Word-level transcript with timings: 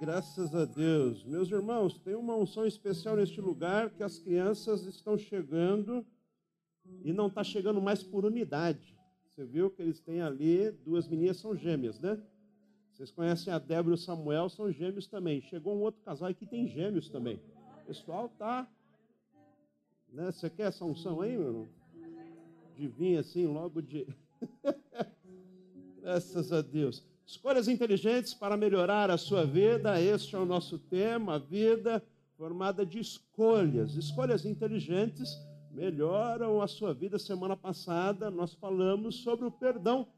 Graças 0.00 0.54
a 0.54 0.64
Deus. 0.64 1.24
Meus 1.24 1.50
irmãos, 1.50 1.98
tem 1.98 2.14
uma 2.14 2.36
unção 2.36 2.64
especial 2.64 3.16
neste 3.16 3.40
lugar 3.40 3.90
que 3.90 4.04
as 4.04 4.16
crianças 4.16 4.84
estão 4.84 5.18
chegando 5.18 6.06
e 7.02 7.12
não 7.12 7.26
está 7.26 7.42
chegando 7.42 7.82
mais 7.82 8.00
por 8.00 8.24
unidade. 8.24 8.96
Você 9.26 9.44
viu 9.44 9.68
que 9.68 9.82
eles 9.82 9.98
têm 9.98 10.22
ali, 10.22 10.70
duas 10.70 11.08
meninas 11.08 11.38
são 11.38 11.56
gêmeas, 11.56 11.98
né? 11.98 12.16
Vocês 12.92 13.10
conhecem 13.10 13.52
a 13.52 13.58
Débora 13.58 13.96
e 13.96 13.98
o 13.98 14.00
Samuel, 14.00 14.48
são 14.48 14.70
gêmeos 14.70 15.08
também. 15.08 15.40
Chegou 15.42 15.74
um 15.74 15.80
outro 15.80 16.00
casal 16.02 16.32
que 16.32 16.46
tem 16.46 16.68
gêmeos 16.68 17.08
também. 17.08 17.40
O 17.82 17.86
pessoal 17.86 18.28
tá. 18.28 18.70
Né? 20.12 20.30
Você 20.30 20.48
quer 20.48 20.68
essa 20.68 20.84
unção 20.84 21.20
aí, 21.20 21.36
meu 21.36 21.46
irmão? 21.48 21.68
De 22.76 22.86
vir 22.86 23.18
assim, 23.18 23.46
logo 23.46 23.82
de. 23.82 24.06
Graças 26.00 26.52
a 26.52 26.62
Deus. 26.62 27.04
Escolhas 27.28 27.68
inteligentes 27.68 28.32
para 28.32 28.56
melhorar 28.56 29.10
a 29.10 29.18
sua 29.18 29.44
vida, 29.44 30.00
este 30.00 30.34
é 30.34 30.38
o 30.38 30.46
nosso 30.46 30.78
tema, 30.78 31.34
a 31.34 31.38
vida 31.38 32.02
formada 32.38 32.86
de 32.86 32.98
escolhas. 32.98 33.94
Escolhas 33.96 34.46
inteligentes 34.46 35.38
melhoram 35.70 36.62
a 36.62 36.66
sua 36.66 36.94
vida. 36.94 37.18
Semana 37.18 37.54
passada 37.54 38.30
nós 38.30 38.54
falamos 38.54 39.16
sobre 39.16 39.44
o 39.44 39.50
perdão. 39.50 40.08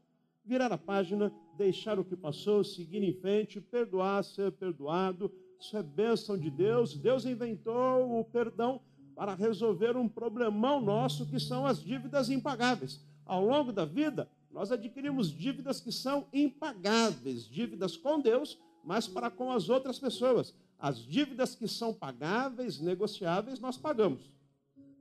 Virar 0.45 0.71
a 0.71 0.77
página, 0.77 1.33
deixar 1.57 1.99
o 1.99 2.05
que 2.05 2.15
passou, 2.15 2.63
seguir 2.63 3.03
em 3.03 3.13
frente, 3.13 3.59
perdoar, 3.59 4.23
ser 4.23 4.49
perdoado. 4.53 5.29
Isso 5.59 5.75
é 5.75 5.83
bênção 5.83 6.37
de 6.37 6.49
Deus. 6.49 6.95
Deus 6.95 7.25
inventou 7.25 8.21
o 8.21 8.23
perdão 8.23 8.79
para 9.17 9.35
resolver 9.35 9.97
um 9.97 10.07
problemão 10.07 10.79
nosso 10.79 11.27
que 11.27 11.41
são 11.41 11.65
as 11.65 11.83
dívidas 11.83 12.29
impagáveis. 12.29 13.05
Ao 13.25 13.45
longo 13.45 13.73
da 13.73 13.83
vida, 13.83 14.29
nós 14.51 14.71
adquirimos 14.71 15.31
dívidas 15.31 15.79
que 15.79 15.91
são 15.91 16.27
impagáveis, 16.33 17.45
dívidas 17.45 17.95
com 17.95 18.19
Deus, 18.19 18.57
mas 18.83 19.07
para 19.07 19.29
com 19.29 19.51
as 19.51 19.69
outras 19.69 19.99
pessoas. 19.99 20.53
As 20.77 20.99
dívidas 20.99 21.55
que 21.55 21.67
são 21.67 21.93
pagáveis, 21.93 22.79
negociáveis, 22.79 23.59
nós 23.59 23.77
pagamos. 23.77 24.31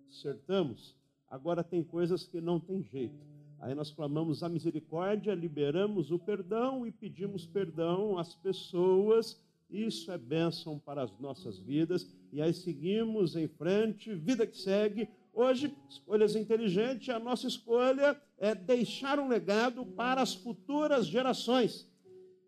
Acertamos. 0.09 0.95
Agora 1.29 1.65
tem 1.65 1.83
coisas 1.83 2.27
que 2.27 2.41
não 2.41 2.61
tem 2.61 2.83
jeito. 2.83 3.19
Aí 3.61 3.75
nós 3.75 3.91
clamamos 3.91 4.43
a 4.43 4.49
misericórdia, 4.49 5.35
liberamos 5.35 6.11
o 6.11 6.19
perdão 6.19 6.87
e 6.87 6.91
pedimos 6.91 7.47
perdão 7.47 8.19
às 8.19 8.35
pessoas. 8.35 9.41
Isso 9.69 10.11
é 10.11 10.19
bênção 10.19 10.79
para 10.79 11.03
as 11.03 11.19
nossas 11.19 11.59
vidas. 11.59 12.07
E 12.33 12.41
aí 12.41 12.53
seguimos 12.53 13.37
em 13.37 13.47
frente, 13.47 14.15
vida 14.15 14.47
que 14.47 14.57
segue, 14.57 15.09
Hoje, 15.33 15.73
escolhas 15.89 16.35
inteligentes, 16.35 17.09
a 17.09 17.19
nossa 17.19 17.47
escolha 17.47 18.21
é 18.37 18.55
deixar 18.55 19.19
um 19.19 19.29
legado 19.29 19.87
para 19.87 20.21
as 20.21 20.35
futuras 20.35 21.07
gerações. 21.07 21.89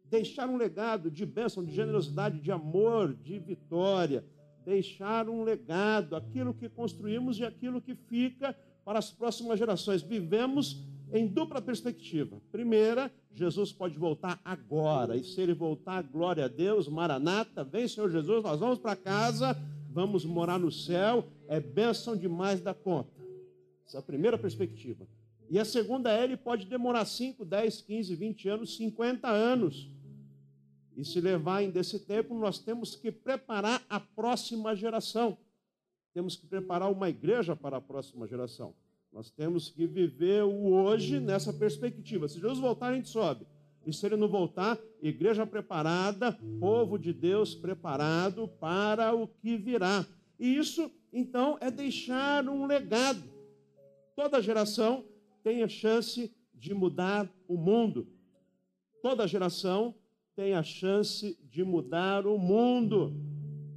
Deixar 0.05 0.49
um 0.49 0.57
legado 0.57 1.11
de 1.11 1.25
bênção, 1.25 1.65
de 1.65 1.73
generosidade, 1.73 2.41
de 2.41 2.51
amor, 2.51 3.15
de 3.15 3.39
vitória. 3.39 4.25
Deixar 4.65 5.29
um 5.29 5.43
legado, 5.43 6.17
aquilo 6.17 6.53
que 6.53 6.69
construímos 6.69 7.39
e 7.39 7.45
aquilo 7.45 7.81
que 7.81 7.95
fica 7.95 8.57
para 8.85 8.99
as 8.99 9.11
próximas 9.11 9.59
gerações. 9.59 10.03
Vivemos 10.03 10.85
em 11.13 11.27
dupla 11.27 11.63
perspectiva. 11.63 12.41
Primeira, 12.51 13.13
Jesus 13.33 13.73
pode 13.73 13.99
voltar 13.99 14.41
agora. 14.45 15.17
E 15.17 15.23
se 15.23 15.41
ele 15.41 15.55
voltar, 15.55 16.03
glória 16.03 16.47
a 16.47 16.49
Deus, 16.49 16.89
Maranata, 16.89 17.63
vem 17.63 17.87
Senhor 17.87 18.11
Jesus, 18.11 18.43
nós 18.43 18.59
vamos 18.59 18.79
para 18.79 18.97
casa 18.97 19.57
vamos 19.93 20.25
morar 20.25 20.59
no 20.59 20.73
céu, 20.73 21.29
é 21.47 21.61
bênção 21.61 22.17
demais 22.17 22.61
da 22.61 22.73
conta. 22.73 23.13
Essa 23.87 23.99
é 23.99 24.01
a 24.01 24.03
primeira 24.03 24.39
perspectiva. 24.39 25.07
E 25.51 25.59
a 25.59 25.65
segunda 25.65 26.11
é, 26.11 26.25
ele 26.25 26.37
pode 26.37 26.67
demorar 26.67 27.05
5, 27.05 27.45
10, 27.45 27.83
15, 27.83 28.15
20 28.15 28.49
anos, 28.49 28.77
50 28.77 29.29
anos. 29.29 29.91
E 30.97 31.05
se 31.05 31.21
levar 31.21 31.57
ainda 31.57 31.79
esse 31.79 31.99
tempo, 32.01 32.35
nós 32.35 32.59
temos 32.59 32.97
que 32.97 33.13
preparar 33.13 33.83
a 33.89 34.01
próxima 34.01 34.75
geração. 34.75 35.37
Temos 36.15 36.37
que 36.37 36.47
preparar 36.47 36.91
uma 36.91 37.09
igreja 37.09 37.55
para 37.55 37.77
a 37.77 37.81
próxima 37.81 38.27
geração. 38.27 38.75
Nós 39.13 39.31
temos 39.31 39.69
que 39.69 39.87
viver 39.87 40.43
o 40.43 40.73
hoje 40.73 41.21
nessa 41.21 41.53
perspectiva. 41.53 42.29
Se 42.29 42.41
Jesus 42.41 42.59
voltar, 42.59 42.89
a 42.89 42.95
gente 42.95 43.11
sobe. 43.11 43.47
E 43.87 43.93
se 43.93 44.07
ele 44.07 44.17
não 44.17 44.29
voltar, 44.29 44.79
igreja 45.01 45.47
preparada, 45.47 46.39
povo 46.61 46.99
de 46.99 47.13
Deus 47.13 47.55
preparado 47.55 48.49
para 48.61 49.15
o 49.15 49.27
que 49.27 49.57
virá. 49.57 50.07
E 50.39 50.57
isso, 50.57 50.91
então, 51.13 51.59
é 51.61 51.71
deixar 51.71 52.49
um 52.49 52.67
legado. 52.67 53.23
Toda 54.15 54.43
geração 54.43 55.05
tem 55.43 55.63
a 55.63 55.69
chance 55.69 56.33
de 56.55 56.73
mudar 56.73 57.29
o 57.49 57.57
mundo. 57.57 58.07
Toda 59.03 59.27
geração 59.27 59.95
tem 60.37 60.55
a 60.55 60.63
chance 60.63 61.37
de 61.51 61.65
mudar 61.65 62.27
o 62.27 62.39
mundo. 62.39 63.15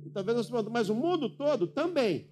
E 0.05 0.09
talvez 0.09 0.49
nós 0.49 0.67
mas 0.67 0.89
o 0.89 0.95
mundo 0.95 1.29
todo 1.29 1.67
também. 1.67 2.27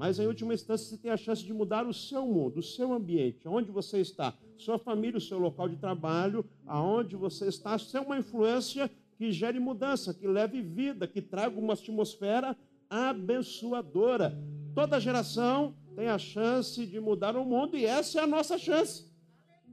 Mas 0.00 0.18
em 0.18 0.26
última 0.26 0.54
instância, 0.54 0.86
você 0.86 0.96
tem 0.96 1.10
a 1.10 1.16
chance 1.18 1.44
de 1.44 1.52
mudar 1.52 1.86
o 1.86 1.92
seu 1.92 2.24
mundo, 2.24 2.60
o 2.60 2.62
seu 2.62 2.90
ambiente, 2.90 3.46
onde 3.46 3.70
você 3.70 4.00
está, 4.00 4.32
sua 4.56 4.78
família, 4.78 5.18
o 5.18 5.20
seu 5.20 5.38
local 5.38 5.68
de 5.68 5.76
trabalho, 5.76 6.42
aonde 6.66 7.16
você 7.16 7.48
está, 7.48 7.78
ser 7.78 7.98
uma 7.98 8.16
influência 8.16 8.90
que 9.18 9.30
gere 9.30 9.60
mudança, 9.60 10.14
que 10.14 10.26
leve 10.26 10.62
vida, 10.62 11.06
que 11.06 11.20
traga 11.20 11.60
uma 11.60 11.74
atmosfera 11.74 12.56
abençoadora. 12.88 14.34
Toda 14.74 14.98
geração 14.98 15.76
tem 15.94 16.08
a 16.08 16.16
chance 16.16 16.86
de 16.86 16.98
mudar 16.98 17.36
o 17.36 17.44
mundo 17.44 17.76
e 17.76 17.84
essa 17.84 18.20
é 18.20 18.22
a 18.22 18.26
nossa 18.26 18.56
chance. 18.56 19.04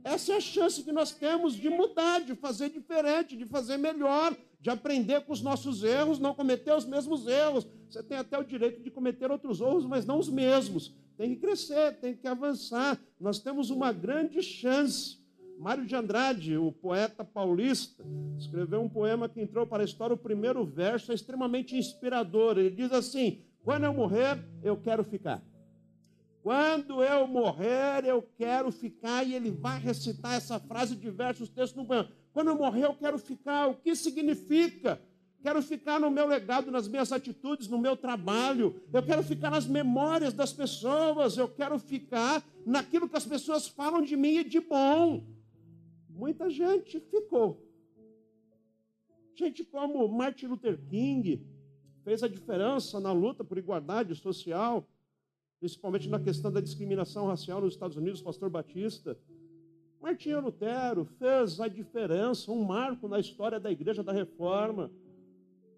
Essa 0.04 0.34
é 0.34 0.36
a 0.36 0.42
chance 0.42 0.84
que 0.84 0.92
nós 0.92 1.14
temos 1.14 1.54
de 1.54 1.70
mudar, 1.70 2.20
de 2.20 2.36
fazer 2.36 2.70
diferente, 2.70 3.38
de 3.38 3.46
fazer 3.46 3.78
melhor, 3.78 4.36
de 4.60 4.70
aprender 4.70 5.22
com 5.22 5.34
os 5.34 5.42
nossos 5.42 5.84
erros, 5.84 6.20
não 6.20 6.34
cometer 6.34 6.74
os 6.74 6.86
mesmos 6.86 7.28
erros. 7.28 7.68
Você 7.90 8.04
tem 8.04 8.18
até 8.18 8.38
o 8.38 8.44
direito 8.44 8.82
de 8.82 8.90
cometer 8.90 9.32
outros 9.32 9.62
erros, 9.62 9.86
mas 9.86 10.06
não 10.06 10.20
os 10.20 10.30
mesmos. 10.30 10.96
Tem 11.18 11.30
que 11.34 11.42
crescer, 11.42 12.00
tem 12.00 12.16
que 12.16 12.28
avançar. 12.28 13.00
Nós 13.20 13.40
temos 13.40 13.70
uma 13.70 13.92
grande 13.92 14.42
chance. 14.42 15.18
Mário 15.58 15.86
de 15.86 15.96
Andrade, 15.96 16.56
o 16.56 16.72
poeta 16.72 17.24
paulista, 17.24 18.04
escreveu 18.38 18.80
um 18.80 18.90
poema 18.90 19.28
que 19.28 19.42
entrou 19.42 19.66
para 19.66 19.82
a 19.82 19.86
história. 19.86 20.14
O 20.14 20.18
primeiro 20.18 20.64
verso 20.64 21.12
é 21.12 21.16
extremamente 21.16 21.76
inspirador. 21.76 22.60
Ele 22.60 22.70
diz 22.70 22.92
assim: 22.92 23.42
Quando 23.64 23.86
eu 23.86 23.94
morrer, 23.94 24.38
eu 24.62 24.78
quero 24.78 25.04
ficar. 25.04 25.42
Quando 26.44 27.04
eu 27.04 27.28
morrer, 27.28 28.06
eu 28.06 28.22
quero 28.38 28.72
ficar. 28.72 29.24
E 29.24 29.34
ele 29.34 29.50
vai 29.50 29.80
recitar 29.80 30.36
essa 30.36 30.60
frase 30.60 30.94
em 30.94 31.00
diversos 31.00 31.50
textos 31.50 31.76
no 31.76 31.84
banco. 31.84 32.12
Quando 32.38 32.50
eu 32.50 32.56
morrer, 32.56 32.86
eu 32.86 32.94
quero 32.94 33.18
ficar. 33.18 33.68
O 33.68 33.74
que 33.74 33.96
significa? 33.96 35.02
Quero 35.42 35.60
ficar 35.60 36.00
no 36.00 36.12
meu 36.12 36.28
legado, 36.28 36.70
nas 36.70 36.88
minhas 36.88 37.12
atitudes, 37.12 37.68
no 37.68 37.80
meu 37.80 37.98
trabalho. 37.98 38.80
Eu 38.94 39.02
quero 39.02 39.24
ficar 39.24 39.50
nas 39.50 39.66
memórias 39.66 40.36
das 40.36 40.54
pessoas. 40.54 41.36
Eu 41.36 41.48
quero 41.48 41.80
ficar 41.80 42.46
naquilo 42.64 43.10
que 43.10 43.18
as 43.18 43.26
pessoas 43.26 43.68
falam 43.68 44.04
de 44.04 44.16
mim 44.16 44.36
e 44.36 44.44
de 44.44 44.60
bom. 44.60 45.26
Muita 46.08 46.48
gente 46.48 47.00
ficou. 47.00 47.60
Gente 49.34 49.64
como 49.64 50.08
Martin 50.08 50.46
Luther 50.46 50.78
King 50.78 51.44
fez 52.04 52.22
a 52.22 52.28
diferença 52.28 53.00
na 53.00 53.12
luta 53.12 53.44
por 53.44 53.58
igualdade 53.58 54.14
social, 54.14 54.88
principalmente 55.60 56.08
na 56.08 56.20
questão 56.20 56.52
da 56.52 56.62
discriminação 56.62 57.26
racial 57.26 57.62
nos 57.62 57.74
Estados 57.74 57.98
Unidos, 57.98 58.22
pastor 58.22 58.48
Batista. 58.48 59.18
Martinho 60.02 60.42
Lutero 60.42 61.06
fez 61.18 61.60
a 61.60 61.68
diferença, 61.68 62.52
um 62.52 62.64
marco 62.64 63.08
na 63.08 63.20
história 63.20 63.60
da 63.60 63.72
Igreja 63.72 64.04
da 64.04 64.12
Reforma. 64.12 64.92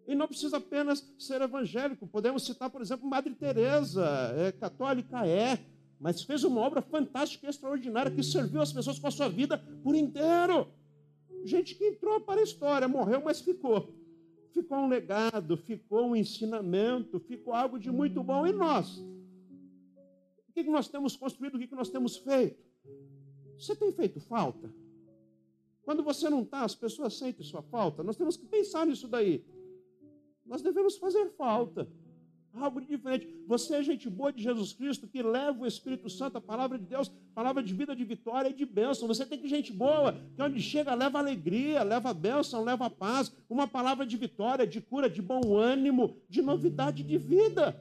E 0.07 0.16
não 0.16 0.28
precisa 0.28 0.57
apenas 0.57 1.07
ser 1.18 1.41
evangélico. 1.41 2.07
Podemos 2.07 2.46
citar, 2.46 2.69
por 2.69 2.81
exemplo, 2.81 3.07
Madre 3.07 3.34
Teresa, 3.35 4.06
é, 4.35 4.52
católica 4.52 5.25
é, 5.25 5.59
mas 6.00 6.24
fez 6.24 6.44
uma 6.44 6.62
obra 6.62 6.81
fantástica 6.81 7.46
e 7.46 7.50
extraordinária 7.50 8.12
que 8.12 8.24
serviu 8.24 8.62
as 8.62 8.74
pessoas 8.74 8.97
com 8.97 9.07
a 9.07 9.12
sua 9.12 9.30
vida 9.30 9.57
por 9.84 9.96
inteiro. 9.96 10.68
Gente 11.44 11.75
que 11.75 11.86
entrou 11.86 12.19
para 12.22 12.40
a 12.40 12.44
história, 12.44 12.88
morreu, 12.88 13.22
mas 13.24 13.41
ficou. 13.41 13.94
Ficou 14.53 14.80
um 14.80 14.88
legado, 14.88 15.57
ficou 15.57 16.07
um 16.07 16.15
ensinamento, 16.15 17.19
ficou 17.19 17.54
algo 17.54 17.77
de 17.77 17.92
muito 17.92 18.24
bom. 18.24 18.48
E 18.48 18.51
nós? 18.51 18.98
O 20.48 20.54
que 20.54 20.63
nós 20.63 20.88
temos 20.88 21.15
construído, 21.15 21.56
o 21.56 21.60
que 21.60 21.75
nós 21.75 21.89
temos 21.89 22.18
feito? 22.18 22.69
Você 23.59 23.75
tem 23.75 23.91
feito 23.91 24.19
falta? 24.21 24.73
Quando 25.83 26.01
você 26.01 26.29
não 26.29 26.44
está, 26.44 26.63
as 26.63 26.75
pessoas 26.75 27.17
sentem 27.17 27.45
sua 27.45 27.61
falta. 27.61 28.03
Nós 28.03 28.15
temos 28.15 28.38
que 28.38 28.45
pensar 28.45 28.85
nisso 28.85 29.07
daí. 29.07 29.44
Nós 30.45 30.61
devemos 30.61 30.97
fazer 30.97 31.29
falta. 31.31 31.88
Algo 32.53 32.81
diferente. 32.81 33.27
Você 33.47 33.75
é 33.75 33.83
gente 33.83 34.09
boa 34.09 34.31
de 34.31 34.41
Jesus 34.41 34.73
Cristo 34.73 35.07
que 35.07 35.21
leva 35.21 35.61
o 35.61 35.67
Espírito 35.67 36.09
Santo, 36.09 36.38
a 36.38 36.41
palavra 36.41 36.79
de 36.79 36.85
Deus, 36.85 37.11
palavra 37.35 37.61
de 37.61 37.73
vida, 37.73 37.95
de 37.95 38.03
vitória 38.03 38.50
e 38.50 38.53
de 38.53 38.65
bênção. 38.65 39.07
Você 39.07 39.25
tem 39.25 39.38
que 39.38 39.47
gente 39.47 39.71
boa, 39.71 40.13
que 40.35 40.41
onde 40.41 40.59
chega 40.62 40.95
leva 40.95 41.19
alegria, 41.19 41.83
leva 41.83 42.13
bênção, 42.13 42.63
leva 42.63 42.89
paz, 42.89 43.31
uma 43.50 43.67
palavra 43.67 44.05
de 44.05 44.17
vitória, 44.17 44.65
de 44.65 44.81
cura, 44.81 45.09
de 45.09 45.21
bom 45.21 45.55
ânimo, 45.55 46.15
de 46.27 46.41
novidade 46.41 47.03
de 47.03 47.17
vida. 47.17 47.79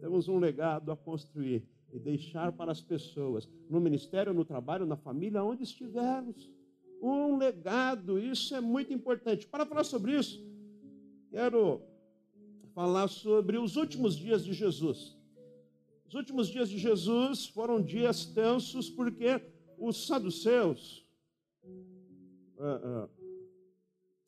Temos 0.00 0.28
um 0.28 0.38
legado 0.38 0.90
a 0.92 0.96
construir 0.96 1.62
e 1.94 1.98
deixar 2.00 2.50
para 2.50 2.72
as 2.72 2.80
pessoas, 2.80 3.48
no 3.70 3.80
ministério, 3.80 4.34
no 4.34 4.44
trabalho, 4.44 4.84
na 4.84 4.96
família, 4.96 5.44
onde 5.44 5.62
estivermos. 5.62 6.50
Um 7.00 7.36
legado, 7.36 8.18
isso 8.18 8.52
é 8.56 8.60
muito 8.60 8.92
importante. 8.92 9.46
Para 9.46 9.64
falar 9.64 9.84
sobre 9.84 10.18
isso, 10.18 10.44
quero 11.30 11.80
falar 12.74 13.06
sobre 13.06 13.58
os 13.58 13.76
últimos 13.76 14.16
dias 14.16 14.44
de 14.44 14.52
Jesus. 14.52 15.16
Os 16.08 16.14
últimos 16.14 16.48
dias 16.48 16.68
de 16.68 16.78
Jesus 16.78 17.46
foram 17.46 17.80
dias 17.80 18.26
tensos 18.26 18.90
porque 18.90 19.40
os 19.78 20.08
saduceus, 20.08 21.06
uh, 22.58 23.04
uh, 23.04 23.10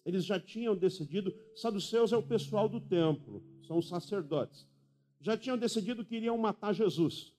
eles 0.04 0.24
já 0.24 0.38
tinham 0.38 0.76
decidido, 0.76 1.34
saduceus 1.56 2.12
é 2.12 2.16
o 2.16 2.22
pessoal 2.22 2.69
do 2.69 2.80
templo, 2.80 3.42
são 3.66 3.78
os 3.78 3.88
sacerdotes, 3.88 4.69
já 5.20 5.36
tinham 5.36 5.58
decidido 5.58 6.04
que 6.04 6.14
iriam 6.14 6.38
matar 6.38 6.72
Jesus. 6.72 7.35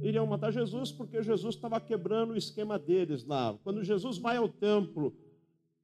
Iriam 0.00 0.26
matar 0.26 0.52
Jesus 0.52 0.92
porque 0.92 1.22
Jesus 1.22 1.54
estava 1.54 1.80
quebrando 1.80 2.32
o 2.32 2.36
esquema 2.36 2.78
deles 2.78 3.24
lá. 3.24 3.58
Quando 3.64 3.82
Jesus 3.82 4.18
vai 4.18 4.36
ao 4.36 4.48
templo 4.48 5.14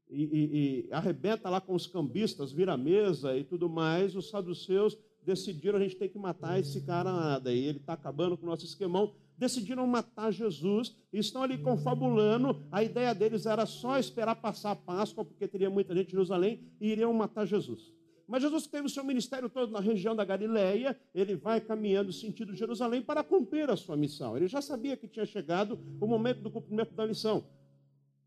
e, 0.09 0.23
e, 0.23 0.87
e 0.89 0.93
arrebenta 0.93 1.49
lá 1.49 1.61
com 1.61 1.75
os 1.75 1.87
cambistas, 1.87 2.53
vira 2.53 2.75
a 2.75 2.77
mesa 2.77 3.37
e 3.37 3.45
tudo 3.45 3.69
mais, 3.69 4.15
os 4.15 4.31
saduceus 4.31 4.97
decidiram 5.25 5.79
a 5.79 5.83
gente 5.83 5.97
tem 5.97 6.09
que 6.09 6.19
matar 6.19 6.59
esse 6.59 6.81
cara 6.83 7.41
e 7.47 7.67
ele 7.67 7.79
está 7.79 7.93
acabando 7.95 8.37
com 8.37 8.45
o 8.45 8.49
nosso 8.49 8.65
esquemão. 8.65 9.15
Decidiram 9.39 9.87
matar 9.87 10.31
Jesus 10.33 10.95
e 11.13 11.19
estão 11.19 11.43
ali 11.43 11.59
confabulando. 11.59 12.63
A 12.71 12.83
ideia 12.83 13.15
deles 13.15 13.47
era 13.47 13.67
só 13.67 13.99
esperar 13.99 14.37
passar 14.37 14.73
a 14.73 14.77
Páscoa, 14.77 15.25
porque 15.25 15.49
teria 15.49 15.71
muita 15.71 15.95
gente 15.95 16.09
em 16.09 16.13
Jerusalém 16.13 16.61
e 16.81 16.91
iriam 16.91 17.13
matar 17.13 17.47
Jesus. 17.47 17.93
Mas 18.27 18.43
Jesus 18.43 18.67
teve 18.67 18.87
o 18.87 18.91
seu 18.91 19.05
ministério 19.05 19.49
todo 19.49 19.73
na 19.73 19.81
região 19.81 20.15
da 20.15 20.25
Galileia, 20.25 20.99
ele 21.15 21.37
vai 21.37 21.61
caminhando 21.61 22.13
sentido 22.13 22.55
Jerusalém 22.55 23.03
para 23.03 23.23
cumprir 23.23 23.71
a 23.71 23.77
sua 23.77 23.97
missão. 23.97 24.37
Ele 24.37 24.49
já 24.49 24.63
sabia 24.63 24.97
que 24.97 25.09
tinha 25.09 25.27
chegado 25.27 25.79
o 26.01 26.07
momento 26.07 26.41
do 26.41 26.51
cumprimento 26.51 26.95
da 26.95 27.07
missão. 27.07 27.45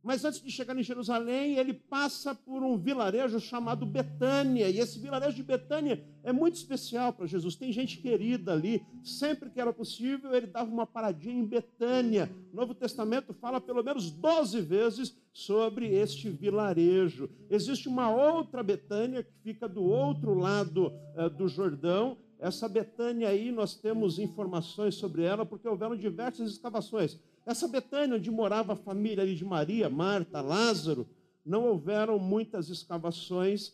Mas 0.06 0.24
antes 0.24 0.40
de 0.40 0.52
chegar 0.52 0.78
em 0.78 0.84
Jerusalém, 0.84 1.56
ele 1.56 1.74
passa 1.74 2.36
por 2.36 2.62
um 2.62 2.78
vilarejo 2.78 3.40
chamado 3.40 3.88
Betânia. 3.88 4.70
E 4.70 4.78
esse 4.78 5.00
vilarejo 5.00 5.36
de 5.36 5.42
Betânia 5.42 6.06
é 6.24 6.32
muito 6.32 6.54
especial 6.58 7.12
para 7.12 7.26
Jesus. 7.26 7.56
Tem 7.56 7.72
gente 7.72 7.98
querida 7.98 8.54
ali. 8.54 8.86
Sempre 9.04 9.50
que 9.50 9.60
era 9.60 9.74
possível, 9.74 10.32
ele 10.36 10.46
dava 10.46 10.70
uma 10.70 10.86
paradinha 10.86 11.34
em 11.34 11.44
Betânia. 11.44 12.32
O 12.54 12.56
Novo 12.56 12.76
Testamento 12.76 13.34
fala 13.34 13.60
pelo 13.60 13.84
menos 13.84 14.12
12 14.12 14.62
vezes 14.62 15.18
sobre 15.34 15.88
este 15.88 16.30
vilarejo. 16.30 17.28
Existe 17.50 17.90
uma 17.90 18.12
outra 18.12 18.62
Betânia 18.62 19.24
que 19.24 19.34
fica 19.42 19.68
do 19.68 19.84
outro 19.84 20.36
lado 20.36 20.94
uh, 21.18 21.32
do 21.32 21.48
Jordão. 21.48 22.16
Essa 22.38 22.70
Betânia 22.70 23.30
aí, 23.30 23.52
nós 23.52 23.74
temos 23.74 24.20
informações 24.20 24.94
sobre 24.94 25.24
ela, 25.24 25.48
porque 25.48 25.68
houveram 25.68 25.96
diversas 25.96 26.52
escavações. 26.52 27.20
Essa 27.46 27.68
Betânia, 27.68 28.16
onde 28.18 28.32
morava 28.32 28.74
a 28.74 28.76
família 28.76 29.26
de 29.26 29.46
Maria, 29.46 29.90
Marta, 29.90 30.42
Lázaro, 30.42 31.08
não 31.46 31.66
houveram 31.66 32.18
muitas 32.18 32.70
escavações, 32.70 33.74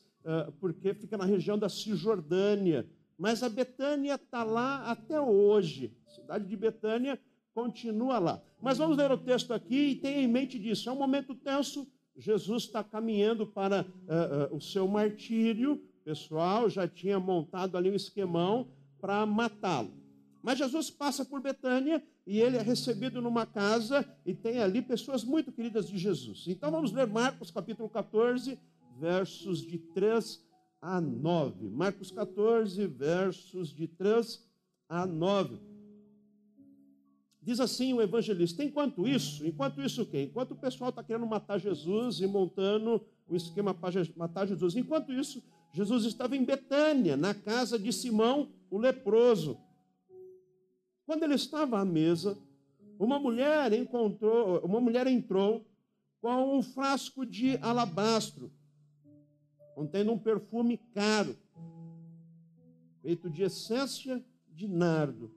porque 0.59 0.93
fica 0.93 1.17
na 1.17 1.25
região 1.25 1.57
da 1.57 1.69
Cisjordânia. 1.69 2.85
Mas 3.17 3.43
a 3.43 3.49
Betânia 3.49 4.15
está 4.15 4.43
lá 4.43 4.91
até 4.91 5.21
hoje. 5.21 5.95
A 6.07 6.09
cidade 6.09 6.45
de 6.45 6.57
Betânia 6.57 7.19
continua 7.53 8.19
lá. 8.19 8.41
Mas 8.61 8.77
vamos 8.77 8.97
ler 8.97 9.11
o 9.11 9.17
texto 9.17 9.53
aqui 9.53 9.91
e 9.91 9.95
tenha 9.95 10.21
em 10.21 10.27
mente 10.27 10.57
disso. 10.57 10.89
É 10.89 10.91
um 10.91 10.97
momento 10.97 11.35
tenso. 11.35 11.87
Jesus 12.17 12.63
está 12.63 12.83
caminhando 12.83 13.45
para 13.47 13.83
uh, 13.83 14.53
uh, 14.53 14.55
o 14.55 14.59
seu 14.61 14.87
martírio. 14.87 15.73
O 15.73 16.03
pessoal 16.03 16.69
já 16.69 16.87
tinha 16.87 17.19
montado 17.19 17.77
ali 17.77 17.89
um 17.89 17.95
esquemão 17.95 18.67
para 18.99 19.25
matá-lo. 19.25 20.00
Mas 20.41 20.57
Jesus 20.57 20.89
passa 20.89 21.23
por 21.23 21.41
Betânia 21.41 22.03
e 22.25 22.39
ele 22.39 22.57
é 22.57 22.61
recebido 22.61 23.21
numa 23.21 23.45
casa 23.45 24.07
e 24.25 24.33
tem 24.33 24.59
ali 24.59 24.81
pessoas 24.81 25.23
muito 25.23 25.51
queridas 25.51 25.87
de 25.87 25.97
Jesus. 25.97 26.45
Então 26.47 26.71
vamos 26.71 26.91
ler 26.91 27.07
Marcos 27.07 27.51
capítulo 27.51 27.89
14, 27.89 28.57
versos 28.99 29.61
de 29.61 29.77
3 29.77 30.43
a 30.81 30.99
9. 30.99 31.69
Marcos 31.69 32.11
14, 32.11 32.87
versos 32.87 33.73
de 33.73 33.87
3 33.87 34.43
a 34.89 35.05
9. 35.05 35.59
Diz 37.41 37.59
assim 37.59 37.93
o 37.93 38.01
evangelista: 38.01 38.63
enquanto 38.63 39.07
isso, 39.07 39.45
enquanto 39.45 39.81
isso 39.81 40.03
o 40.03 40.05
quê? 40.05 40.23
Enquanto 40.23 40.51
o 40.51 40.55
pessoal 40.55 40.89
está 40.89 41.03
querendo 41.03 41.25
matar 41.25 41.59
Jesus 41.59 42.19
e 42.19 42.27
montando 42.27 43.03
o 43.27 43.35
esquema 43.35 43.73
para 43.73 43.91
matar 44.15 44.47
Jesus, 44.47 44.75
enquanto 44.75 45.11
isso, 45.11 45.43
Jesus 45.73 46.05
estava 46.05 46.35
em 46.35 46.43
Betânia, 46.43 47.15
na 47.15 47.33
casa 47.33 47.79
de 47.79 47.91
Simão, 47.93 48.49
o 48.69 48.77
leproso. 48.77 49.57
Quando 51.11 51.23
ele 51.23 51.35
estava 51.35 51.77
à 51.77 51.83
mesa, 51.83 52.37
uma 52.97 53.19
mulher 53.19 53.73
encontrou, 53.73 54.61
uma 54.63 54.79
mulher 54.79 55.07
entrou 55.07 55.67
com 56.21 56.57
um 56.57 56.63
frasco 56.63 57.25
de 57.25 57.57
alabastro, 57.57 58.49
contendo 59.75 60.13
um 60.13 60.17
perfume 60.17 60.77
caro, 60.93 61.35
feito 63.01 63.29
de 63.29 63.43
essência 63.43 64.23
de 64.53 64.69
nardo. 64.69 65.29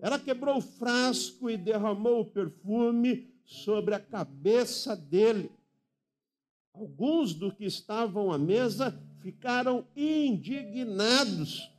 Ela 0.00 0.18
quebrou 0.18 0.58
o 0.58 0.60
frasco 0.60 1.48
e 1.48 1.56
derramou 1.56 2.20
o 2.20 2.30
perfume 2.30 3.26
sobre 3.46 3.94
a 3.94 3.98
cabeça 3.98 4.94
dele. 4.94 5.50
Alguns 6.74 7.32
dos 7.32 7.54
que 7.54 7.64
estavam 7.64 8.30
à 8.30 8.36
mesa 8.36 8.94
ficaram 9.22 9.86
indignados 9.96 11.72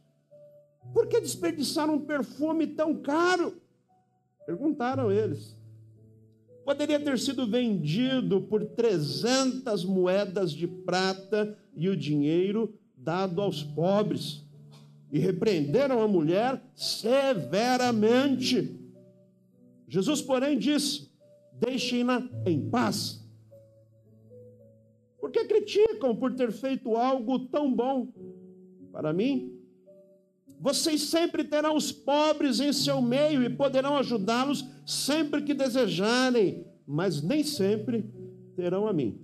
por 0.93 1.07
que 1.07 1.19
desperdiçaram 1.19 1.95
um 1.95 2.05
perfume 2.05 2.67
tão 2.67 2.95
caro? 2.95 3.59
Perguntaram 4.45 5.11
eles. 5.11 5.57
Poderia 6.65 6.99
ter 6.99 7.17
sido 7.17 7.47
vendido 7.47 8.41
por 8.41 8.65
300 8.65 9.85
moedas 9.85 10.51
de 10.51 10.67
prata 10.67 11.57
e 11.75 11.89
o 11.89 11.95
dinheiro 11.95 12.73
dado 12.95 13.41
aos 13.41 13.63
pobres. 13.63 14.45
E 15.11 15.17
repreenderam 15.17 16.01
a 16.01 16.07
mulher 16.07 16.61
severamente. 16.75 18.79
Jesus, 19.87 20.21
porém, 20.21 20.59
disse: 20.59 21.09
Deixem-na 21.53 22.29
em 22.45 22.69
paz. 22.69 23.19
Por 25.19 25.31
que 25.31 25.45
criticam 25.45 26.15
por 26.15 26.35
ter 26.35 26.51
feito 26.51 26.95
algo 26.95 27.39
tão 27.47 27.73
bom? 27.73 28.07
Para 28.91 29.11
mim, 29.11 29.58
vocês 30.59 31.03
sempre 31.03 31.43
terão 31.45 31.75
os 31.75 31.91
pobres 31.91 32.59
em 32.59 32.73
seu 32.73 33.01
meio 33.01 33.41
e 33.41 33.49
poderão 33.49 33.95
ajudá-los 33.95 34.65
sempre 34.85 35.41
que 35.41 35.53
desejarem, 35.53 36.65
mas 36.85 37.21
nem 37.21 37.43
sempre 37.43 38.03
terão 38.55 38.85
a 38.85 38.91
mim. 38.91 39.21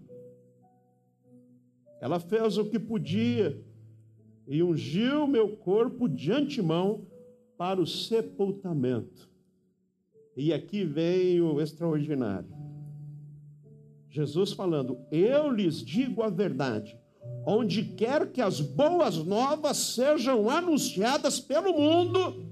Ela 2.00 2.20
fez 2.20 2.58
o 2.58 2.66
que 2.66 2.80
podia 2.80 3.62
e 4.48 4.64
ungiu 4.64 5.28
meu 5.28 5.58
corpo 5.58 6.08
de 6.08 6.32
antemão 6.32 7.06
para 7.58 7.82
o 7.82 7.88
sepultamento. 7.88 9.30
E 10.38 10.54
aqui 10.54 10.86
vem 10.86 11.42
o 11.42 11.60
extraordinário. 11.60 12.50
Jesus 14.10 14.54
falando: 14.54 14.98
Eu 15.12 15.52
lhes 15.52 15.84
digo 15.84 16.22
a 16.22 16.30
verdade 16.30 16.98
onde 17.46 17.84
quer 17.84 18.32
que 18.32 18.42
as 18.42 18.60
boas 18.60 19.18
novas 19.18 19.78
sejam 19.78 20.50
anunciadas 20.50 21.40
pelo 21.40 21.74
mundo, 21.74 22.46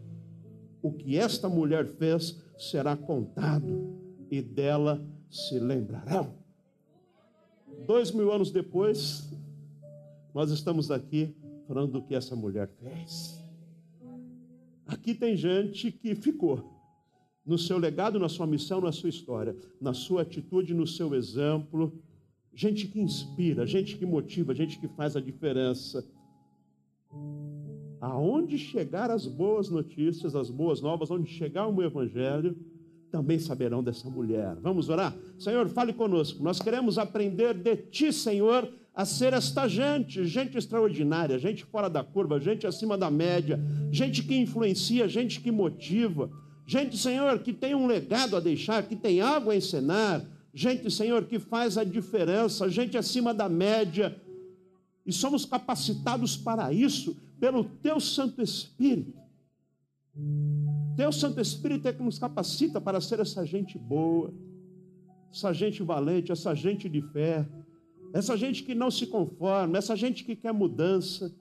o 0.81 0.91
que 0.91 1.17
esta 1.17 1.49
mulher 1.49 1.87
fez 1.87 2.39
será 2.57 2.95
contado 2.95 3.97
e 4.29 4.41
dela 4.41 5.03
se 5.29 5.57
lembrarão. 5.57 6.35
Dois 7.87 8.11
mil 8.11 8.31
anos 8.31 8.51
depois, 8.51 9.29
nós 10.33 10.51
estamos 10.51 10.91
aqui 10.91 11.35
falando 11.67 11.93
do 11.93 12.01
que 12.03 12.13
essa 12.13 12.35
mulher 12.35 12.69
fez. 12.81 13.41
Aqui 14.85 15.15
tem 15.15 15.35
gente 15.35 15.91
que 15.91 16.13
ficou 16.13 16.71
no 17.45 17.57
seu 17.57 17.77
legado, 17.77 18.19
na 18.19 18.29
sua 18.29 18.45
missão, 18.45 18.79
na 18.79 18.91
sua 18.91 19.09
história, 19.09 19.55
na 19.81 19.93
sua 19.93 20.21
atitude, 20.21 20.73
no 20.73 20.85
seu 20.85 21.15
exemplo 21.15 21.93
gente 22.53 22.87
que 22.87 22.99
inspira, 22.99 23.65
gente 23.65 23.97
que 23.97 24.05
motiva, 24.05 24.53
gente 24.53 24.79
que 24.79 24.87
faz 24.87 25.15
a 25.15 25.21
diferença. 25.21 26.05
Aonde 27.99 28.57
chegar 28.57 29.09
as 29.09 29.25
boas 29.25 29.69
notícias, 29.69 30.35
as 30.35 30.49
boas 30.49 30.81
novas, 30.81 31.09
onde 31.09 31.29
chegar 31.29 31.67
o 31.67 31.73
meu 31.73 31.85
evangelho, 31.85 32.55
também 33.09 33.39
saberão 33.39 33.83
dessa 33.83 34.09
mulher. 34.09 34.55
Vamos 34.61 34.89
orar? 34.89 35.15
Senhor, 35.37 35.69
fale 35.69 35.93
conosco. 35.93 36.43
Nós 36.43 36.59
queremos 36.59 36.97
aprender 36.97 37.53
de 37.53 37.77
ti, 37.77 38.11
Senhor, 38.11 38.67
a 38.93 39.05
ser 39.05 39.33
esta 39.33 39.67
gente, 39.67 40.25
gente 40.25 40.57
extraordinária, 40.57 41.39
gente 41.39 41.63
fora 41.63 41.89
da 41.89 42.03
curva, 42.03 42.39
gente 42.39 42.67
acima 42.67 42.97
da 42.97 43.09
média, 43.09 43.59
gente 43.91 44.23
que 44.23 44.35
influencia, 44.35 45.07
gente 45.07 45.39
que 45.41 45.51
motiva, 45.51 46.29
gente, 46.65 46.97
Senhor, 46.97 47.39
que 47.39 47.53
tem 47.53 47.73
um 47.73 47.87
legado 47.87 48.35
a 48.35 48.39
deixar, 48.39 48.83
que 48.83 48.95
tem 48.95 49.21
algo 49.21 49.49
a 49.49 49.55
ensinar, 49.55 50.23
gente, 50.53 50.89
Senhor, 50.91 51.25
que 51.25 51.39
faz 51.39 51.77
a 51.77 51.83
diferença, 51.83 52.69
gente 52.69 52.97
acima 52.97 53.33
da 53.33 53.49
média, 53.49 54.21
e 55.05 55.11
somos 55.11 55.45
capacitados 55.45 56.37
para 56.37 56.71
isso 56.71 57.17
pelo 57.39 57.63
Teu 57.63 57.99
Santo 57.99 58.41
Espírito. 58.41 59.19
Teu 60.95 61.11
Santo 61.11 61.41
Espírito 61.41 61.87
é 61.87 61.93
que 61.93 62.03
nos 62.03 62.19
capacita 62.19 62.79
para 62.79 63.01
ser 63.01 63.19
essa 63.19 63.45
gente 63.45 63.77
boa, 63.77 64.33
essa 65.31 65.51
gente 65.51 65.81
valente, 65.81 66.31
essa 66.31 66.53
gente 66.53 66.87
de 66.87 67.01
fé, 67.01 67.49
essa 68.13 68.37
gente 68.37 68.63
que 68.63 68.75
não 68.75 68.91
se 68.91 69.07
conforma, 69.07 69.77
essa 69.77 69.95
gente 69.95 70.23
que 70.23 70.35
quer 70.35 70.53
mudança. 70.53 71.35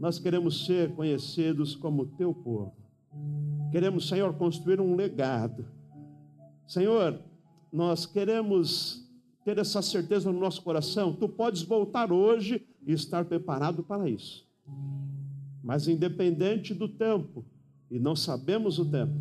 Nós 0.00 0.18
queremos 0.18 0.66
ser 0.66 0.92
conhecidos 0.94 1.76
como 1.76 2.06
teu 2.16 2.34
povo. 2.34 2.74
Queremos, 3.70 4.08
Senhor, 4.08 4.34
construir 4.34 4.80
um 4.80 4.96
legado. 4.96 5.64
Senhor, 6.66 7.22
nós 7.72 8.06
queremos 8.06 9.08
ter 9.44 9.58
essa 9.58 9.80
certeza 9.80 10.30
no 10.30 10.38
nosso 10.38 10.62
coração. 10.62 11.14
Tu 11.14 11.28
podes 11.28 11.62
voltar 11.62 12.12
hoje 12.12 12.66
e 12.86 12.92
estar 12.92 13.24
preparado 13.24 13.82
para 13.82 14.08
isso. 14.08 14.46
Mas 15.62 15.88
independente 15.88 16.74
do 16.74 16.88
tempo, 16.88 17.44
e 17.90 17.98
não 17.98 18.14
sabemos 18.16 18.78
o 18.78 18.84
tempo, 18.84 19.14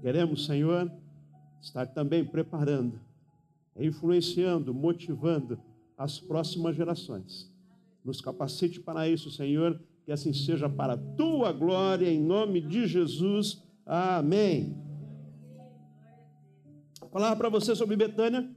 queremos, 0.00 0.46
Senhor, 0.46 0.90
estar 1.60 1.86
também 1.86 2.24
preparando, 2.24 3.00
influenciando, 3.76 4.72
motivando 4.72 5.58
as 5.96 6.18
próximas 6.18 6.76
gerações. 6.76 7.52
Nos 8.04 8.20
capacite 8.20 8.80
para 8.80 9.08
isso, 9.08 9.30
Senhor, 9.30 9.80
que 10.04 10.12
assim 10.12 10.32
seja 10.32 10.68
para 10.68 10.94
a 10.94 10.96
tua 10.96 11.52
glória, 11.52 12.10
em 12.10 12.20
nome 12.20 12.60
de 12.60 12.86
Jesus. 12.86 13.62
Amém. 13.84 14.87
Falar 17.10 17.36
para 17.36 17.48
você 17.48 17.74
sobre 17.74 17.96
Betânia. 17.96 18.48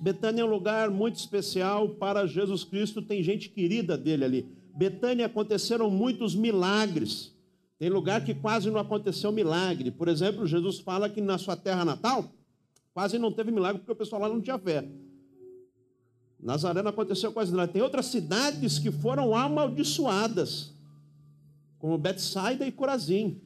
Betânia 0.00 0.42
é 0.42 0.44
um 0.44 0.50
lugar 0.50 0.90
muito 0.90 1.16
especial 1.16 1.88
para 1.90 2.26
Jesus 2.26 2.62
Cristo, 2.62 3.02
tem 3.02 3.22
gente 3.22 3.48
querida 3.48 3.96
dele 3.96 4.24
ali. 4.24 4.48
Betânia 4.76 5.26
aconteceram 5.26 5.90
muitos 5.90 6.34
milagres. 6.34 7.34
Tem 7.78 7.88
lugar 7.88 8.24
que 8.24 8.34
quase 8.34 8.70
não 8.70 8.78
aconteceu 8.78 9.32
milagre. 9.32 9.90
Por 9.90 10.08
exemplo, 10.08 10.46
Jesus 10.46 10.78
fala 10.78 11.08
que 11.08 11.20
na 11.20 11.38
sua 11.38 11.56
terra 11.56 11.84
natal 11.84 12.30
quase 12.92 13.18
não 13.18 13.32
teve 13.32 13.50
milagre 13.50 13.78
porque 13.78 13.92
o 13.92 13.96
pessoal 13.96 14.22
lá 14.22 14.28
não 14.28 14.40
tinha 14.40 14.58
fé. 14.58 14.84
Nazaré 16.40 16.82
não 16.82 16.90
aconteceu 16.90 17.32
quase 17.32 17.52
nada. 17.52 17.72
Tem 17.72 17.82
outras 17.82 18.06
cidades 18.06 18.78
que 18.78 18.92
foram 18.92 19.34
amaldiçoadas, 19.34 20.72
como 21.78 21.98
Betsaida 21.98 22.66
e 22.66 22.70
Corazim. 22.70 23.40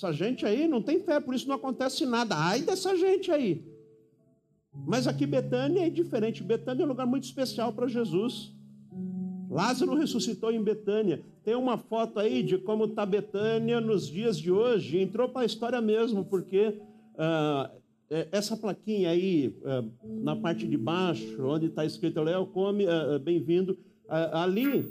Essa 0.00 0.14
gente 0.14 0.46
aí 0.46 0.66
não 0.66 0.80
tem 0.80 0.98
fé, 0.98 1.20
por 1.20 1.34
isso 1.34 1.46
não 1.46 1.56
acontece 1.56 2.06
nada. 2.06 2.34
Ai 2.34 2.62
dessa 2.62 2.96
gente 2.96 3.30
aí. 3.30 3.62
Mas 4.86 5.06
aqui 5.06 5.26
Betânia 5.26 5.86
é 5.86 5.90
diferente. 5.90 6.42
Betânia 6.42 6.84
é 6.84 6.86
um 6.86 6.88
lugar 6.88 7.06
muito 7.06 7.24
especial 7.24 7.70
para 7.70 7.86
Jesus. 7.86 8.50
Lázaro 9.50 9.94
ressuscitou 9.94 10.50
em 10.50 10.62
Betânia. 10.62 11.22
Tem 11.44 11.54
uma 11.54 11.76
foto 11.76 12.18
aí 12.18 12.42
de 12.42 12.56
como 12.56 12.86
está 12.86 13.04
Betânia 13.04 13.78
nos 13.78 14.08
dias 14.08 14.38
de 14.38 14.50
hoje. 14.50 14.96
Entrou 14.96 15.28
para 15.28 15.42
a 15.42 15.44
história 15.44 15.82
mesmo, 15.82 16.24
porque 16.24 16.80
uh, 17.16 17.70
essa 18.32 18.56
plaquinha 18.56 19.10
aí, 19.10 19.54
uh, 19.60 19.86
na 20.22 20.34
parte 20.34 20.66
de 20.66 20.78
baixo, 20.78 21.44
onde 21.44 21.66
está 21.66 21.84
escrito 21.84 22.22
Léo 22.22 22.46
Come, 22.46 22.86
uh, 22.86 23.18
bem-vindo, 23.18 23.78
ali, 24.32 24.90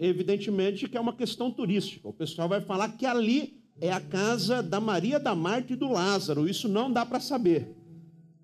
evidentemente 0.00 0.88
que 0.88 0.96
é 0.96 1.00
uma 1.00 1.12
questão 1.12 1.48
turística. 1.48 2.08
O 2.08 2.12
pessoal 2.12 2.48
vai 2.48 2.60
falar 2.60 2.88
que 2.96 3.06
ali 3.06 3.59
é 3.80 3.92
a 3.92 4.00
casa 4.00 4.62
da 4.62 4.78
Maria, 4.78 5.18
da 5.18 5.34
Marta 5.34 5.72
e 5.72 5.76
do 5.76 5.90
Lázaro. 5.90 6.48
Isso 6.48 6.68
não 6.68 6.92
dá 6.92 7.06
para 7.06 7.18
saber. 7.18 7.74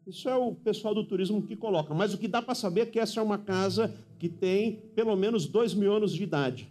Isso 0.06 0.28
é 0.28 0.36
o 0.36 0.54
pessoal 0.54 0.94
do 0.94 1.04
turismo 1.04 1.42
que 1.42 1.56
coloca. 1.56 1.92
Mas 1.92 2.14
o 2.14 2.18
que 2.18 2.28
dá 2.28 2.40
para 2.40 2.54
saber 2.54 2.82
é 2.82 2.86
que 2.86 2.98
essa 2.98 3.20
é 3.20 3.22
uma 3.22 3.38
casa 3.38 3.94
que 4.18 4.28
tem 4.28 4.80
pelo 4.94 5.16
menos 5.16 5.46
dois 5.46 5.74
mil 5.74 5.92
anos 5.92 6.12
de 6.12 6.22
idade. 6.22 6.68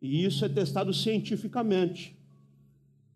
E 0.00 0.24
isso 0.24 0.44
é 0.44 0.48
testado 0.48 0.92
cientificamente. 0.92 2.16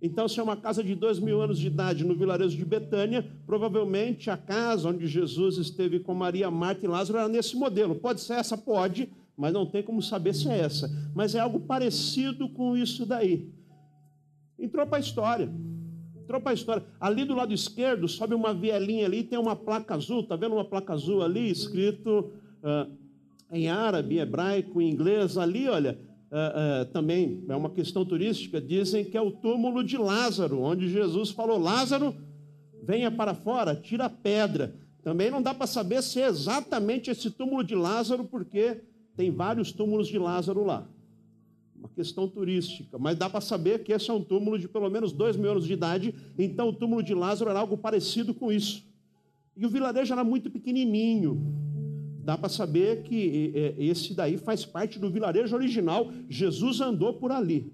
Então, 0.00 0.28
se 0.28 0.38
é 0.38 0.42
uma 0.42 0.56
casa 0.56 0.84
de 0.84 0.94
dois 0.94 1.18
mil 1.18 1.40
anos 1.42 1.58
de 1.58 1.66
idade 1.66 2.04
no 2.04 2.14
vilarejo 2.14 2.56
de 2.56 2.64
Betânia, 2.64 3.26
provavelmente 3.44 4.30
a 4.30 4.36
casa 4.36 4.88
onde 4.88 5.08
Jesus 5.08 5.56
esteve 5.56 5.98
com 5.98 6.14
Maria, 6.14 6.50
Marta 6.50 6.84
e 6.84 6.88
Lázaro 6.88 7.18
era 7.18 7.28
nesse 7.28 7.56
modelo. 7.56 7.96
Pode 7.96 8.20
ser 8.20 8.34
essa? 8.34 8.56
Pode, 8.56 9.08
mas 9.36 9.52
não 9.52 9.66
tem 9.66 9.82
como 9.82 10.00
saber 10.00 10.34
se 10.34 10.48
é 10.48 10.60
essa. 10.60 10.88
Mas 11.14 11.34
é 11.34 11.40
algo 11.40 11.58
parecido 11.58 12.48
com 12.48 12.76
isso 12.76 13.04
daí. 13.04 13.50
Entrou 14.58 14.86
para 14.86 14.98
a 14.98 15.00
história. 15.00 15.48
Entrou 16.20 16.40
para 16.40 16.50
a 16.50 16.54
história. 16.54 16.84
Ali 17.00 17.24
do 17.24 17.34
lado 17.34 17.54
esquerdo, 17.54 18.08
sobe 18.08 18.34
uma 18.34 18.52
vielinha 18.52 19.06
ali, 19.06 19.22
tem 19.22 19.38
uma 19.38 19.54
placa 19.54 19.94
azul. 19.94 20.20
Está 20.20 20.36
vendo 20.36 20.54
uma 20.54 20.64
placa 20.64 20.92
azul 20.92 21.22
ali, 21.22 21.48
escrito 21.48 22.32
uh, 22.62 22.90
em 23.52 23.68
árabe, 23.68 24.18
hebraico, 24.18 24.82
em 24.82 24.90
inglês. 24.90 25.38
Ali, 25.38 25.68
olha, 25.68 25.98
uh, 26.30 26.82
uh, 26.82 26.92
também 26.92 27.44
é 27.48 27.54
uma 27.54 27.70
questão 27.70 28.04
turística. 28.04 28.60
Dizem 28.60 29.04
que 29.04 29.16
é 29.16 29.22
o 29.22 29.30
túmulo 29.30 29.84
de 29.84 29.96
Lázaro, 29.96 30.60
onde 30.60 30.88
Jesus 30.88 31.30
falou: 31.30 31.58
Lázaro, 31.58 32.14
venha 32.82 33.10
para 33.10 33.34
fora, 33.34 33.76
tira 33.76 34.06
a 34.06 34.10
pedra. 34.10 34.74
Também 35.02 35.30
não 35.30 35.40
dá 35.40 35.54
para 35.54 35.68
saber 35.68 36.02
se 36.02 36.20
é 36.20 36.26
exatamente 36.26 37.10
esse 37.10 37.30
túmulo 37.30 37.62
de 37.62 37.76
Lázaro, 37.76 38.24
porque 38.24 38.82
tem 39.16 39.30
vários 39.30 39.70
túmulos 39.72 40.08
de 40.08 40.18
Lázaro 40.18 40.64
lá 40.64 40.86
uma 41.78 41.88
questão 41.88 42.28
turística, 42.28 42.98
mas 42.98 43.16
dá 43.16 43.30
para 43.30 43.40
saber 43.40 43.84
que 43.84 43.92
esse 43.92 44.10
é 44.10 44.12
um 44.12 44.22
túmulo 44.22 44.58
de 44.58 44.68
pelo 44.68 44.90
menos 44.90 45.12
dois 45.12 45.36
mil 45.36 45.50
anos 45.50 45.64
de 45.64 45.72
idade, 45.72 46.14
então 46.38 46.68
o 46.68 46.72
túmulo 46.72 47.02
de 47.02 47.14
Lázaro 47.14 47.50
era 47.50 47.60
algo 47.60 47.76
parecido 47.76 48.34
com 48.34 48.50
isso. 48.50 48.84
E 49.56 49.64
o 49.64 49.68
vilarejo 49.68 50.12
era 50.12 50.22
muito 50.22 50.50
pequenininho. 50.50 51.40
Dá 52.22 52.36
para 52.36 52.48
saber 52.48 53.02
que 53.02 53.74
esse 53.78 54.14
daí 54.14 54.36
faz 54.36 54.64
parte 54.64 54.98
do 54.98 55.10
vilarejo 55.10 55.56
original. 55.56 56.12
Jesus 56.28 56.80
andou 56.80 57.14
por 57.14 57.32
ali. 57.32 57.72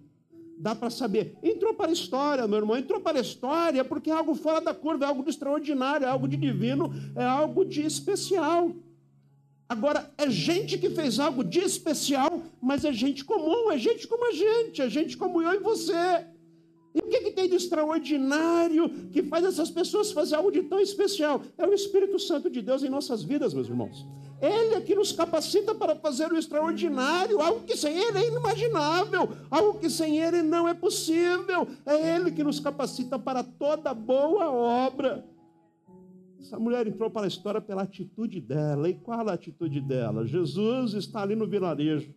Dá 0.56 0.74
para 0.74 0.88
saber. 0.90 1.36
Entrou 1.42 1.74
para 1.74 1.90
a 1.90 1.92
história, 1.92 2.46
meu 2.46 2.58
irmão, 2.58 2.76
entrou 2.76 3.00
para 3.00 3.18
a 3.18 3.20
história 3.20 3.84
porque 3.84 4.10
é 4.10 4.14
algo 4.14 4.34
fora 4.34 4.60
da 4.60 4.72
curva, 4.72 5.04
é 5.04 5.08
algo 5.08 5.24
de 5.24 5.30
extraordinário, 5.30 6.06
é 6.06 6.08
algo 6.08 6.28
de 6.28 6.36
divino, 6.36 6.92
é 7.16 7.24
algo 7.24 7.64
de 7.64 7.82
especial. 7.82 8.70
Agora, 9.68 10.12
é 10.18 10.28
gente 10.28 10.76
que 10.76 10.90
fez 10.90 11.18
algo 11.18 11.42
de 11.42 11.60
especial, 11.60 12.42
mas 12.60 12.84
é 12.84 12.92
gente 12.92 13.24
comum, 13.24 13.70
é 13.70 13.78
gente 13.78 14.06
como 14.06 14.28
a 14.28 14.32
gente, 14.32 14.82
é 14.82 14.88
gente 14.88 15.16
como 15.16 15.42
eu 15.42 15.54
e 15.54 15.58
você. 15.58 16.26
E 16.94 16.98
o 17.00 17.08
que, 17.08 17.20
que 17.22 17.30
tem 17.32 17.48
de 17.48 17.56
extraordinário 17.56 18.88
que 19.10 19.22
faz 19.22 19.44
essas 19.44 19.70
pessoas 19.70 20.12
fazer 20.12 20.36
algo 20.36 20.52
de 20.52 20.62
tão 20.62 20.78
especial? 20.78 21.42
É 21.58 21.66
o 21.66 21.72
Espírito 21.72 22.18
Santo 22.20 22.48
de 22.48 22.62
Deus 22.62 22.84
em 22.84 22.88
nossas 22.88 23.24
vidas, 23.24 23.52
meus 23.52 23.68
irmãos. 23.68 24.06
Ele 24.40 24.74
é 24.74 24.80
que 24.80 24.94
nos 24.94 25.10
capacita 25.10 25.74
para 25.74 25.96
fazer 25.96 26.30
o 26.30 26.36
extraordinário, 26.36 27.40
algo 27.40 27.66
que 27.66 27.76
sem 27.76 27.98
Ele 27.98 28.18
é 28.18 28.28
inimaginável, 28.28 29.28
algo 29.50 29.78
que 29.80 29.88
sem 29.90 30.20
Ele 30.20 30.42
não 30.42 30.68
é 30.68 30.74
possível. 30.74 31.66
É 31.84 32.14
Ele 32.14 32.30
que 32.30 32.44
nos 32.44 32.60
capacita 32.60 33.18
para 33.18 33.42
toda 33.42 33.92
boa 33.92 34.50
obra. 34.50 35.24
Essa 36.44 36.58
mulher 36.58 36.86
entrou 36.86 37.08
para 37.08 37.24
a 37.24 37.26
história 37.26 37.58
pela 37.58 37.84
atitude 37.84 38.38
dela. 38.38 38.86
E 38.90 38.92
qual 38.92 39.26
a 39.26 39.32
atitude 39.32 39.80
dela? 39.80 40.26
Jesus 40.26 40.92
está 40.92 41.22
ali 41.22 41.34
no 41.34 41.46
vilarejo. 41.46 42.12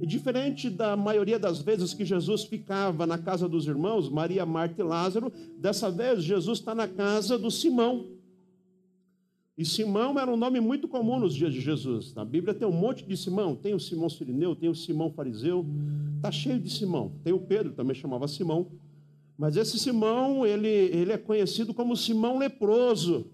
E 0.00 0.06
diferente 0.06 0.70
da 0.70 0.96
maioria 0.96 1.38
das 1.38 1.60
vezes 1.60 1.92
que 1.92 2.02
Jesus 2.02 2.44
ficava 2.44 3.06
na 3.06 3.18
casa 3.18 3.46
dos 3.46 3.66
irmãos, 3.66 4.08
Maria, 4.08 4.46
Marta 4.46 4.80
e 4.80 4.84
Lázaro, 4.84 5.30
dessa 5.58 5.90
vez 5.90 6.24
Jesus 6.24 6.60
está 6.60 6.74
na 6.74 6.88
casa 6.88 7.36
do 7.36 7.50
Simão. 7.50 8.06
E 9.58 9.62
Simão 9.62 10.18
era 10.18 10.32
um 10.32 10.36
nome 10.36 10.60
muito 10.60 10.88
comum 10.88 11.20
nos 11.20 11.34
dias 11.34 11.52
de 11.52 11.60
Jesus. 11.60 12.14
Na 12.14 12.24
Bíblia 12.24 12.54
tem 12.54 12.66
um 12.66 12.72
monte 12.72 13.04
de 13.04 13.18
Simão. 13.18 13.54
Tem 13.54 13.74
o 13.74 13.80
Simão 13.80 14.08
Sirineu, 14.08 14.56
tem 14.56 14.70
o 14.70 14.74
Simão 14.74 15.10
Fariseu. 15.10 15.66
Está 16.16 16.32
cheio 16.32 16.58
de 16.58 16.70
Simão. 16.70 17.12
Tem 17.22 17.34
o 17.34 17.38
Pedro, 17.38 17.74
também 17.74 17.94
chamava 17.94 18.26
Simão. 18.26 18.66
Mas 19.38 19.56
esse 19.56 19.78
Simão, 19.78 20.46
ele, 20.46 20.68
ele 20.68 21.12
é 21.12 21.18
conhecido 21.18 21.74
como 21.74 21.96
Simão 21.96 22.38
leproso. 22.38 23.30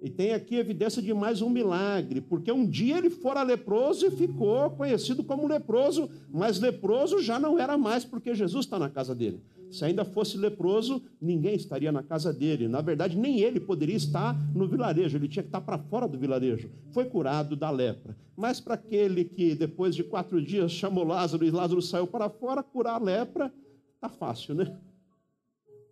E 0.00 0.10
tem 0.10 0.32
aqui 0.32 0.56
evidência 0.56 1.00
de 1.00 1.14
mais 1.14 1.40
um 1.40 1.48
milagre, 1.48 2.20
porque 2.20 2.52
um 2.52 2.68
dia 2.68 2.98
ele 2.98 3.08
fora 3.08 3.42
leproso 3.42 4.06
e 4.06 4.10
ficou 4.10 4.70
conhecido 4.72 5.24
como 5.24 5.48
leproso, 5.48 6.10
mas 6.30 6.60
leproso 6.60 7.22
já 7.22 7.38
não 7.38 7.58
era 7.58 7.78
mais, 7.78 8.04
porque 8.04 8.34
Jesus 8.34 8.66
está 8.66 8.78
na 8.78 8.90
casa 8.90 9.14
dele. 9.14 9.40
Se 9.70 9.84
ainda 9.84 10.04
fosse 10.04 10.36
leproso, 10.36 11.02
ninguém 11.18 11.54
estaria 11.54 11.90
na 11.90 12.02
casa 12.02 12.32
dele. 12.32 12.68
Na 12.68 12.82
verdade, 12.82 13.16
nem 13.16 13.40
ele 13.40 13.58
poderia 13.58 13.96
estar 13.96 14.36
no 14.54 14.68
vilarejo, 14.68 15.16
ele 15.16 15.26
tinha 15.26 15.42
que 15.42 15.48
estar 15.48 15.62
para 15.62 15.78
fora 15.78 16.06
do 16.06 16.18
vilarejo. 16.18 16.70
Foi 16.92 17.06
curado 17.06 17.56
da 17.56 17.70
lepra. 17.70 18.14
Mas 18.36 18.60
para 18.60 18.74
aquele 18.74 19.24
que 19.24 19.54
depois 19.54 19.96
de 19.96 20.04
quatro 20.04 20.40
dias 20.40 20.70
chamou 20.70 21.02
Lázaro 21.02 21.46
e 21.46 21.50
Lázaro 21.50 21.80
saiu 21.80 22.06
para 22.06 22.28
fora, 22.28 22.62
curar 22.62 23.00
a 23.00 23.02
lepra, 23.02 23.50
está 23.96 24.08
fácil, 24.08 24.54
né? 24.54 24.76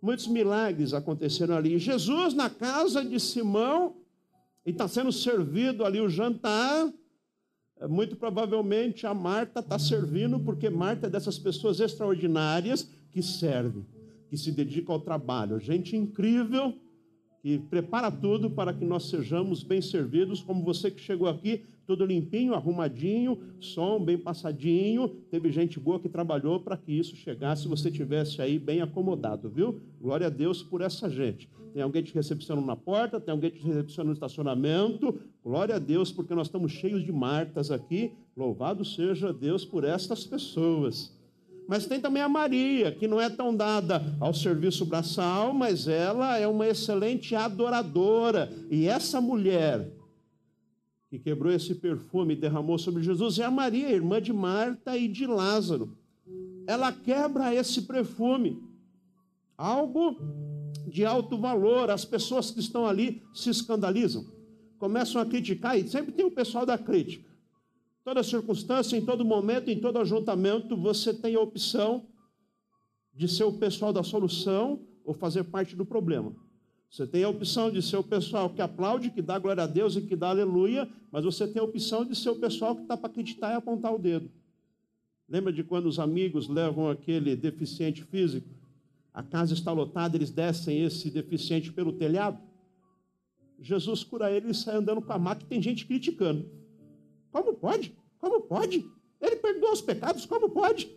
Muitos 0.03 0.27
milagres 0.27 0.93
aconteceram 0.93 1.55
ali. 1.55 1.79
Jesus 1.79 2.33
na 2.33 2.49
casa 2.49 3.05
de 3.05 3.17
Simão, 3.21 3.95
e 4.65 4.71
está 4.71 4.85
sendo 4.85 5.13
servido 5.13 5.85
ali 5.85 6.01
o 6.01 6.09
jantar. 6.09 6.91
É, 7.79 7.87
muito 7.87 8.17
provavelmente 8.17 9.07
a 9.07 9.13
Marta 9.13 9.61
está 9.61 9.79
servindo, 9.79 10.37
porque 10.41 10.69
Marta 10.69 11.07
é 11.07 11.09
dessas 11.09 11.39
pessoas 11.39 11.79
extraordinárias 11.79 12.85
que 13.11 13.21
servem, 13.21 13.85
que 14.29 14.35
se 14.35 14.51
dedicam 14.51 14.95
ao 14.95 14.99
trabalho. 14.99 15.57
Gente 15.57 15.95
incrível 15.95 16.75
que 17.43 17.59
prepara 17.59 18.09
tudo 18.09 18.49
para 18.49 18.73
que 18.73 18.85
nós 18.85 19.09
sejamos 19.09 19.63
bem 19.63 19.81
servidos, 19.81 20.41
como 20.41 20.63
você 20.63 20.89
que 20.89 21.01
chegou 21.01 21.27
aqui, 21.27 21.61
tudo 21.85 22.05
limpinho, 22.05 22.53
arrumadinho, 22.53 23.37
som 23.59 24.01
bem 24.01 24.17
passadinho. 24.17 25.09
Teve 25.29 25.51
gente 25.51 25.77
boa 25.77 25.99
que 25.99 26.07
trabalhou 26.07 26.61
para 26.61 26.77
que 26.77 26.93
isso 26.93 27.17
chegasse, 27.17 27.67
você 27.67 27.91
tivesse 27.91 28.41
aí 28.41 28.57
bem 28.57 28.81
acomodado, 28.81 29.49
viu? 29.49 29.81
Glória 29.99 30.27
a 30.27 30.29
Deus 30.29 30.63
por 30.63 30.79
essa 30.79 31.09
gente. 31.09 31.49
Tem 31.73 31.83
alguém 31.83 32.01
te 32.01 32.13
recepcionando 32.13 32.65
na 32.65 32.77
porta, 32.77 33.19
tem 33.19 33.33
alguém 33.33 33.49
te 33.49 33.61
recepcionando 33.61 34.11
no 34.11 34.13
estacionamento. 34.13 35.19
Glória 35.43 35.75
a 35.75 35.79
Deus, 35.79 36.13
porque 36.13 36.33
nós 36.33 36.47
estamos 36.47 36.71
cheios 36.71 37.03
de 37.03 37.11
Martas 37.11 37.71
aqui. 37.71 38.13
Louvado 38.37 38.85
seja 38.85 39.33
Deus 39.33 39.65
por 39.65 39.83
estas 39.83 40.25
pessoas. 40.25 41.13
Mas 41.67 41.85
tem 41.85 41.99
também 41.99 42.21
a 42.21 42.29
Maria, 42.29 42.91
que 42.91 43.07
não 43.07 43.19
é 43.19 43.29
tão 43.29 43.55
dada 43.55 44.03
ao 44.19 44.33
serviço 44.33 44.85
braçal, 44.85 45.53
mas 45.53 45.87
ela 45.87 46.37
é 46.37 46.47
uma 46.47 46.67
excelente 46.67 47.35
adoradora. 47.35 48.51
E 48.69 48.87
essa 48.87 49.21
mulher 49.21 49.89
que 51.09 51.17
quebrou 51.19 51.51
esse 51.51 51.75
perfume 51.75 52.33
e 52.33 52.37
derramou 52.37 52.77
sobre 52.77 53.03
Jesus 53.03 53.39
é 53.39 53.45
a 53.45 53.51
Maria, 53.51 53.91
irmã 53.91 54.21
de 54.21 54.33
Marta 54.33 54.97
e 54.97 55.07
de 55.07 55.25
Lázaro. 55.25 55.97
Ela 56.67 56.91
quebra 56.91 57.53
esse 57.53 57.83
perfume, 57.83 58.61
algo 59.57 60.17
de 60.87 61.05
alto 61.05 61.37
valor. 61.37 61.89
As 61.89 62.03
pessoas 62.03 62.51
que 62.51 62.59
estão 62.59 62.85
ali 62.85 63.21
se 63.33 63.49
escandalizam, 63.49 64.25
começam 64.77 65.21
a 65.21 65.25
criticar, 65.25 65.77
e 65.79 65.87
sempre 65.87 66.11
tem 66.11 66.25
o 66.25 66.31
pessoal 66.31 66.65
da 66.65 66.77
crítica 66.77 67.32
toda 68.03 68.21
circunstância, 68.23 68.97
em 68.97 69.05
todo 69.05 69.23
momento, 69.23 69.69
em 69.69 69.79
todo 69.79 69.99
ajuntamento, 69.99 70.75
você 70.75 71.13
tem 71.13 71.35
a 71.35 71.39
opção 71.39 72.05
de 73.13 73.27
ser 73.27 73.43
o 73.43 73.53
pessoal 73.53 73.93
da 73.93 74.03
solução 74.03 74.81
ou 75.05 75.13
fazer 75.13 75.43
parte 75.45 75.75
do 75.75 75.85
problema. 75.85 76.35
Você 76.89 77.07
tem 77.07 77.23
a 77.23 77.29
opção 77.29 77.71
de 77.71 77.81
ser 77.81 77.97
o 77.97 78.03
pessoal 78.03 78.49
que 78.49 78.61
aplaude, 78.61 79.09
que 79.09 79.21
dá 79.21 79.39
glória 79.39 79.63
a 79.63 79.67
Deus 79.67 79.95
e 79.95 80.01
que 80.01 80.15
dá 80.15 80.29
aleluia, 80.29 80.87
mas 81.11 81.23
você 81.23 81.47
tem 81.47 81.59
a 81.59 81.65
opção 81.65 82.05
de 82.05 82.15
ser 82.15 82.29
o 82.29 82.35
pessoal 82.35 82.75
que 82.75 82.83
está 82.83 82.95
para 82.95 83.09
acreditar 83.09 83.51
e 83.51 83.55
apontar 83.55 83.93
o 83.93 83.97
dedo. 83.97 84.29
Lembra 85.27 85.51
de 85.51 85.63
quando 85.63 85.87
os 85.87 85.97
amigos 85.97 86.47
levam 86.47 86.89
aquele 86.89 87.35
deficiente 87.35 88.03
físico? 88.03 88.47
A 89.13 89.23
casa 89.23 89.53
está 89.53 89.71
lotada, 89.71 90.17
eles 90.17 90.29
descem 90.29 90.83
esse 90.83 91.09
deficiente 91.09 91.71
pelo 91.71 91.93
telhado. 91.93 92.39
Jesus 93.59 94.03
cura 94.03 94.31
ele 94.31 94.51
e 94.51 94.53
sai 94.53 94.75
andando 94.75 95.01
com 95.01 95.13
a 95.13 95.17
máquina, 95.17 95.49
tem 95.49 95.61
gente 95.61 95.85
criticando. 95.85 96.62
Como 97.33 97.55
pode? 97.55 97.93
Como 98.19 98.41
pode? 98.41 98.85
Ele 99.19 99.35
perdoa 99.37 99.73
os 99.73 99.81
pecados, 99.81 100.25
como 100.25 100.49
pode? 100.49 100.89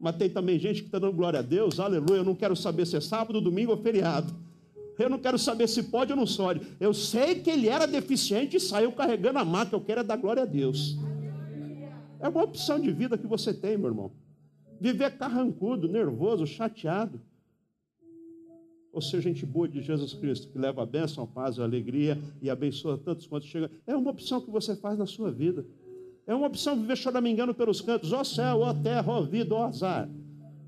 Mas 0.00 0.16
tem 0.16 0.28
também 0.28 0.58
gente 0.58 0.80
que 0.80 0.88
está 0.88 0.98
dando 0.98 1.16
glória 1.16 1.38
a 1.38 1.42
Deus, 1.42 1.78
aleluia. 1.78 2.18
Eu 2.18 2.24
não 2.24 2.34
quero 2.34 2.56
saber 2.56 2.86
se 2.86 2.96
é 2.96 3.00
sábado, 3.00 3.40
domingo 3.40 3.70
ou 3.70 3.78
feriado. 3.78 4.34
Eu 4.98 5.08
não 5.08 5.18
quero 5.18 5.38
saber 5.38 5.68
se 5.68 5.84
pode 5.84 6.12
ou 6.12 6.16
não 6.16 6.26
pode. 6.26 6.60
Eu 6.80 6.92
sei 6.92 7.36
que 7.36 7.50
ele 7.50 7.68
era 7.68 7.86
deficiente 7.86 8.56
e 8.56 8.60
saiu 8.60 8.92
carregando 8.92 9.38
a 9.38 9.44
máquina. 9.44 9.78
Eu 9.78 9.84
quero 9.84 10.00
é 10.00 10.04
dar 10.04 10.16
glória 10.16 10.42
a 10.42 10.46
Deus. 10.46 10.98
É 12.18 12.28
uma 12.28 12.42
opção 12.42 12.80
de 12.80 12.90
vida 12.90 13.16
que 13.16 13.26
você 13.26 13.54
tem, 13.54 13.76
meu 13.76 13.90
irmão. 13.90 14.12
Viver 14.80 15.16
carrancudo, 15.16 15.88
nervoso, 15.88 16.46
chateado. 16.46 17.20
Ou 18.94 19.02
ser 19.02 19.20
gente 19.20 19.44
boa 19.44 19.66
de 19.66 19.82
Jesus 19.82 20.14
Cristo, 20.14 20.48
que 20.48 20.56
leva 20.56 20.84
a 20.84 20.86
bênção, 20.86 21.24
a 21.24 21.26
paz, 21.26 21.58
a 21.58 21.64
alegria 21.64 22.16
e 22.40 22.48
abençoa 22.48 22.96
tantos 22.96 23.26
quantos 23.26 23.48
chegam. 23.48 23.68
É 23.84 23.96
uma 23.96 24.12
opção 24.12 24.40
que 24.40 24.48
você 24.48 24.76
faz 24.76 24.96
na 24.96 25.04
sua 25.04 25.32
vida. 25.32 25.66
É 26.24 26.32
uma 26.32 26.46
opção 26.46 26.76
viver 26.76 26.96
choramingando 26.96 27.52
pelos 27.52 27.80
cantos. 27.80 28.12
Ó 28.12 28.22
céu, 28.22 28.60
ó 28.60 28.72
terra, 28.72 29.12
ó 29.12 29.20
vida, 29.22 29.52
ó 29.52 29.64
azar. 29.64 30.08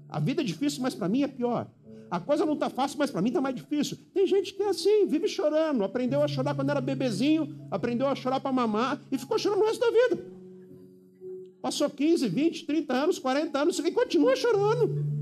A 0.09 0.19
vida 0.19 0.43
é 0.43 0.45
difícil, 0.45 0.83
mas 0.83 0.93
para 0.93 1.09
mim 1.09 1.23
é 1.23 1.29
pior. 1.29 1.71
A 2.11 2.19
coisa 2.19 2.45
não 2.45 2.55
está 2.55 2.69
fácil, 2.69 2.99
mas 2.99 3.13
para 3.13 3.23
mim 3.23 3.29
está 3.29 3.41
mais 3.41 3.55
difícil. 3.55 3.97
Tem 4.13 4.27
gente 4.27 4.55
que 4.55 4.63
é 4.63 4.71
assim, 4.71 5.07
vive 5.07 5.29
chorando. 5.29 5.85
Aprendeu 5.85 6.21
a 6.21 6.27
chorar 6.27 6.57
quando 6.57 6.71
era 6.71 6.81
bebezinho, 6.81 7.57
aprendeu 7.71 8.09
a 8.09 8.15
chorar 8.17 8.41
para 8.41 8.53
mamar 8.53 9.01
e 9.11 9.17
ficou 9.17 9.39
chorando 9.39 9.63
o 9.63 9.67
resto 9.67 9.81
da 9.81 9.91
vida. 9.91 10.27
Passou 11.63 11.89
15, 11.89 12.29
20, 12.29 12.67
30 12.67 12.93
anos, 12.93 13.19
40 13.21 13.57
anos 13.57 13.79
e 13.79 13.93
continua 13.93 14.35
chorando. 14.35 15.16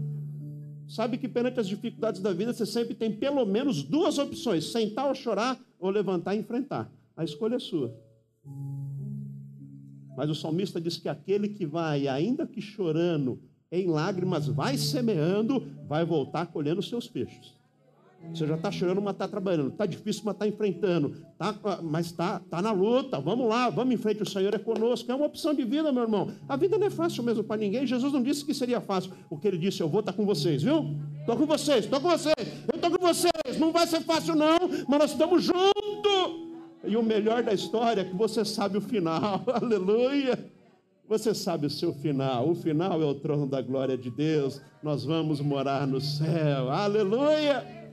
Sabe 0.89 1.17
que 1.19 1.29
perante 1.29 1.61
as 1.61 1.69
dificuldades 1.69 2.21
da 2.21 2.33
vida 2.33 2.53
você 2.53 2.67
sempre 2.67 2.95
tem 2.95 3.11
pelo 3.11 3.45
menos 3.47 3.83
duas 3.83 4.19
opções: 4.19 4.71
sentar 4.71 5.07
ou 5.07 5.15
chorar, 5.15 5.59
ou 5.79 5.91
levantar 5.91 6.35
e 6.35 6.39
enfrentar. 6.39 6.91
A 7.17 7.25
escolha 7.25 7.57
é 7.57 7.59
sua. 7.59 7.95
Mas 10.17 10.31
o 10.31 10.35
salmista 10.35 10.81
diz 10.81 10.97
que 10.97 11.09
aquele 11.09 11.49
que 11.49 11.67
vai, 11.67 12.07
ainda 12.07 12.47
que 12.47 12.61
chorando, 12.61 13.41
em 13.71 13.89
lágrimas, 13.89 14.47
vai 14.47 14.77
semeando, 14.77 15.67
vai 15.89 16.05
voltar 16.05 16.47
colhendo 16.47 16.83
seus 16.83 17.09
peixes. 17.09 17.55
Você 18.33 18.47
já 18.47 18.55
está 18.57 18.71
chorando, 18.71 19.01
mas 19.01 19.15
está 19.15 19.29
trabalhando. 19.29 19.69
Está 19.69 19.87
difícil, 19.87 20.23
mas 20.25 20.35
está 20.35 20.47
enfrentando. 20.47 21.17
Tá, 21.39 21.55
mas 21.83 22.07
está 22.07 22.41
tá 22.41 22.61
na 22.61 22.73
luta. 22.73 23.21
Vamos 23.21 23.49
lá, 23.49 23.71
vamos 23.71 23.95
em 23.95 23.97
frente. 23.97 24.23
O 24.23 24.27
Senhor 24.29 24.53
é 24.55 24.59
conosco. 24.59 25.11
É 25.11 25.15
uma 25.15 25.27
opção 25.27 25.55
de 25.55 25.65
vida, 25.65 25.93
meu 25.93 26.03
irmão. 26.03 26.31
A 26.49 26.57
vida 26.57 26.77
não 26.77 26.87
é 26.87 26.91
fácil 26.91 27.23
mesmo 27.23 27.45
para 27.45 27.59
ninguém. 27.59 27.87
Jesus 27.87 28.13
não 28.13 28.23
disse 28.23 28.45
que 28.45 28.53
seria 28.53 28.81
fácil. 28.81 29.13
O 29.31 29.39
que 29.39 29.47
ele 29.47 29.59
disse, 29.59 29.81
eu 29.81 29.89
vou 29.89 30.01
estar 30.01 30.13
tá 30.13 30.17
com 30.17 30.25
vocês, 30.25 30.63
viu? 30.63 30.97
Estou 31.21 31.37
com 31.37 31.47
vocês, 31.47 31.85
estou 31.85 32.01
com 32.01 32.09
vocês. 32.09 32.35
Eu 32.73 32.77
estou 32.77 32.91
com 32.91 33.07
vocês. 33.07 33.59
Não 33.59 33.73
vai 33.73 33.87
ser 33.87 34.01
fácil, 34.01 34.35
não, 34.35 34.59
mas 34.89 34.99
nós 34.99 35.11
estamos 35.13 35.43
juntos. 35.43 36.45
E 36.87 36.97
o 36.97 37.03
melhor 37.03 37.43
da 37.43 37.53
história 37.53 38.03
é 38.03 38.05
que 38.05 38.15
você 38.15 38.45
sabe 38.45 38.77
o 38.79 38.81
final. 38.81 39.43
Aleluia. 39.55 40.53
Você 41.09 41.35
sabe 41.35 41.67
o 41.67 41.71
seu 41.71 41.93
final. 41.93 42.51
O 42.51 42.55
final 42.55 43.01
é 43.03 43.05
o 43.05 43.15
trono 43.15 43.47
da 43.47 43.61
glória 43.61 43.97
de 43.97 44.11
Deus. 44.11 44.61
Nós 44.83 45.05
vamos 45.05 45.41
morar 45.41 45.87
no 45.87 46.01
céu. 46.01 46.71
Aleluia. 46.71 47.84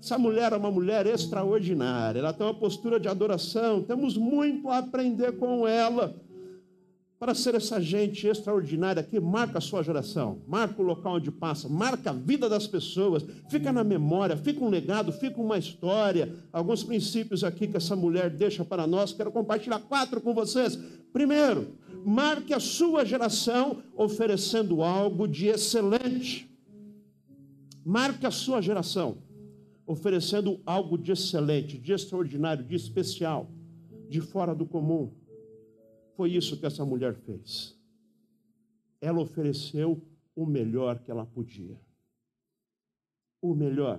Essa 0.00 0.16
mulher 0.16 0.52
é 0.52 0.56
uma 0.56 0.70
mulher 0.70 1.06
extraordinária, 1.06 2.20
ela 2.20 2.32
tem 2.32 2.46
uma 2.46 2.54
postura 2.54 3.00
de 3.00 3.08
adoração, 3.08 3.82
temos 3.82 4.16
muito 4.16 4.68
a 4.68 4.78
aprender 4.78 5.32
com 5.32 5.66
ela 5.66 6.14
para 7.18 7.34
ser 7.34 7.56
essa 7.56 7.80
gente 7.80 8.28
extraordinária 8.28 9.02
que 9.02 9.18
marca 9.18 9.58
a 9.58 9.60
sua 9.60 9.82
geração, 9.82 10.40
marca 10.46 10.80
o 10.80 10.84
local 10.84 11.16
onde 11.16 11.32
passa, 11.32 11.68
marca 11.68 12.10
a 12.10 12.12
vida 12.12 12.48
das 12.48 12.68
pessoas, 12.68 13.24
fica 13.48 13.72
na 13.72 13.82
memória, 13.82 14.36
fica 14.36 14.64
um 14.64 14.68
legado, 14.68 15.10
fica 15.10 15.40
uma 15.40 15.58
história. 15.58 16.32
Alguns 16.52 16.84
princípios 16.84 17.42
aqui 17.42 17.66
que 17.66 17.76
essa 17.76 17.96
mulher 17.96 18.30
deixa 18.30 18.64
para 18.64 18.86
nós, 18.86 19.12
quero 19.12 19.32
compartilhar 19.32 19.80
quatro 19.80 20.20
com 20.20 20.32
vocês. 20.32 20.78
Primeiro, 21.12 21.72
marque 22.04 22.54
a 22.54 22.60
sua 22.60 23.04
geração 23.04 23.82
oferecendo 23.96 24.80
algo 24.80 25.26
de 25.26 25.48
excelente. 25.48 26.48
Marque 27.84 28.26
a 28.26 28.30
sua 28.30 28.60
geração 28.60 29.27
oferecendo 29.88 30.60
algo 30.66 30.98
de 30.98 31.12
excelente, 31.12 31.78
de 31.78 31.94
extraordinário, 31.94 32.62
de 32.62 32.76
especial, 32.76 33.50
de 34.06 34.20
fora 34.20 34.54
do 34.54 34.66
comum. 34.66 35.10
Foi 36.14 36.30
isso 36.30 36.58
que 36.58 36.66
essa 36.66 36.84
mulher 36.84 37.14
fez. 37.14 37.74
Ela 39.00 39.18
ofereceu 39.18 40.06
o 40.36 40.44
melhor 40.44 40.98
que 40.98 41.10
ela 41.10 41.24
podia. 41.24 41.80
O 43.40 43.54
melhor. 43.54 43.98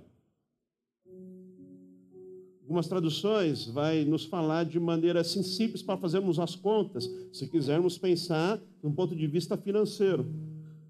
Algumas 2.62 2.88
traduções 2.88 3.66
vai 3.66 4.06
nos 4.06 4.26
falar 4.26 4.66
de 4.66 4.80
maneira 4.80 5.22
assim 5.22 5.42
simples 5.42 5.82
para 5.82 5.98
fazermos 5.98 6.38
as 6.38 6.56
contas, 6.56 7.10
se 7.34 7.48
quisermos 7.48 7.98
pensar 7.98 8.58
de 8.80 8.86
um 8.86 8.94
ponto 8.94 9.16
de 9.16 9.26
vista 9.26 9.58
financeiro 9.58 10.32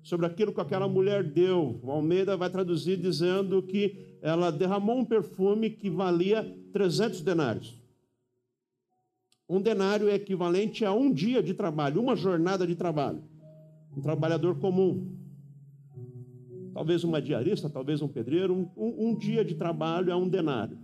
sobre 0.01 0.25
aquilo 0.25 0.53
que 0.53 0.61
aquela 0.61 0.87
mulher 0.87 1.23
deu. 1.23 1.79
O 1.83 1.91
Almeida 1.91 2.37
vai 2.37 2.49
traduzir 2.49 2.97
dizendo 2.97 3.61
que 3.61 4.17
ela 4.21 4.51
derramou 4.51 4.97
um 4.97 5.05
perfume 5.05 5.69
que 5.69 5.89
valia 5.89 6.43
300 6.71 7.21
denários. 7.21 7.79
Um 9.47 9.59
denário 9.59 10.07
é 10.07 10.13
equivalente 10.13 10.85
a 10.85 10.93
um 10.93 11.11
dia 11.11 11.41
de 11.41 11.53
trabalho, 11.53 12.01
uma 12.01 12.15
jornada 12.15 12.67
de 12.67 12.75
trabalho. 12.75 13.23
Um 13.95 14.01
trabalhador 14.01 14.59
comum. 14.59 15.15
Talvez 16.73 17.03
uma 17.03 17.21
diarista, 17.21 17.67
talvez 17.67 18.01
um 18.01 18.07
pedreiro. 18.07 18.53
Um, 18.53 18.69
um, 18.77 19.09
um 19.09 19.17
dia 19.17 19.43
de 19.43 19.55
trabalho 19.55 20.11
é 20.11 20.15
um 20.15 20.29
denário. 20.29 20.77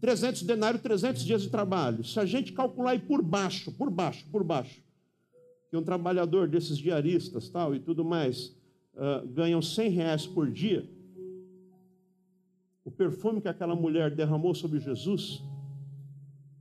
300 0.00 0.42
denários, 0.42 0.82
300 0.82 1.24
dias 1.24 1.42
de 1.42 1.50
trabalho. 1.50 2.02
Se 2.02 2.18
a 2.18 2.24
gente 2.24 2.52
calcular 2.52 2.98
por 3.00 3.22
baixo, 3.22 3.70
por 3.70 3.90
baixo, 3.90 4.26
por 4.32 4.42
baixo, 4.42 4.82
que 5.72 5.76
um 5.78 5.82
trabalhador 5.82 6.46
desses 6.46 6.76
diaristas 6.76 7.48
tal 7.48 7.74
e 7.74 7.80
tudo 7.80 8.04
mais 8.04 8.54
uh, 8.92 9.26
ganham 9.28 9.62
100 9.62 9.88
reais 9.88 10.26
por 10.26 10.50
dia, 10.50 10.86
o 12.84 12.90
perfume 12.90 13.40
que 13.40 13.48
aquela 13.48 13.74
mulher 13.74 14.14
derramou 14.14 14.54
sobre 14.54 14.78
Jesus 14.78 15.42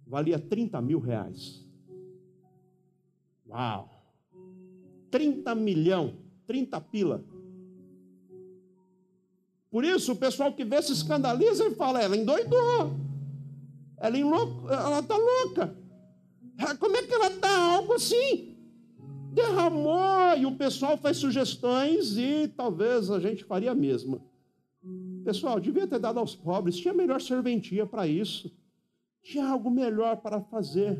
valia 0.08 0.40
30 0.40 0.82
mil 0.82 0.98
reais. 1.00 1.62
Uau! 3.50 3.90
30 5.10 5.56
milhão, 5.56 6.16
30 6.48 6.80
pila. 6.80 7.22
Por 9.70 9.84
isso, 9.84 10.14
o 10.14 10.16
pessoal 10.16 10.54
que 10.54 10.64
vê 10.64 10.82
se 10.82 10.94
escandaliza 10.94 11.68
e 11.68 11.76
fala: 11.76 12.02
ela 12.02 12.16
endoidou, 12.16 12.96
ela 13.98 15.00
está 15.00 15.18
louca. 15.18 15.76
Como 16.80 16.96
é 16.96 17.04
que 17.04 17.14
ela 17.14 17.28
está? 17.28 17.74
Algo 17.74 17.92
assim 17.92 18.51
derramou 19.32 20.38
e 20.38 20.46
o 20.46 20.56
pessoal 20.56 20.98
faz 20.98 21.18
sugestões 21.18 22.18
e 22.18 22.50
talvez 22.50 23.10
a 23.10 23.20
gente 23.20 23.44
faria 23.46 23.72
a 23.72 23.76
mesma. 23.76 24.22
Pessoal, 25.24 25.60
devia 25.60 25.88
ter 25.88 26.00
dado 26.00 26.20
aos 26.20 26.36
pobres, 26.36 26.78
tinha 26.78 26.94
melhor 26.94 27.22
serventia 27.22 27.86
para 27.86 28.08
isso, 28.08 28.52
tinha 29.24 29.48
algo 29.48 29.70
melhor 29.70 30.18
para 30.18 30.42
fazer. 30.42 31.00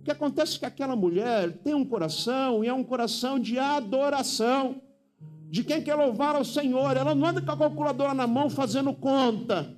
O 0.00 0.04
que 0.04 0.10
acontece 0.10 0.56
é 0.56 0.58
que 0.58 0.66
aquela 0.66 0.96
mulher 0.96 1.52
tem 1.58 1.74
um 1.74 1.84
coração 1.84 2.64
e 2.64 2.68
é 2.68 2.72
um 2.72 2.82
coração 2.82 3.38
de 3.38 3.58
adoração, 3.58 4.80
de 5.48 5.62
quem 5.62 5.82
quer 5.82 5.94
louvar 5.94 6.34
ao 6.34 6.44
Senhor. 6.44 6.96
Ela 6.96 7.14
não 7.14 7.28
anda 7.28 7.40
com 7.40 7.52
a 7.52 7.56
calculadora 7.56 8.14
na 8.14 8.26
mão 8.26 8.50
fazendo 8.50 8.92
conta 8.92 9.76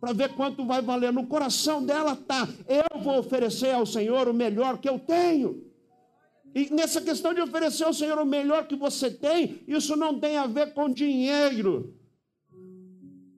para 0.00 0.12
ver 0.12 0.34
quanto 0.34 0.64
vai 0.64 0.80
valer. 0.80 1.12
No 1.12 1.26
coração 1.26 1.84
dela 1.84 2.12
está: 2.12 2.46
eu 2.68 3.00
vou 3.02 3.18
oferecer 3.18 3.72
ao 3.72 3.86
Senhor 3.86 4.28
o 4.28 4.34
melhor 4.34 4.78
que 4.78 4.88
eu 4.88 4.98
tenho. 4.98 5.67
E 6.54 6.70
nessa 6.70 7.00
questão 7.00 7.34
de 7.34 7.40
oferecer 7.40 7.84
ao 7.84 7.92
Senhor 7.92 8.18
o 8.18 8.24
melhor 8.24 8.66
que 8.66 8.76
você 8.76 9.10
tem, 9.10 9.60
isso 9.66 9.96
não 9.96 10.18
tem 10.18 10.36
a 10.36 10.46
ver 10.46 10.72
com 10.72 10.88
dinheiro. 10.88 11.94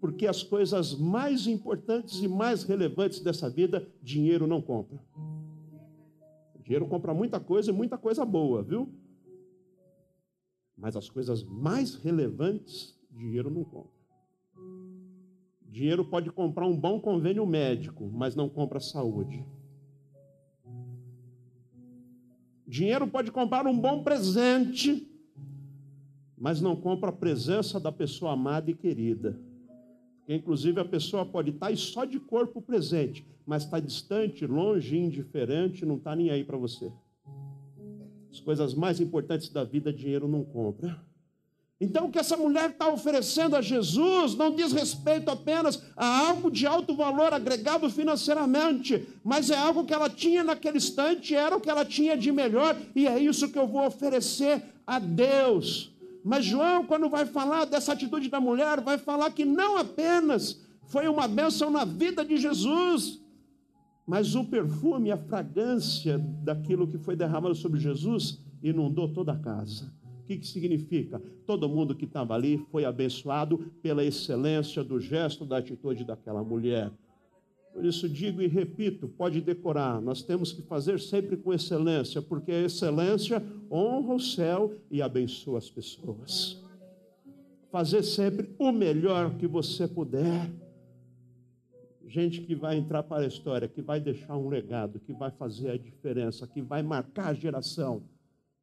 Porque 0.01 0.27
as 0.27 0.43
coisas 0.43 0.95
mais 0.95 1.47
importantes 1.47 2.23
e 2.23 2.29
mais 2.29 2.63
relevantes 2.63 3.21
dessa 3.21 3.51
vida, 3.51 3.87
dinheiro 4.03 4.47
não 4.47 4.63
compra. 4.63 4.99
Dinheiro 6.63 6.87
compra 6.87 7.13
muita 7.13 7.41
coisa 7.41 7.71
e 7.71 7.75
muita 7.75 7.99
coisa 7.99 8.25
boa, 8.25 8.63
viu? 8.63 8.89
Mas 10.77 10.97
as 10.97 11.11
coisas 11.11 11.43
mais 11.43 11.97
relevantes, 11.97 12.99
dinheiro 13.11 13.51
não 13.51 13.65
compra. 13.65 14.01
Dinheiro 15.63 16.05
pode 16.05 16.31
comprar 16.31 16.67
um 16.67 16.77
bom 16.77 17.01
convênio 17.01 17.47
médico, 17.47 18.11
mas 18.13 18.35
não 18.35 18.49
compra 18.49 18.81
saúde. 18.81 19.45
Dinheiro 22.71 23.05
pode 23.09 23.33
comprar 23.33 23.67
um 23.67 23.77
bom 23.77 24.05
presente, 24.05 25.05
mas 26.39 26.61
não 26.61 26.77
compra 26.77 27.11
a 27.11 27.13
presença 27.13 27.81
da 27.81 27.91
pessoa 27.91 28.35
amada 28.35 28.71
e 28.71 28.75
querida. 28.75 29.37
Porque, 30.21 30.37
inclusive, 30.37 30.79
a 30.79 30.85
pessoa 30.85 31.27
pode 31.27 31.51
estar 31.51 31.77
só 31.77 32.05
de 32.05 32.21
corpo 32.21 32.63
presente, 32.63 33.27
mas 33.45 33.65
está 33.65 33.81
distante, 33.81 34.47
longe, 34.47 34.97
indiferente, 34.97 35.85
não 35.85 35.97
está 35.97 36.15
nem 36.15 36.31
aí 36.31 36.45
para 36.45 36.57
você. 36.57 36.93
As 38.31 38.39
coisas 38.39 38.73
mais 38.73 39.01
importantes 39.01 39.49
da 39.49 39.65
vida, 39.65 39.93
dinheiro 39.93 40.29
não 40.29 40.45
compra. 40.45 40.97
Então, 41.81 42.07
o 42.07 42.11
que 42.11 42.19
essa 42.19 42.37
mulher 42.37 42.69
está 42.69 42.93
oferecendo 42.93 43.57
a 43.57 43.63
Jesus 43.63 44.35
não 44.35 44.55
diz 44.55 44.71
respeito 44.71 45.31
apenas 45.31 45.83
a 45.97 46.29
algo 46.29 46.51
de 46.51 46.67
alto 46.67 46.95
valor 46.95 47.33
agregado 47.33 47.89
financeiramente, 47.89 49.09
mas 49.25 49.49
é 49.49 49.57
algo 49.57 49.87
que 49.87 49.95
ela 49.95 50.11
tinha 50.11 50.45
naquele 50.45 50.77
instante, 50.77 51.35
era 51.35 51.57
o 51.57 51.61
que 51.61 51.71
ela 51.71 51.83
tinha 51.83 52.19
de 52.19 52.31
melhor, 52.31 52.77
e 52.95 53.07
é 53.07 53.19
isso 53.19 53.49
que 53.49 53.59
eu 53.59 53.67
vou 53.67 53.87
oferecer 53.87 54.63
a 54.87 54.99
Deus. 54.99 55.91
Mas 56.23 56.45
João, 56.45 56.85
quando 56.85 57.09
vai 57.09 57.25
falar 57.25 57.65
dessa 57.65 57.95
atitude 57.95 58.29
da 58.29 58.43
mulher, 58.43 58.83
vai 58.83 58.99
falar 58.99 59.31
que 59.31 59.47
não 59.47 59.79
apenas 59.79 60.61
foi 60.85 61.09
uma 61.09 61.27
bênção 61.27 61.71
na 61.71 61.87
vida 61.87 62.23
de 62.23 62.37
Jesus, 62.37 63.23
mas 64.07 64.35
o 64.35 64.45
perfume, 64.45 65.11
a 65.11 65.17
fragrância 65.17 66.19
daquilo 66.19 66.87
que 66.87 66.99
foi 66.99 67.17
derramado 67.17 67.55
sobre 67.55 67.81
Jesus 67.81 68.39
inundou 68.63 69.09
toda 69.09 69.33
a 69.33 69.39
casa 69.39 69.99
que, 70.31 70.39
que 70.39 70.47
significa? 70.47 71.21
Todo 71.45 71.69
mundo 71.69 71.93
que 71.93 72.05
estava 72.05 72.35
ali 72.35 72.65
foi 72.71 72.85
abençoado 72.85 73.59
pela 73.83 74.05
excelência 74.05 74.85
do 74.85 75.01
gesto, 75.01 75.45
da 75.45 75.59
atitude 75.59 76.05
daquela 76.05 76.45
mulher. 76.45 76.93
Por 77.73 77.85
isso 77.85 78.09
digo 78.09 78.41
e 78.41 78.47
repito, 78.47 79.09
pode 79.09 79.41
decorar, 79.41 80.01
nós 80.01 80.23
temos 80.23 80.53
que 80.53 80.63
fazer 80.63 81.01
sempre 81.01 81.37
com 81.37 81.53
excelência, 81.53 82.23
porque 82.23 82.53
a 82.53 82.63
excelência 82.63 83.43
honra 83.71 84.15
o 84.15 84.21
céu 84.21 84.73
e 84.89 85.03
abençoa 85.03 85.59
as 85.59 85.69
pessoas. 85.69 86.63
Fazer 87.73 88.03
sempre 88.03 88.55
o 88.59 88.71
melhor 88.71 89.37
que 89.37 89.47
você 89.47 89.87
puder. 89.89 90.51
Gente 92.07 92.41
que 92.41 92.57
vai 92.57 92.77
entrar 92.77 93.05
para 93.05 93.25
a 93.25 93.29
história, 93.29 93.69
que 93.69 93.83
vai 93.83 94.01
deixar 94.01 94.37
um 94.37 94.49
legado, 94.49 95.01
que 95.01 95.13
vai 95.13 95.31
fazer 95.31 95.71
a 95.71 95.77
diferença, 95.77 96.47
que 96.47 96.61
vai 96.61 96.83
marcar 96.83 97.29
a 97.29 97.35
geração 97.35 98.03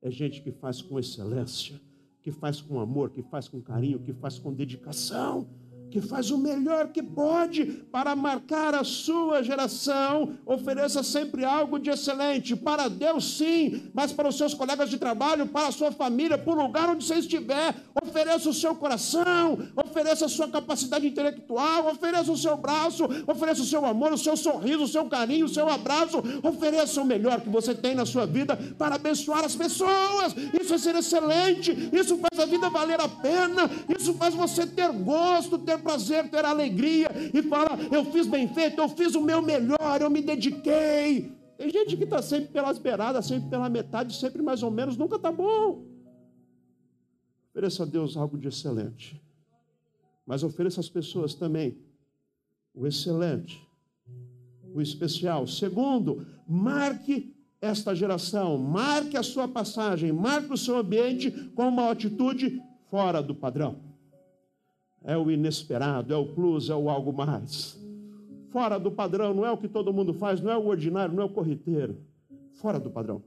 é 0.01 0.11
gente 0.11 0.41
que 0.41 0.51
faz 0.51 0.81
com 0.81 0.99
excelência, 0.99 1.79
que 2.21 2.31
faz 2.31 2.61
com 2.61 2.79
amor, 2.79 3.09
que 3.09 3.23
faz 3.23 3.47
com 3.47 3.61
carinho, 3.61 3.99
que 3.99 4.13
faz 4.13 4.37
com 4.37 4.53
dedicação 4.53 5.47
que 5.89 6.01
faz 6.01 6.31
o 6.31 6.37
melhor 6.37 6.89
que 6.89 7.01
pode 7.01 7.65
para 7.91 8.15
marcar 8.15 8.75
a 8.75 8.83
sua 8.83 9.41
geração, 9.41 10.37
ofereça 10.45 11.01
sempre 11.01 11.45
algo 11.45 11.79
de 11.79 11.89
excelente, 11.89 12.55
para 12.55 12.87
Deus 12.87 13.37
sim, 13.37 13.89
mas 13.93 14.11
para 14.11 14.27
os 14.27 14.37
seus 14.37 14.53
colegas 14.53 14.89
de 14.89 14.97
trabalho, 14.97 15.47
para 15.47 15.67
a 15.67 15.71
sua 15.71 15.91
família, 15.91 16.37
para 16.37 16.53
o 16.53 16.61
lugar 16.61 16.89
onde 16.89 17.05
você 17.05 17.15
estiver, 17.15 17.75
ofereça 18.03 18.49
o 18.49 18.53
seu 18.53 18.75
coração, 18.75 19.57
ofereça 19.97 20.25
a 20.25 20.29
sua 20.29 20.47
capacidade 20.47 21.07
intelectual, 21.07 21.87
ofereça 21.87 22.31
o 22.31 22.37
seu 22.37 22.55
braço, 22.55 23.05
ofereça 23.25 23.61
o 23.61 23.65
seu 23.65 23.83
amor, 23.83 24.13
o 24.13 24.17
seu 24.17 24.37
sorriso, 24.37 24.83
o 24.83 24.87
seu 24.87 25.05
carinho, 25.05 25.45
o 25.45 25.49
seu 25.49 25.67
abraço, 25.67 26.21
ofereça 26.43 27.01
o 27.01 27.05
melhor 27.05 27.41
que 27.41 27.49
você 27.49 27.73
tem 27.73 27.95
na 27.95 28.05
sua 28.05 28.27
vida 28.27 28.55
para 28.77 28.95
abençoar 28.95 29.43
as 29.43 29.55
pessoas. 29.55 30.35
Isso 30.59 30.73
é 30.75 30.77
ser 30.77 30.95
excelente, 30.95 31.71
isso 31.91 32.17
faz 32.17 32.39
a 32.39 32.45
vida 32.45 32.69
valer 32.69 33.01
a 33.01 33.09
pena, 33.09 33.69
isso 33.97 34.13
faz 34.13 34.35
você 34.35 34.67
ter 34.67 34.91
gosto, 34.91 35.57
ter 35.57 35.79
prazer, 35.79 36.29
ter 36.29 36.45
alegria 36.45 37.09
e 37.33 37.41
falar: 37.41 37.79
eu 37.91 38.05
fiz 38.05 38.27
bem 38.27 38.47
feito, 38.47 38.79
eu 38.79 38.89
fiz 38.89 39.15
o 39.15 39.21
meu 39.21 39.41
melhor, 39.41 39.99
eu 39.99 40.09
me 40.09 40.21
dediquei. 40.21 41.35
Tem 41.57 41.71
gente 41.71 41.97
que 41.97 42.03
está 42.03 42.21
sempre 42.21 42.49
pelas 42.49 42.77
beiradas, 42.77 43.25
sempre 43.25 43.49
pela 43.49 43.67
metade, 43.67 44.15
sempre 44.15 44.43
mais 44.43 44.61
ou 44.61 44.69
menos, 44.69 44.95
nunca 44.95 45.15
está 45.15 45.31
bom. 45.31 45.83
Ofereça 47.49 47.81
a 47.81 47.85
Deus 47.87 48.15
algo 48.15 48.37
de 48.37 48.47
excelente, 48.47 49.19
mas 50.27 50.43
ofereça 50.43 50.79
às 50.79 50.89
pessoas 50.89 51.33
também 51.33 51.77
o 52.75 52.85
excelente, 52.85 53.59
o 54.75 54.79
especial. 54.79 55.47
Segundo, 55.47 56.27
marque 56.47 57.33
esta 57.59 57.95
geração, 57.95 58.59
marque 58.59 59.17
a 59.17 59.23
sua 59.23 59.47
passagem, 59.47 60.11
marque 60.11 60.53
o 60.53 60.57
seu 60.57 60.77
ambiente 60.77 61.31
com 61.55 61.67
uma 61.67 61.89
atitude 61.89 62.61
fora 62.91 63.23
do 63.23 63.33
padrão 63.33 63.87
é 65.07 65.17
o 65.17 65.31
inesperado, 65.31 66.13
é 66.13 66.17
o 66.17 66.25
plus, 66.25 66.69
é 66.69 66.75
o 66.75 66.89
algo 66.89 67.13
mais. 67.13 67.79
Fora 68.49 68.77
do 68.77 68.91
padrão, 68.91 69.33
não 69.33 69.45
é 69.45 69.51
o 69.51 69.57
que 69.57 69.69
todo 69.69 69.93
mundo 69.93 70.13
faz, 70.13 70.41
não 70.41 70.51
é 70.51 70.57
o 70.57 70.67
ordinário, 70.67 71.15
não 71.15 71.23
é 71.23 71.25
o 71.25 71.29
corriqueiro. 71.29 71.97
Fora 72.55 72.77
do 72.77 72.89
padrão. 72.89 73.23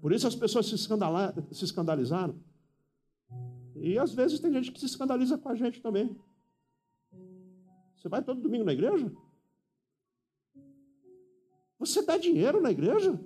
Por 0.00 0.12
isso 0.12 0.26
as 0.26 0.34
pessoas 0.34 0.66
se 0.66 1.64
escandalizaram. 1.64 2.34
E 3.80 3.98
às 3.98 4.12
vezes 4.12 4.40
tem 4.40 4.52
gente 4.52 4.72
que 4.72 4.80
se 4.80 4.86
escandaliza 4.86 5.38
com 5.38 5.48
a 5.48 5.54
gente 5.54 5.80
também. 5.80 6.16
Você 7.96 8.08
vai 8.08 8.22
todo 8.22 8.40
domingo 8.40 8.64
na 8.64 8.72
igreja? 8.72 9.12
Você 11.78 12.02
dá 12.02 12.16
dinheiro 12.16 12.60
na 12.60 12.70
igreja? 12.70 13.18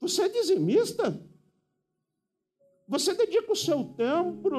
Você 0.00 0.22
é 0.22 0.28
dizimista? 0.28 1.22
Você 2.88 3.14
dedica 3.14 3.52
o 3.52 3.56
seu 3.56 3.84
tempo 3.84 4.50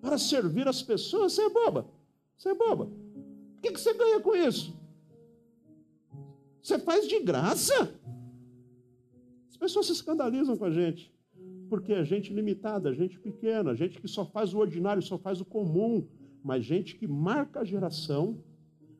para 0.00 0.18
servir 0.18 0.68
as 0.68 0.82
pessoas, 0.82 1.32
você 1.32 1.42
é 1.42 1.50
boba. 1.50 1.90
Você 2.36 2.50
é 2.50 2.54
boba. 2.54 2.84
O 2.84 3.60
que, 3.60 3.70
você 3.70 3.94
ganha 3.94 4.20
com 4.20 4.34
isso? 4.34 4.76
Você 6.62 6.78
faz 6.78 7.08
de 7.08 7.20
graça? 7.20 8.00
As 9.48 9.56
pessoas 9.56 9.86
se 9.86 9.92
escandalizam 9.92 10.56
com 10.56 10.64
a 10.64 10.70
gente. 10.70 11.11
Porque 11.72 11.94
é 11.94 12.04
gente 12.04 12.34
limitada, 12.34 12.92
gente 12.92 13.18
pequena, 13.18 13.74
gente 13.74 13.98
que 13.98 14.06
só 14.06 14.26
faz 14.26 14.52
o 14.52 14.58
ordinário, 14.58 15.00
só 15.00 15.16
faz 15.16 15.40
o 15.40 15.44
comum. 15.46 16.06
Mas 16.44 16.66
gente 16.66 16.96
que 16.96 17.08
marca 17.08 17.60
a 17.60 17.64
geração, 17.64 18.44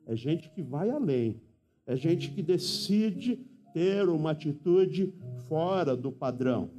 é 0.07 0.15
gente 0.15 0.49
que 0.49 0.63
vai 0.63 0.89
além. 0.89 1.39
É 1.85 1.95
gente 1.95 2.31
que 2.31 2.41
decide 2.41 3.45
ter 3.75 4.09
uma 4.09 4.31
atitude 4.31 5.13
fora 5.47 5.95
do 5.95 6.11
padrão. 6.11 6.71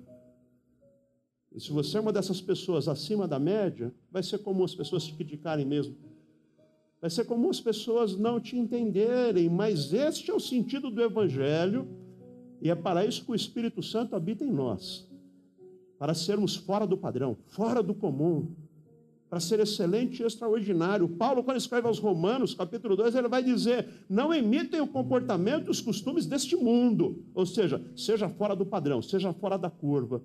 E 1.54 1.60
se 1.60 1.70
você 1.70 1.96
é 1.98 2.00
uma 2.00 2.12
dessas 2.12 2.40
pessoas 2.40 2.88
acima 2.88 3.28
da 3.28 3.38
média, 3.38 3.94
vai 4.10 4.24
ser 4.24 4.38
comum 4.38 4.64
as 4.64 4.74
pessoas 4.74 5.06
te 5.06 5.14
criticarem 5.14 5.64
mesmo. 5.64 5.94
Vai 7.00 7.08
ser 7.08 7.24
comum 7.24 7.50
as 7.50 7.60
pessoas 7.60 8.16
não 8.16 8.40
te 8.40 8.58
entenderem, 8.58 9.48
mas 9.48 9.92
este 9.92 10.28
é 10.28 10.34
o 10.34 10.40
sentido 10.40 10.90
do 10.90 11.00
Evangelho, 11.00 11.86
e 12.60 12.68
é 12.68 12.74
para 12.74 13.06
isso 13.06 13.24
que 13.24 13.30
o 13.30 13.34
Espírito 13.36 13.80
Santo 13.80 14.16
habita 14.16 14.44
em 14.44 14.50
nós 14.50 15.13
para 15.98 16.14
sermos 16.14 16.56
fora 16.56 16.86
do 16.86 16.96
padrão, 16.96 17.36
fora 17.46 17.82
do 17.82 17.94
comum, 17.94 18.54
para 19.28 19.40
ser 19.40 19.58
excelente 19.60 20.22
e 20.22 20.26
extraordinário. 20.26 21.08
Paulo, 21.08 21.42
quando 21.42 21.56
escreve 21.56 21.88
aos 21.88 21.98
Romanos, 21.98 22.54
capítulo 22.54 22.94
2, 22.96 23.14
ele 23.14 23.28
vai 23.28 23.42
dizer: 23.42 23.88
não 24.08 24.32
imitem 24.32 24.80
o 24.80 24.86
comportamento 24.86 25.68
e 25.68 25.70
os 25.70 25.80
costumes 25.80 26.26
deste 26.26 26.56
mundo, 26.56 27.24
ou 27.34 27.44
seja, 27.44 27.82
seja 27.96 28.28
fora 28.28 28.54
do 28.54 28.64
padrão, 28.64 29.02
seja 29.02 29.32
fora 29.32 29.56
da 29.58 29.70
curva. 29.70 30.22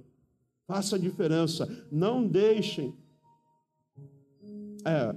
Faça 0.67 0.97
a 0.97 0.99
diferença. 0.99 1.67
Não 1.91 2.27
deixem. 2.27 2.93
É, 4.85 5.15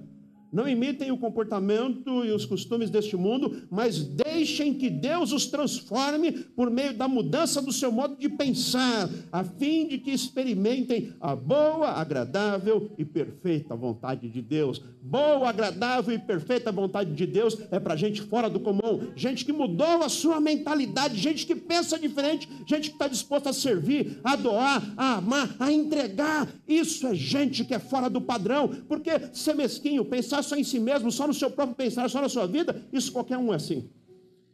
não 0.51 0.69
imitem 0.69 1.11
o 1.11 1.19
comportamento 1.19 2.25
e 2.25 2.31
os 2.31 2.47
costumes 2.47 2.88
deste 2.88 3.17
mundo, 3.17 3.67
mas 3.71 4.03
deixem 4.43 4.75
que 4.75 4.91
Deus 4.91 5.31
os 5.31 5.47
transforme 5.47 6.33
por 6.33 6.69
meio 6.69 6.93
da 6.93 7.07
mudança 7.07 7.63
do 7.63 7.71
seu 7.71 7.93
modo 7.93 8.17
de 8.17 8.29
pensar, 8.29 9.09
a 9.31 9.45
fim 9.45 9.87
de 9.87 9.99
que 9.99 10.11
experimentem 10.11 11.15
a 11.21 11.37
boa, 11.37 11.91
agradável 11.91 12.91
e 12.99 13.05
perfeita 13.05 13.77
vontade 13.77 14.29
de 14.29 14.43
Deus. 14.43 14.83
Boa, 15.01 15.49
agradável 15.49 16.13
e 16.13 16.19
perfeita 16.19 16.73
vontade 16.73 17.13
de 17.13 17.25
Deus 17.25 17.57
é 17.71 17.79
para 17.79 17.95
gente 17.95 18.21
fora 18.21 18.51
do 18.51 18.59
comum, 18.59 19.13
gente 19.15 19.45
que 19.45 19.53
mudou 19.53 20.03
a 20.03 20.09
sua 20.09 20.41
mentalidade, 20.41 21.17
gente 21.17 21.47
que 21.47 21.55
pensa 21.55 21.97
diferente, 21.97 22.49
gente 22.67 22.89
que 22.89 22.97
está 22.97 23.07
disposta 23.07 23.51
a 23.51 23.53
servir, 23.53 24.19
a 24.25 24.35
doar, 24.35 24.83
a 24.97 25.19
amar, 25.19 25.55
a 25.61 25.71
entregar. 25.71 26.49
Isso 26.67 27.07
é 27.07 27.15
gente 27.15 27.65
que 27.65 27.75
é 27.75 27.79
fora 27.79 28.11
do 28.11 28.21
padrão, 28.21 28.69
porque 28.89 29.11
ser 29.33 29.55
mesquinho, 29.55 30.05
pensar 30.05 30.43
só 30.43 30.57
em 30.57 30.65
si 30.65 30.81
mesmo, 30.81 31.13
só 31.13 31.29
no 31.29 31.35
seu 31.35 31.51
próprio 31.51 31.77
pensar, 31.77 32.11
só 32.11 32.21
na 32.21 32.29
sua 32.29 32.47
vida, 32.47 32.85
isso 32.93 33.13
qualquer 33.13 33.39
um 33.39 33.53
é 33.53 33.57
assim. 33.57 33.89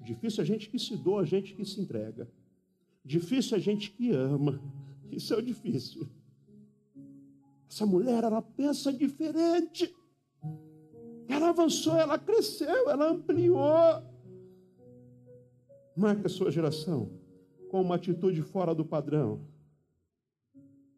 Difícil 0.00 0.42
é 0.42 0.46
gente 0.46 0.68
que 0.68 0.78
se 0.78 0.96
doa, 0.96 1.24
gente 1.24 1.54
que 1.54 1.64
se 1.64 1.80
entrega. 1.80 2.28
Difícil 3.04 3.56
é 3.56 3.60
gente 3.60 3.90
que 3.90 4.10
ama. 4.10 4.60
Isso 5.10 5.32
é 5.34 5.36
o 5.36 5.42
difícil. 5.42 6.08
Essa 7.70 7.84
mulher, 7.84 8.24
ela 8.24 8.40
pensa 8.40 8.92
diferente. 8.92 9.94
Ela 11.28 11.50
avançou, 11.50 11.96
ela 11.96 12.18
cresceu, 12.18 12.88
ela 12.88 13.10
ampliou. 13.10 14.02
Marca 15.94 16.26
a 16.26 16.30
sua 16.30 16.50
geração 16.50 17.10
com 17.68 17.82
uma 17.82 17.96
atitude 17.96 18.40
fora 18.42 18.74
do 18.74 18.84
padrão. 18.84 19.46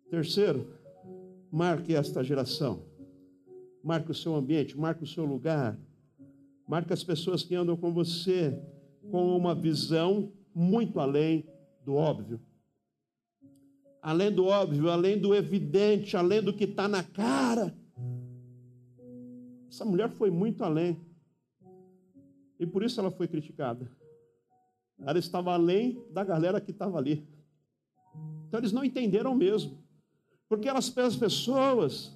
Terceiro, 0.09 0.73
marque 1.51 1.95
esta 1.95 2.23
geração. 2.23 2.85
Marque 3.83 4.11
o 4.11 4.15
seu 4.15 4.35
ambiente, 4.35 4.79
marque 4.79 5.03
o 5.03 5.07
seu 5.07 5.25
lugar. 5.25 5.79
Marque 6.67 6.93
as 6.93 7.03
pessoas 7.03 7.43
que 7.43 7.55
andam 7.55 7.77
com 7.77 7.93
você 7.93 8.57
com 9.11 9.37
uma 9.37 9.55
visão 9.55 10.33
muito 10.55 11.01
além 11.01 11.47
do 11.85 11.95
óbvio. 11.95 12.41
Além 14.03 14.33
do 14.33 14.47
óbvio, 14.47 14.91
além 14.91 15.19
do 15.19 15.35
evidente, 15.35 16.17
além 16.17 16.43
do 16.43 16.53
que 16.53 16.65
está 16.65 16.89
na 16.89 17.03
cara. 17.03 17.77
Essa 19.71 19.85
mulher 19.85 20.11
foi 20.11 20.31
muito 20.31 20.65
além. 20.65 20.99
E 22.59 22.67
por 22.67 22.83
isso 22.83 23.01
ela 23.01 23.11
foi 23.11 23.29
criticada. 23.29 23.91
Ela 24.99 25.19
estava 25.19 25.53
além 25.53 26.03
da 26.11 26.25
galera 26.25 26.61
que 26.61 26.71
estava 26.71 26.99
ali. 26.99 27.27
Então 28.49 28.61
eles 28.61 28.73
não 28.73 28.85
entenderam 28.85 29.35
mesmo. 29.35 29.79
Porque 30.49 30.69
elas, 30.69 30.97
as 30.99 31.17
pessoas, 31.17 32.13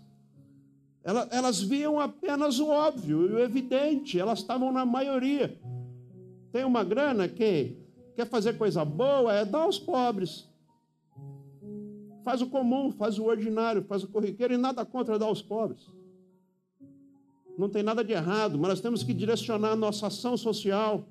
elas, 1.02 1.28
elas 1.30 1.62
viam 1.62 2.00
apenas 2.00 2.58
o 2.58 2.68
óbvio 2.68 3.30
e 3.30 3.32
o 3.32 3.38
evidente, 3.38 4.18
elas 4.18 4.40
estavam 4.40 4.72
na 4.72 4.84
maioria. 4.84 5.58
Tem 6.54 6.64
uma 6.64 6.84
grana 6.84 7.28
que 7.28 7.76
quer 8.14 8.28
fazer 8.28 8.56
coisa 8.56 8.84
boa, 8.84 9.34
é 9.34 9.44
dar 9.44 9.62
aos 9.62 9.76
pobres. 9.76 10.48
Faz 12.22 12.40
o 12.40 12.46
comum, 12.46 12.92
faz 12.92 13.18
o 13.18 13.24
ordinário, 13.24 13.82
faz 13.82 14.04
o 14.04 14.08
corriqueiro 14.08 14.54
e 14.54 14.56
nada 14.56 14.86
contra 14.86 15.18
dar 15.18 15.26
aos 15.26 15.42
pobres. 15.42 15.90
Não 17.58 17.68
tem 17.68 17.82
nada 17.82 18.04
de 18.04 18.12
errado, 18.12 18.56
mas 18.56 18.68
nós 18.68 18.80
temos 18.80 19.02
que 19.02 19.12
direcionar 19.12 19.72
a 19.72 19.76
nossa 19.76 20.06
ação 20.06 20.36
social 20.36 21.08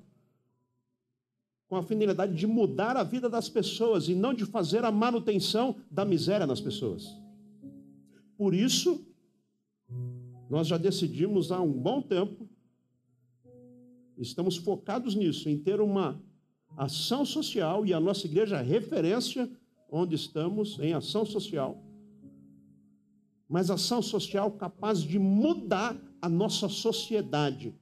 com 1.68 1.76
a 1.76 1.82
finalidade 1.82 2.34
de 2.34 2.46
mudar 2.46 2.96
a 2.96 3.02
vida 3.02 3.28
das 3.28 3.46
pessoas 3.46 4.08
e 4.08 4.14
não 4.14 4.32
de 4.32 4.46
fazer 4.46 4.82
a 4.82 4.90
manutenção 4.90 5.76
da 5.90 6.06
miséria 6.06 6.46
nas 6.46 6.62
pessoas. 6.62 7.04
Por 8.38 8.54
isso, 8.54 9.06
nós 10.48 10.66
já 10.66 10.78
decidimos 10.78 11.52
há 11.52 11.60
um 11.60 11.70
bom 11.70 12.00
tempo, 12.00 12.43
estamos 14.18 14.56
focados 14.56 15.14
nisso, 15.14 15.48
em 15.48 15.58
ter 15.58 15.80
uma 15.80 16.22
ação 16.76 17.24
social 17.24 17.86
e 17.86 17.92
a 17.92 18.00
nossa 18.00 18.26
igreja 18.26 18.58
é 18.58 18.62
referência 18.62 19.50
onde 19.90 20.14
estamos 20.14 20.78
em 20.80 20.92
ação 20.92 21.24
social. 21.24 21.82
Mas 23.48 23.70
ação 23.70 24.02
social 24.02 24.50
capaz 24.52 25.00
de 25.00 25.18
mudar 25.18 25.96
a 26.20 26.28
nossa 26.28 26.68
sociedade 26.68 27.74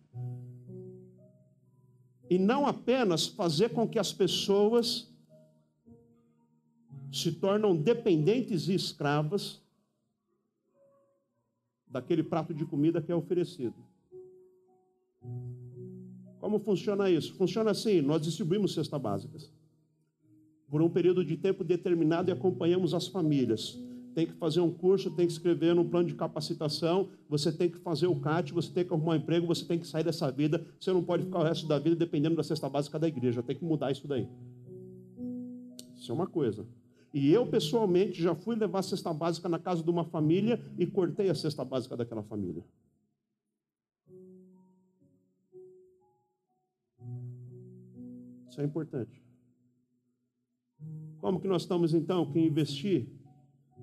e 2.29 2.39
não 2.39 2.67
apenas 2.67 3.27
fazer 3.27 3.71
com 3.71 3.87
que 3.87 3.99
as 3.99 4.13
pessoas 4.13 5.11
se 7.13 7.31
tornam 7.33 7.77
dependentes 7.77 8.69
e 8.69 8.75
escravas 8.75 9.61
daquele 11.87 12.23
prato 12.23 12.55
de 12.55 12.65
comida 12.65 13.03
que 13.03 13.13
é 13.13 13.15
oferecido. 13.15 13.77
Como 16.43 16.59
funciona 16.59 17.09
isso? 17.09 17.35
Funciona 17.35 17.71
assim: 17.71 18.03
nós 18.03 18.21
distribuímos 18.21 18.75
cestas 18.75 19.01
básicas 19.01 19.51
por 20.69 20.83
um 20.83 20.91
período 20.91 21.25
de 21.25 21.37
tempo 21.37 21.63
determinado 21.63 22.31
e 22.31 22.33
acompanhamos 22.33 22.93
as 22.93 23.07
famílias 23.07 23.79
tem 24.15 24.27
que 24.27 24.35
fazer 24.35 24.61
um 24.61 24.71
curso, 24.71 25.11
tem 25.11 25.27
que 25.27 25.33
escrever 25.33 25.79
um 25.79 25.89
plano 25.89 26.09
de 26.09 26.15
capacitação, 26.15 27.09
você 27.29 27.51
tem 27.51 27.71
que 27.71 27.79
fazer 27.79 28.07
o 28.07 28.17
CAT, 28.17 28.53
você 28.53 28.71
tem 28.71 28.85
que 28.85 28.93
arrumar 28.93 29.13
um 29.13 29.17
emprego, 29.17 29.47
você 29.47 29.65
tem 29.65 29.79
que 29.79 29.87
sair 29.87 30.05
dessa 30.05 30.31
vida, 30.31 30.67
você 30.79 30.93
não 30.93 31.03
pode 31.03 31.25
ficar 31.25 31.39
o 31.39 31.43
resto 31.43 31.67
da 31.67 31.79
vida 31.79 31.97
dependendo 31.97 32.37
da 32.37 32.43
cesta 32.43 32.69
básica 32.69 32.99
da 32.99 33.09
igreja, 33.09 33.43
tem 33.43 33.57
que 33.57 33.65
mudar 33.65 33.91
isso 33.91 34.07
daí. 34.07 34.29
Isso 35.97 36.11
é 36.11 36.15
uma 36.15 36.27
coisa. 36.27 36.67
E 37.15 37.33
eu, 37.33 37.47
pessoalmente, 37.47 38.23
já 38.23 38.35
fui 38.35 38.57
levar 38.57 38.81
a 38.81 38.83
cesta 38.83 39.13
básica 39.13 39.49
na 39.49 39.59
casa 39.59 39.83
de 39.83 39.91
uma 39.91 40.05
família 40.05 40.61
e 40.79 40.87
cortei 40.87 41.31
a 41.31 41.35
cesta 41.35 41.65
básica 41.65 41.97
daquela 41.97 42.23
família. 42.23 42.63
Isso 48.53 48.61
é 48.61 48.65
importante. 48.65 49.23
Como 51.21 51.41
que 51.41 51.49
nós 51.49 51.63
estamos, 51.63 51.95
então, 51.95 52.31
que 52.31 52.39
investir 52.39 53.07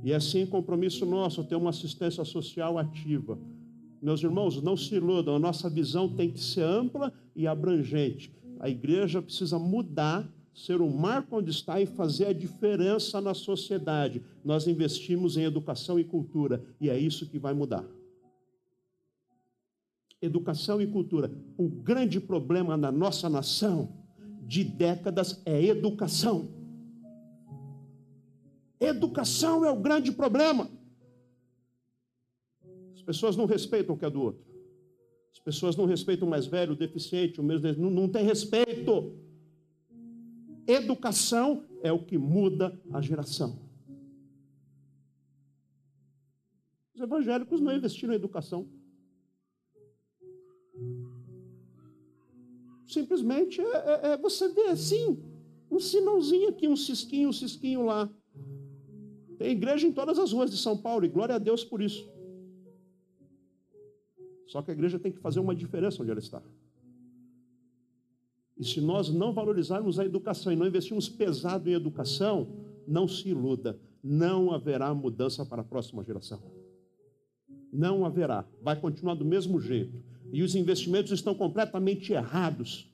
e 0.04 0.14
assim, 0.14 0.46
compromisso 0.46 1.08
nosso 1.08 1.44
ter 1.44 1.56
uma 1.56 1.72
assistência 1.72 2.24
social 2.24 2.78
ativa. 2.78 3.40
Meus 4.00 4.22
irmãos, 4.22 4.62
não 4.62 4.78
se 4.78 4.94
iludam, 4.94 5.36
a 5.36 5.40
nossa 5.40 5.68
visão 5.72 6.08
tem 6.08 6.30
que 6.30 6.40
ser 6.40 6.62
ampla 6.62 7.12
e 7.36 7.48
abrangente. 7.48 8.32
A 8.60 8.70
igreja 8.70 9.24
precisa 9.24 9.58
mudar, 9.58 10.32
ser 10.54 10.82
um 10.82 10.96
marco 10.96 11.38
onde 11.38 11.50
está 11.50 11.82
e 11.82 11.88
fazer 11.88 12.28
a 12.28 12.34
diferença 12.34 13.20
na 13.20 13.34
sociedade. 13.34 14.22
Nós 14.46 14.68
investimos 14.68 15.36
em 15.36 15.46
educação 15.46 16.00
e 16.00 16.04
cultura 16.04 16.64
e 16.80 16.92
é 16.92 16.98
isso 16.98 17.28
que 17.28 17.40
vai 17.40 17.56
mudar. 17.56 17.84
Educação 20.22 20.80
e 20.80 20.86
cultura. 20.86 21.32
O 21.58 21.68
grande 21.68 22.20
problema 22.20 22.78
na 22.78 22.92
nossa 22.92 23.28
nação 23.28 23.98
de 24.50 24.64
décadas 24.64 25.44
é 25.46 25.64
educação. 25.64 26.50
Educação 28.80 29.64
é 29.64 29.70
o 29.70 29.80
grande 29.80 30.12
problema. 30.12 30.68
As 32.96 33.04
pessoas 33.04 33.36
não 33.36 33.46
respeitam 33.46 33.94
o 33.94 33.98
que 33.98 34.06
é 34.06 34.10
do 34.10 34.20
outro. 34.20 34.44
As 35.32 35.38
pessoas 35.40 35.76
não 35.76 35.86
respeitam 35.86 36.28
o 36.28 36.32
mais 36.32 36.48
velho, 36.48 36.74
o 36.74 36.76
deficiente, 36.76 37.40
o 37.40 37.44
mesmo. 37.44 37.72
Não, 37.78 37.92
não 37.92 38.10
tem 38.10 38.26
respeito. 38.26 39.16
Educação 40.66 41.64
é 41.84 41.92
o 41.92 42.04
que 42.04 42.18
muda 42.18 42.76
a 42.92 43.00
geração. 43.02 43.60
Os 46.96 47.02
evangélicos 47.02 47.62
não 47.62 47.76
investiram 47.76 48.14
em 48.14 48.16
educação. 48.16 48.68
Simplesmente 52.90 53.62
é, 53.62 53.66
é, 53.66 54.08
é 54.14 54.18
você 54.18 54.50
vê 54.50 54.68
assim, 54.70 55.22
um 55.70 55.80
sinalzinho 55.80 56.50
aqui, 56.50 56.68
um 56.68 56.76
cisquinho, 56.76 57.30
um 57.30 57.34
cisquinho 57.34 57.86
lá. 57.86 58.10
Tem 59.38 59.52
igreja 59.52 59.88
em 59.88 59.94
todas 59.94 60.18
as 60.18 60.34
ruas 60.34 60.50
de 60.50 60.58
São 60.58 60.76
Paulo 60.76 61.06
e 61.06 61.08
glória 61.08 61.36
a 61.36 61.38
Deus 61.38 61.64
por 61.64 61.82
isso. 61.82 62.10
Só 64.48 64.64
que 64.64 64.72
a 64.72 64.74
igreja 64.74 64.98
tem 64.98 65.12
que 65.12 65.20
fazer 65.20 65.40
uma 65.40 65.54
diferença 65.54 66.02
onde 66.02 66.10
ela 66.10 66.20
está. 66.20 66.42
E 68.58 68.66
se 68.66 68.82
nós 68.82 69.10
não 69.10 69.32
valorizarmos 69.32 70.00
a 70.00 70.06
educação 70.06 70.52
e 70.52 70.56
não 70.56 70.66
investirmos 70.66 71.08
pesado 71.08 71.70
em 71.70 71.74
educação, 71.74 72.48
não 72.88 73.08
se 73.08 73.30
iluda, 73.30 73.80
não 74.04 74.52
haverá 74.52 74.92
mudança 74.96 75.46
para 75.46 75.62
a 75.62 75.64
próxima 75.64 76.04
geração. 76.04 76.42
Não 77.72 78.04
haverá, 78.04 78.46
vai 78.64 78.82
continuar 78.82 79.14
do 79.14 79.24
mesmo 79.24 79.62
jeito. 79.62 80.09
E 80.32 80.44
os 80.44 80.56
investimentos 80.56 81.12
estão 81.12 81.34
completamente 81.34 82.14
errados. 82.14 82.92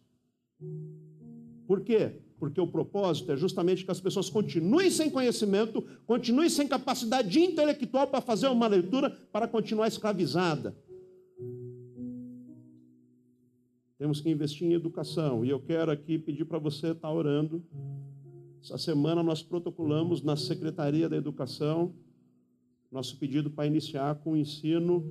Por 1.67 1.81
quê? 1.81 2.21
porque 2.37 2.59
o 2.59 2.67
propósito 2.67 3.31
é 3.31 3.37
justamente 3.37 3.85
que 3.85 3.91
as 3.91 3.99
pessoas 3.99 4.29
continuem 4.29 4.91
sem 4.91 5.09
conhecimento, 5.09 5.81
continuem 6.05 6.49
sem 6.49 6.67
capacidade 6.67 7.39
intelectual 7.39 8.07
para 8.07 8.21
fazer 8.21 8.47
uma 8.47 8.67
leitura, 8.67 9.09
para 9.31 9.47
continuar 9.47 9.87
escravizada. 9.87 10.75
Temos 13.97 14.19
que 14.19 14.29
investir 14.29 14.67
em 14.67 14.73
educação, 14.73 15.45
e 15.45 15.49
eu 15.49 15.59
quero 15.59 15.89
aqui 15.91 16.19
pedir 16.19 16.45
para 16.45 16.59
você 16.59 16.91
estar 16.91 17.11
orando. 17.11 17.63
Essa 18.61 18.77
semana 18.77 19.23
nós 19.23 19.41
protocolamos 19.41 20.21
na 20.21 20.35
Secretaria 20.35 21.07
da 21.07 21.15
Educação 21.15 21.95
nosso 22.91 23.17
pedido 23.17 23.49
para 23.49 23.67
iniciar 23.67 24.15
com 24.15 24.33
o 24.33 24.37
ensino 24.37 25.03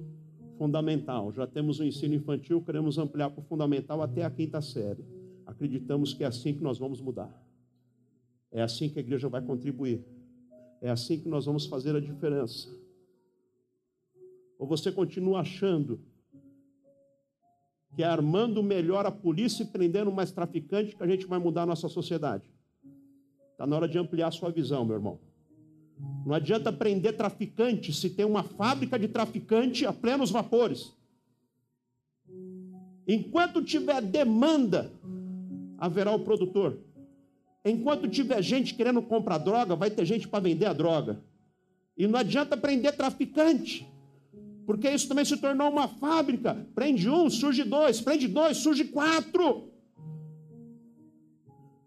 fundamental. 0.58 1.32
Já 1.32 1.46
temos 1.46 1.80
o 1.80 1.84
ensino 1.84 2.14
infantil, 2.14 2.62
queremos 2.62 2.98
ampliar 2.98 3.30
para 3.30 3.40
o 3.40 3.44
fundamental 3.44 4.02
até 4.02 4.24
a 4.24 4.30
quinta 4.30 4.60
série. 4.60 5.04
Acreditamos 5.46 6.14
que 6.14 6.24
é 6.24 6.26
assim 6.26 6.54
que 6.54 6.62
nós 6.62 6.78
vamos 6.78 7.00
mudar. 7.00 7.30
É 8.50 8.62
assim 8.62 8.88
que 8.88 8.98
a 8.98 9.02
igreja 9.02 9.28
vai 9.28 9.42
contribuir. 9.42 10.04
É 10.80 10.90
assim 10.90 11.20
que 11.20 11.28
nós 11.28 11.46
vamos 11.46 11.66
fazer 11.66 11.94
a 11.96 12.00
diferença. 12.00 12.68
Ou 14.58 14.66
você 14.66 14.92
continua 14.92 15.40
achando 15.40 16.00
que 17.94 18.02
é 18.02 18.06
armando 18.06 18.62
melhor 18.62 19.06
a 19.06 19.10
polícia 19.10 19.62
e 19.62 19.66
prendendo 19.66 20.10
mais 20.10 20.32
traficante 20.32 20.96
que 20.96 21.02
a 21.02 21.06
gente 21.06 21.26
vai 21.26 21.38
mudar 21.38 21.62
a 21.62 21.66
nossa 21.66 21.88
sociedade? 21.88 22.50
Está 23.52 23.66
na 23.66 23.76
hora 23.76 23.88
de 23.88 23.98
ampliar 23.98 24.28
a 24.28 24.32
sua 24.32 24.50
visão, 24.50 24.84
meu 24.84 24.96
irmão. 24.96 25.20
Não 26.24 26.34
adianta 26.34 26.72
prender 26.72 27.16
traficante 27.16 27.92
se 27.92 28.10
tem 28.10 28.24
uma 28.24 28.42
fábrica 28.42 28.98
de 28.98 29.08
traficante 29.08 29.86
a 29.86 29.92
plenos 29.92 30.30
vapores. 30.30 30.92
Enquanto 33.06 33.62
tiver 33.62 34.00
demanda, 34.00 34.90
haverá 35.78 36.12
o 36.12 36.20
produtor. 36.20 36.78
Enquanto 37.64 38.08
tiver 38.08 38.42
gente 38.42 38.74
querendo 38.74 39.02
comprar 39.02 39.38
droga, 39.38 39.76
vai 39.76 39.90
ter 39.90 40.04
gente 40.04 40.26
para 40.26 40.40
vender 40.40 40.66
a 40.66 40.72
droga. 40.72 41.22
E 41.96 42.06
não 42.06 42.18
adianta 42.18 42.56
prender 42.56 42.96
traficante, 42.96 43.86
porque 44.66 44.88
isso 44.90 45.08
também 45.08 45.24
se 45.24 45.36
tornou 45.36 45.70
uma 45.70 45.88
fábrica. 45.88 46.66
Prende 46.74 47.08
um, 47.08 47.30
surge 47.30 47.62
dois, 47.64 48.00
prende 48.00 48.26
dois, 48.26 48.56
surge 48.58 48.84
quatro. 48.84 49.70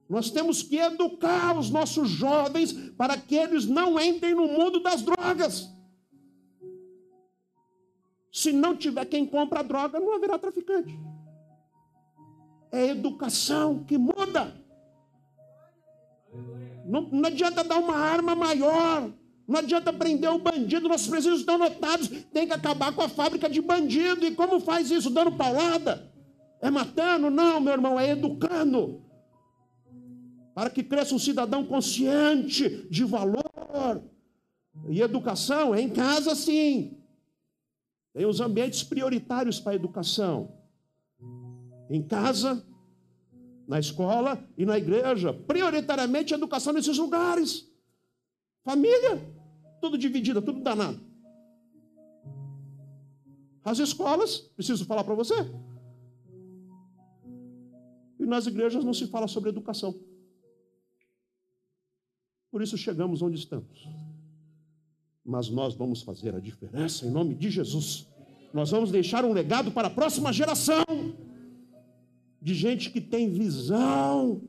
Nós 0.10 0.30
temos 0.30 0.64
que 0.64 0.78
educar 0.78 1.58
os 1.58 1.70
nossos 1.70 2.10
jovens 2.10 2.72
para 2.98 3.18
que 3.18 3.36
eles 3.36 3.66
não 3.66 4.00
entrem 4.00 4.34
no 4.34 4.48
mundo 4.48 4.80
das 4.80 5.02
drogas. 5.02 5.70
Se 8.32 8.54
não 8.54 8.76
tiver 8.76 9.06
quem 9.06 9.26
compra 9.26 9.64
droga, 9.64 10.00
não 10.00 10.16
haverá 10.16 10.40
traficante. 10.40 10.98
É 12.72 12.88
educação 12.88 13.84
que 13.84 13.98
muda. 13.98 14.56
Não, 16.86 17.02
não 17.02 17.28
adianta 17.28 17.64
dar 17.64 17.78
uma 17.78 17.98
arma 17.98 18.34
maior. 18.34 19.12
Não 19.46 19.60
adianta 19.60 19.92
prender 19.92 20.30
o 20.30 20.40
bandido, 20.40 20.90
nossos 20.90 21.08
presídios 21.08 21.40
estão 21.40 21.58
lotados. 21.58 22.08
Tem 22.32 22.46
que 22.48 22.54
acabar 22.54 22.94
com 22.94 23.02
a 23.02 23.10
fábrica 23.10 23.50
de 23.50 23.62
bandido. 23.62 24.26
E 24.26 24.36
como 24.36 24.60
faz 24.60 24.90
isso? 24.92 25.10
Dando 25.10 25.34
paulada? 25.34 26.14
É 26.62 26.70
matando? 26.70 27.30
Não, 27.30 27.60
meu 27.60 27.74
irmão, 27.74 28.00
é 28.00 28.12
educando 28.12 29.07
para 30.58 30.72
que 30.72 30.82
cresça 30.82 31.14
um 31.14 31.20
cidadão 31.20 31.64
consciente 31.64 32.88
de 32.90 33.04
valor. 33.04 34.02
E 34.90 35.02
educação 35.02 35.76
é 35.76 35.80
em 35.80 35.88
casa, 35.88 36.34
sim. 36.34 36.98
Tem 38.12 38.26
os 38.26 38.42
ambientes 38.42 38.82
prioritários 38.82 39.60
para 39.60 39.74
a 39.74 39.76
educação. 39.76 40.52
Em 41.92 42.02
casa, 42.02 42.66
na 43.68 43.78
escola 43.78 44.44
e 44.58 44.66
na 44.66 44.80
igreja. 44.80 45.32
Prioritariamente 45.32 46.34
a 46.34 46.38
educação 46.38 46.74
nesses 46.74 46.98
lugares. 46.98 47.72
Família, 48.64 49.32
tudo 49.80 49.96
dividida, 49.96 50.42
tudo 50.42 50.62
danado. 50.62 51.00
As 53.64 53.78
escolas, 53.78 54.40
preciso 54.40 54.88
falar 54.88 55.04
para 55.04 55.14
você. 55.14 55.36
E 58.20 58.26
nas 58.26 58.48
igrejas 58.48 58.84
não 58.84 58.96
se 58.96 59.06
fala 59.06 59.28
sobre 59.28 59.52
educação. 59.52 60.17
Por 62.58 62.64
isso 62.64 62.76
chegamos 62.76 63.22
onde 63.22 63.38
estamos. 63.38 63.88
Mas 65.24 65.48
nós 65.48 65.76
vamos 65.76 66.02
fazer 66.02 66.34
a 66.34 66.40
diferença 66.40 67.06
em 67.06 67.12
nome 67.12 67.36
de 67.36 67.52
Jesus. 67.52 68.08
Nós 68.52 68.72
vamos 68.72 68.90
deixar 68.90 69.24
um 69.24 69.32
legado 69.32 69.72
para 69.72 69.90
a 69.90 69.92
próxima 69.92 70.34
geração 70.34 70.84
de 72.42 72.56
gente 72.56 72.90
que 72.90 73.00
tem 73.00 73.30
visão, 73.30 74.42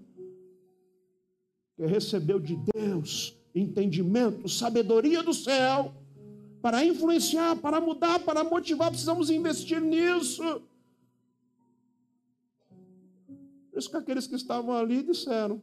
que 1.77 1.85
recebeu 1.85 2.41
de 2.41 2.57
Deus 2.75 3.37
entendimento, 3.55 4.49
sabedoria 4.49 5.23
do 5.23 5.35
céu, 5.35 5.93
para 6.63 6.83
influenciar, 6.83 7.57
para 7.57 7.79
mudar, 7.79 8.21
para 8.21 8.43
motivar, 8.43 8.89
precisamos 8.89 9.29
investir 9.29 9.83
nisso. 9.83 10.63
Por 13.71 13.79
isso 13.79 13.91
que 13.91 13.97
aqueles 13.99 14.27
que 14.27 14.35
estavam 14.35 14.75
ali 14.75 15.03
disseram: 15.03 15.63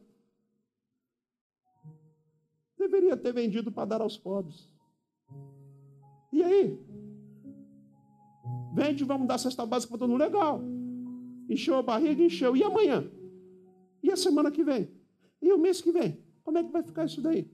Deveria 2.96 3.16
ter 3.16 3.32
vendido 3.32 3.70
para 3.70 3.84
dar 3.84 4.00
aos 4.00 4.16
pobres. 4.16 4.74
E 6.32 6.42
aí? 6.42 6.78
Vende, 8.72 9.04
vamos 9.04 9.28
dar 9.28 9.36
cesta 9.36 9.66
básica 9.66 9.90
para 9.90 9.98
todo 9.98 10.08
mundo. 10.08 10.20
Legal. 10.20 10.62
Encheu 11.48 11.76
a 11.76 11.82
barriga, 11.82 12.24
encheu. 12.24 12.56
E 12.56 12.62
amanhã? 12.62 13.06
E 14.02 14.10
a 14.10 14.16
semana 14.16 14.50
que 14.50 14.64
vem? 14.64 14.90
E 15.42 15.52
o 15.52 15.58
mês 15.58 15.82
que 15.82 15.92
vem? 15.92 16.24
Como 16.42 16.56
é 16.56 16.64
que 16.64 16.72
vai 16.72 16.82
ficar 16.82 17.04
isso 17.04 17.20
daí? 17.20 17.50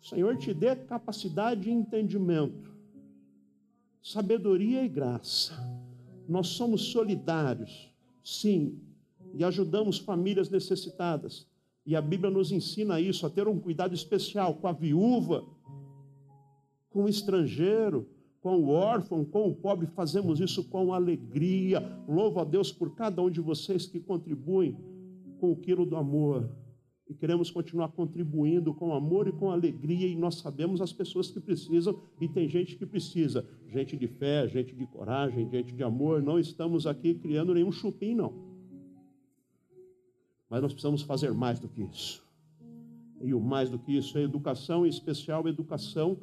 O 0.00 0.06
Senhor 0.06 0.36
te 0.36 0.54
dê 0.54 0.76
capacidade 0.76 1.68
e 1.68 1.72
entendimento, 1.72 2.72
sabedoria 4.00 4.84
e 4.84 4.88
graça. 4.88 5.54
Nós 6.28 6.48
somos 6.48 6.92
solidários, 6.92 7.92
sim, 8.24 8.80
e 9.34 9.42
ajudamos 9.42 9.98
famílias 9.98 10.48
necessitadas. 10.48 11.49
E 11.86 11.96
a 11.96 12.00
Bíblia 12.00 12.30
nos 12.30 12.52
ensina 12.52 13.00
isso, 13.00 13.26
a 13.26 13.30
ter 13.30 13.48
um 13.48 13.58
cuidado 13.58 13.94
especial 13.94 14.54
com 14.54 14.68
a 14.68 14.72
viúva, 14.72 15.44
com 16.90 17.04
o 17.04 17.08
estrangeiro, 17.08 18.06
com 18.40 18.56
o 18.56 18.68
órfão, 18.70 19.24
com 19.24 19.48
o 19.48 19.54
pobre, 19.54 19.86
fazemos 19.86 20.40
isso 20.40 20.64
com 20.68 20.92
alegria. 20.92 21.80
Louvo 22.08 22.40
a 22.40 22.44
Deus 22.44 22.72
por 22.72 22.94
cada 22.94 23.22
um 23.22 23.30
de 23.30 23.40
vocês 23.40 23.86
que 23.86 24.00
contribuem 24.00 24.76
com 25.38 25.52
o 25.52 25.56
quilo 25.56 25.84
do 25.84 25.96
amor. 25.96 26.50
E 27.08 27.14
queremos 27.14 27.50
continuar 27.50 27.88
contribuindo 27.88 28.72
com 28.72 28.94
amor 28.94 29.26
e 29.26 29.32
com 29.32 29.50
alegria, 29.50 30.06
e 30.06 30.14
nós 30.14 30.36
sabemos 30.36 30.80
as 30.80 30.92
pessoas 30.92 31.28
que 31.28 31.40
precisam, 31.40 32.00
e 32.20 32.28
tem 32.28 32.48
gente 32.48 32.76
que 32.76 32.86
precisa, 32.86 33.44
gente 33.66 33.96
de 33.96 34.06
fé, 34.06 34.46
gente 34.46 34.76
de 34.76 34.86
coragem, 34.86 35.50
gente 35.50 35.74
de 35.74 35.82
amor. 35.82 36.22
Não 36.22 36.38
estamos 36.38 36.86
aqui 36.86 37.14
criando 37.14 37.52
nenhum 37.52 37.72
chupim, 37.72 38.14
não. 38.14 38.49
Mas 40.50 40.60
nós 40.60 40.72
precisamos 40.72 41.02
fazer 41.02 41.32
mais 41.32 41.60
do 41.60 41.68
que 41.68 41.82
isso. 41.82 42.22
E 43.22 43.32
o 43.32 43.40
mais 43.40 43.70
do 43.70 43.78
que 43.78 43.96
isso 43.96 44.18
é 44.18 44.22
educação, 44.22 44.84
em 44.84 44.88
especial 44.88 45.46
educação 45.46 46.18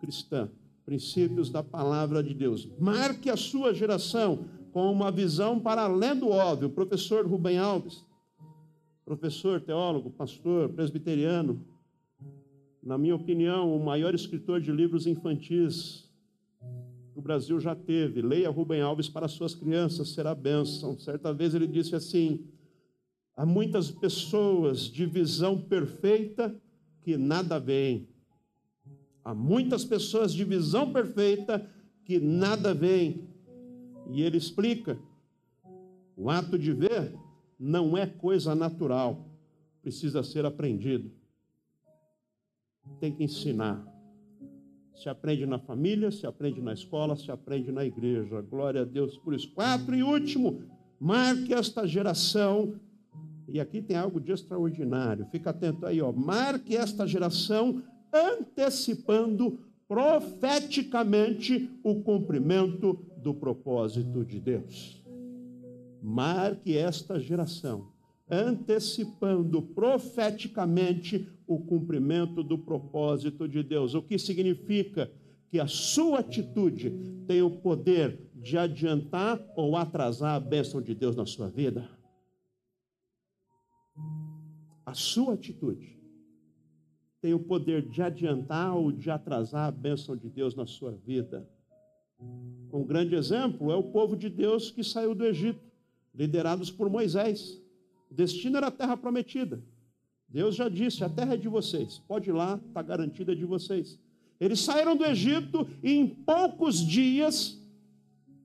cristã. 0.00 0.48
Princípios 0.86 1.50
da 1.50 1.62
palavra 1.62 2.22
de 2.22 2.32
Deus. 2.32 2.68
Marque 2.78 3.28
a 3.28 3.36
sua 3.36 3.74
geração 3.74 4.46
com 4.70 4.92
uma 4.92 5.10
visão 5.10 5.58
para 5.58 5.82
além 5.82 6.14
do 6.14 6.28
óbvio. 6.28 6.70
Professor 6.70 7.26
Rubem 7.26 7.58
Alves, 7.58 8.04
professor, 9.04 9.60
teólogo, 9.60 10.10
pastor, 10.10 10.68
presbiteriano, 10.68 11.64
na 12.82 12.98
minha 12.98 13.14
opinião, 13.14 13.74
o 13.74 13.82
maior 13.82 14.14
escritor 14.14 14.60
de 14.60 14.70
livros 14.70 15.06
infantis 15.06 16.04
que 17.12 17.18
o 17.18 17.22
Brasil 17.22 17.58
já 17.58 17.74
teve. 17.74 18.20
Leia 18.20 18.50
Rubem 18.50 18.82
Alves 18.82 19.08
para 19.08 19.26
suas 19.26 19.54
crianças, 19.54 20.10
será 20.10 20.34
bênção. 20.34 20.98
Certa 20.98 21.32
vez 21.32 21.54
ele 21.54 21.66
disse 21.66 21.96
assim: 21.96 22.44
Há 23.36 23.44
muitas 23.44 23.90
pessoas 23.90 24.82
de 24.82 25.06
visão 25.06 25.60
perfeita 25.60 26.54
que 27.02 27.16
nada 27.16 27.58
veem. 27.58 28.08
Há 29.24 29.34
muitas 29.34 29.84
pessoas 29.84 30.32
de 30.32 30.44
visão 30.44 30.92
perfeita 30.92 31.68
que 32.04 32.20
nada 32.20 32.72
veem. 32.72 33.28
E 34.10 34.22
ele 34.22 34.36
explica: 34.36 34.98
o 36.16 36.30
ato 36.30 36.58
de 36.58 36.72
ver 36.72 37.12
não 37.58 37.96
é 37.96 38.06
coisa 38.06 38.54
natural, 38.54 39.26
precisa 39.82 40.22
ser 40.22 40.44
aprendido. 40.46 41.10
Tem 43.00 43.12
que 43.12 43.24
ensinar. 43.24 43.84
Se 44.94 45.08
aprende 45.08 45.44
na 45.44 45.58
família, 45.58 46.10
se 46.12 46.24
aprende 46.24 46.60
na 46.60 46.72
escola, 46.72 47.16
se 47.16 47.30
aprende 47.30 47.72
na 47.72 47.84
igreja. 47.84 48.40
Glória 48.42 48.82
a 48.82 48.84
Deus 48.84 49.18
por 49.18 49.34
isso. 49.34 49.50
Quatro 49.52 49.94
e 49.94 50.04
último, 50.04 50.62
marque 51.00 51.52
esta 51.52 51.84
geração 51.84 52.78
e 53.48 53.60
aqui 53.60 53.82
tem 53.82 53.96
algo 53.96 54.20
de 54.20 54.32
extraordinário. 54.32 55.26
Fica 55.26 55.50
atento 55.50 55.86
aí, 55.86 56.00
ó. 56.00 56.12
Marque 56.12 56.76
esta 56.76 57.06
geração 57.06 57.82
antecipando 58.12 59.58
profeticamente 59.86 61.70
o 61.82 62.02
cumprimento 62.02 62.98
do 63.18 63.34
propósito 63.34 64.24
de 64.24 64.40
Deus. 64.40 65.02
Marque 66.02 66.76
esta 66.76 67.18
geração 67.18 67.92
antecipando 68.30 69.60
profeticamente 69.60 71.28
o 71.46 71.58
cumprimento 71.58 72.42
do 72.42 72.58
propósito 72.58 73.46
de 73.46 73.62
Deus. 73.62 73.94
O 73.94 74.02
que 74.02 74.18
significa 74.18 75.10
que 75.50 75.60
a 75.60 75.66
sua 75.66 76.20
atitude 76.20 76.90
tem 77.26 77.42
o 77.42 77.50
poder 77.50 78.18
de 78.34 78.56
adiantar 78.56 79.40
ou 79.54 79.76
atrasar 79.76 80.34
a 80.34 80.40
bênção 80.40 80.80
de 80.80 80.94
Deus 80.94 81.14
na 81.14 81.26
sua 81.26 81.48
vida 81.48 81.88
a 84.84 84.94
sua 84.94 85.34
atitude 85.34 85.94
tem 87.20 87.32
o 87.32 87.38
poder 87.38 87.80
de 87.88 88.02
adiantar 88.02 88.76
ou 88.76 88.92
de 88.92 89.10
atrasar 89.10 89.68
a 89.68 89.70
bênção 89.70 90.14
de 90.14 90.28
Deus 90.28 90.54
na 90.54 90.66
sua 90.66 90.92
vida. 90.92 91.48
Um 92.70 92.84
grande 92.84 93.14
exemplo 93.14 93.72
é 93.72 93.76
o 93.76 93.84
povo 93.84 94.14
de 94.14 94.28
Deus 94.28 94.70
que 94.70 94.84
saiu 94.84 95.14
do 95.14 95.24
Egito. 95.24 95.60
liderados 96.14 96.70
por 96.70 96.90
Moisés. 96.90 97.60
O 98.10 98.14
destino 98.14 98.58
era 98.58 98.66
a 98.66 98.70
terra 98.70 98.96
prometida. 98.96 99.64
Deus 100.28 100.54
já 100.54 100.68
disse: 100.68 101.02
a 101.02 101.08
terra 101.08 101.34
é 101.34 101.36
de 101.36 101.48
vocês, 101.48 101.98
pode 102.06 102.28
ir 102.28 102.32
lá, 102.32 102.60
está 102.68 102.82
garantida 102.82 103.34
de 103.34 103.44
vocês. 103.44 103.98
Eles 104.38 104.60
saíram 104.60 104.96
do 104.96 105.04
Egito 105.04 105.66
e 105.82 105.92
em 105.92 106.06
poucos 106.06 106.84
dias 106.84 107.58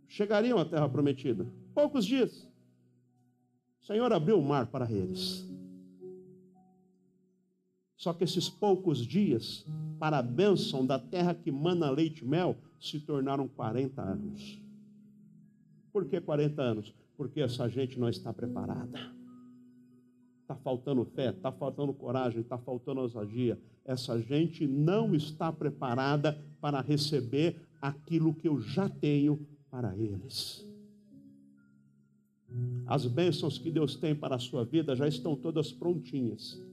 chegariam 0.08 0.58
à 0.58 0.66
terra 0.66 0.88
prometida. 0.88 1.46
Poucos 1.74 2.06
dias. 2.06 2.48
O 3.82 3.86
Senhor 3.86 4.14
abriu 4.14 4.40
o 4.40 4.44
mar 4.44 4.68
para 4.68 4.90
eles. 4.90 5.49
Só 8.00 8.14
que 8.14 8.24
esses 8.24 8.48
poucos 8.48 9.06
dias, 9.06 9.66
para 10.00 10.20
a 10.20 10.24
bênção 10.24 10.86
da 10.86 10.98
terra 10.98 11.34
que 11.34 11.52
mana 11.52 11.90
leite 11.92 12.24
e 12.24 12.26
mel, 12.26 12.56
se 12.80 12.98
tornaram 12.98 13.46
40 13.46 14.02
anos. 14.02 14.58
Por 15.92 16.06
que 16.06 16.22
40 16.22 16.62
anos? 16.62 16.94
Porque 17.18 17.42
essa 17.42 17.68
gente 17.68 18.00
não 18.00 18.08
está 18.08 18.32
preparada. 18.32 18.98
Está 20.42 20.56
faltando 20.56 21.04
fé, 21.04 21.32
está 21.32 21.52
faltando 21.52 21.94
coragem, 21.94 22.40
está 22.40 22.58
faltando 22.58 23.02
ousadia. 23.02 23.60
Essa 23.84 24.18
gente 24.18 24.66
não 24.66 25.14
está 25.14 25.52
preparada 25.52 26.42
para 26.62 26.80
receber 26.80 27.58
aquilo 27.82 28.34
que 28.34 28.48
eu 28.48 28.62
já 28.62 28.88
tenho 28.88 29.46
para 29.70 29.94
eles. 29.98 30.66
As 32.88 33.06
bênçãos 33.06 33.58
que 33.58 33.70
Deus 33.70 33.98
tem 33.98 34.16
para 34.16 34.36
a 34.36 34.40
sua 34.40 34.64
vida 34.64 34.96
já 34.96 35.06
estão 35.06 35.36
todas 35.36 35.74
prontinhas. 35.74 36.69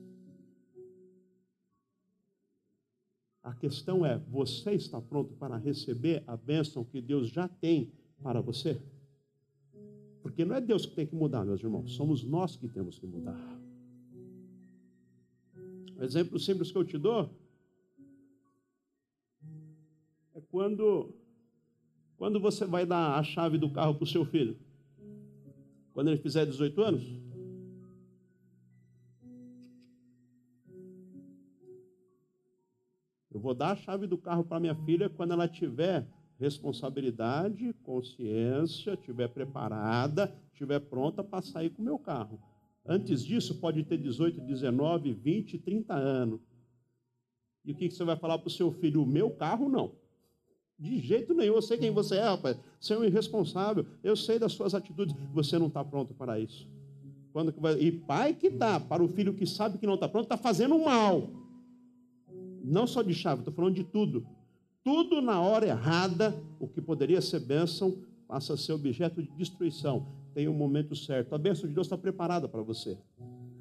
A 3.46 3.54
questão 3.54 4.04
é: 4.04 4.18
você 4.18 4.72
está 4.72 5.00
pronto 5.00 5.32
para 5.34 5.56
receber 5.56 6.24
a 6.26 6.36
bênção 6.36 6.84
que 6.84 7.00
Deus 7.00 7.28
já 7.28 7.46
tem 7.46 7.92
para 8.20 8.40
você? 8.40 8.76
Porque 10.20 10.44
não 10.44 10.56
é 10.56 10.60
Deus 10.60 10.84
que 10.84 10.96
tem 10.96 11.06
que 11.06 11.14
mudar, 11.14 11.44
meus 11.44 11.62
irmãos, 11.62 11.92
somos 11.92 12.24
nós 12.24 12.56
que 12.56 12.66
temos 12.66 12.98
que 12.98 13.06
mudar. 13.06 13.38
Exemplo 16.00 16.40
simples 16.40 16.72
que 16.72 16.76
eu 16.76 16.84
te 16.84 16.98
dou 16.98 17.30
é 20.34 20.40
quando, 20.50 21.14
quando 22.16 22.40
você 22.40 22.66
vai 22.66 22.84
dar 22.84 23.16
a 23.16 23.22
chave 23.22 23.58
do 23.58 23.70
carro 23.70 23.94
para 23.94 24.04
o 24.04 24.08
seu 24.08 24.24
filho. 24.24 24.58
Quando 25.92 26.08
ele 26.08 26.18
fizer 26.18 26.44
18 26.44 26.82
anos, 26.82 27.04
Eu 33.36 33.40
vou 33.40 33.52
dar 33.52 33.72
a 33.72 33.76
chave 33.76 34.06
do 34.06 34.16
carro 34.16 34.42
para 34.42 34.58
minha 34.58 34.74
filha 34.74 35.10
quando 35.10 35.32
ela 35.32 35.46
tiver 35.46 36.06
responsabilidade, 36.40 37.70
consciência, 37.84 38.94
estiver 38.94 39.28
preparada, 39.28 40.34
estiver 40.54 40.80
pronta 40.80 41.22
para 41.22 41.42
sair 41.42 41.68
com 41.68 41.82
o 41.82 41.84
meu 41.84 41.98
carro. 41.98 42.40
Antes 42.86 43.22
disso, 43.22 43.60
pode 43.60 43.84
ter 43.84 43.98
18, 43.98 44.40
19, 44.40 45.12
20, 45.12 45.58
30 45.58 45.92
anos. 45.92 46.40
E 47.62 47.72
o 47.72 47.74
que 47.74 47.90
você 47.90 48.04
vai 48.04 48.16
falar 48.16 48.38
para 48.38 48.48
o 48.48 48.50
seu 48.50 48.72
filho? 48.72 49.02
O 49.02 49.06
meu 49.06 49.28
carro, 49.28 49.68
não. 49.68 49.92
De 50.78 50.98
jeito 50.98 51.34
nenhum. 51.34 51.56
Eu 51.56 51.62
sei 51.62 51.76
quem 51.76 51.90
você 51.90 52.16
é, 52.16 52.22
rapaz. 52.22 52.58
Você 52.80 52.94
é 52.94 52.98
um 52.98 53.04
irresponsável. 53.04 53.84
Eu 54.02 54.16
sei 54.16 54.38
das 54.38 54.52
suas 54.52 54.74
atitudes. 54.74 55.14
Você 55.34 55.58
não 55.58 55.66
está 55.66 55.84
pronto 55.84 56.14
para 56.14 56.40
isso. 56.40 56.66
Quando 57.34 57.52
vai... 57.60 57.78
E 57.78 57.92
pai 57.92 58.32
que 58.32 58.48
dá 58.48 58.80
para 58.80 59.04
o 59.04 59.08
filho 59.08 59.34
que 59.34 59.46
sabe 59.46 59.76
que 59.76 59.86
não 59.86 59.96
está 59.96 60.08
pronto, 60.08 60.24
está 60.24 60.38
fazendo 60.38 60.78
mal. 60.78 61.44
Não 62.66 62.84
só 62.84 63.00
de 63.00 63.14
chave, 63.14 63.42
estou 63.42 63.54
falando 63.54 63.76
de 63.76 63.84
tudo. 63.84 64.26
Tudo 64.82 65.22
na 65.22 65.40
hora 65.40 65.66
errada, 65.66 66.36
o 66.58 66.66
que 66.66 66.82
poderia 66.82 67.20
ser 67.20 67.38
bênção, 67.38 67.96
passa 68.26 68.54
a 68.54 68.56
ser 68.56 68.72
objeto 68.72 69.22
de 69.22 69.30
destruição. 69.36 70.08
Tem 70.34 70.48
um 70.48 70.52
momento 70.52 70.96
certo. 70.96 71.32
A 71.32 71.38
bênção 71.38 71.68
de 71.68 71.74
Deus 71.74 71.86
está 71.86 71.96
preparada 71.96 72.48
para 72.48 72.62
você. 72.62 72.98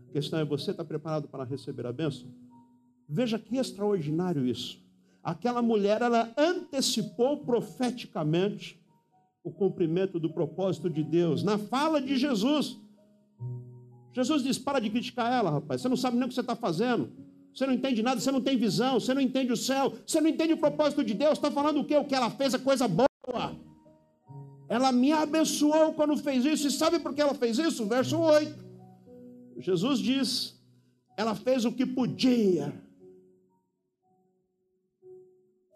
A 0.10 0.12
questão 0.12 0.39
é: 0.39 0.45
você 0.45 0.72
está 0.72 0.84
preparado 0.84 1.28
para 1.28 1.43
receber 1.43 1.86
a 1.86 1.93
bênção? 1.93 2.28
Veja 3.08 3.38
que 3.38 3.58
extraordinário 3.58 4.47
isso. 4.47 4.84
Aquela 5.24 5.62
mulher, 5.62 6.01
ela 6.01 6.34
antecipou 6.36 7.38
profeticamente 7.38 8.84
o 9.43 9.51
cumprimento 9.51 10.20
do 10.20 10.32
propósito 10.32 10.89
de 10.89 11.03
Deus 11.03 11.43
na 11.43 11.60
fala 11.60 12.01
de 12.01 12.18
Jesus. 12.18 12.80
Jesus 14.14 14.41
diz: 14.41 14.58
para 14.58 14.80
de 14.80 14.89
criticar 14.89 15.32
ela, 15.32 15.51
rapaz. 15.51 15.82
Você 15.82 15.89
não 15.89 15.97
sabe 15.97 16.18
nem 16.18 16.26
o 16.26 16.28
que 16.28 16.34
você 16.34 16.41
está 16.41 16.56
fazendo 16.56 17.24
você 17.56 17.66
não 17.66 17.74
entende 17.74 18.03
nada, 18.03 18.20
você 18.20 18.32
não 18.32 18.41
tem 18.41 18.58
visão, 18.58 18.99
você 18.99 19.14
não 19.14 19.22
entende 19.22 19.53
o 19.53 19.58
céu, 19.58 19.93
você 20.06 20.20
não 20.20 20.30
entende 20.30 20.51
o 20.51 20.58
propósito 20.58 21.06
de 21.06 21.14
Deus. 21.14 21.34
Está 21.34 21.49
falando 21.49 21.80
o 21.80 21.86
quê? 21.86 21.95
O 21.95 22.03
que 22.03 22.14
ela 22.14 22.30
fez 22.30 22.53
é 22.53 22.60
coisa 22.60 22.86
boa. 22.86 23.08
Ela 24.68 24.91
me 24.91 25.14
abençoou 25.14 25.93
quando 25.93 26.18
fez 26.18 26.43
isso. 26.43 26.68
E 26.68 26.72
sabe 26.72 26.99
por 26.99 27.14
que 27.14 27.22
ela 27.22 27.34
fez 27.34 27.58
isso? 27.58 27.86
Verso 27.86 28.20
8. 28.20 28.66
Jesus 29.60 29.99
diz: 29.99 30.56
ela 31.16 31.34
fez 31.34 31.64
o 31.64 31.72
que 31.72 31.86
podia. 31.86 32.74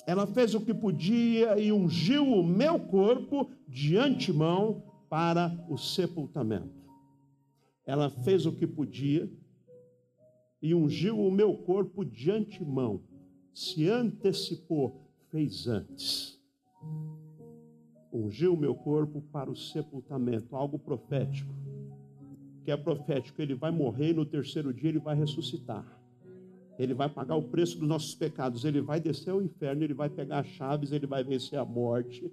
Ela 0.05 0.27
fez 0.27 0.53
o 0.55 0.59
que 0.59 0.73
podia 0.73 1.57
e 1.57 1.71
ungiu 1.71 2.27
o 2.27 2.43
meu 2.43 2.77
corpo 2.79 3.49
de 3.67 3.95
antemão 3.95 4.83
para 5.07 5.65
o 5.69 5.77
sepultamento. 5.77 6.77
Ela 7.85 8.09
fez 8.09 8.45
o 8.45 8.51
que 8.51 8.67
podia 8.67 9.31
e 10.61 10.75
ungiu 10.75 11.19
o 11.19 11.31
meu 11.31 11.55
corpo 11.55 12.03
de 12.03 12.29
antemão, 12.31 13.01
se 13.53 13.89
antecipou, 13.89 15.09
fez 15.29 15.67
antes. 15.67 16.39
Ungiu 18.11 18.53
o 18.53 18.57
meu 18.57 18.75
corpo 18.75 19.21
para 19.31 19.49
o 19.49 19.55
sepultamento, 19.55 20.55
algo 20.55 20.77
profético. 20.77 21.53
Que 22.63 22.71
é 22.71 22.77
profético, 22.77 23.41
ele 23.41 23.55
vai 23.55 23.71
morrer 23.71 24.09
e 24.09 24.13
no 24.13 24.25
terceiro 24.25 24.73
dia 24.73 24.89
ele 24.89 24.99
vai 24.99 25.15
ressuscitar. 25.15 25.85
Ele 26.77 26.93
vai 26.93 27.09
pagar 27.09 27.35
o 27.35 27.43
preço 27.43 27.77
dos 27.77 27.87
nossos 27.87 28.15
pecados, 28.15 28.63
ele 28.63 28.81
vai 28.81 28.99
descer 28.99 29.31
ao 29.31 29.41
inferno, 29.41 29.83
ele 29.83 29.93
vai 29.93 30.09
pegar 30.09 30.39
as 30.39 30.47
chaves, 30.47 30.91
ele 30.91 31.05
vai 31.05 31.23
vencer 31.23 31.59
a 31.59 31.65
morte, 31.65 32.31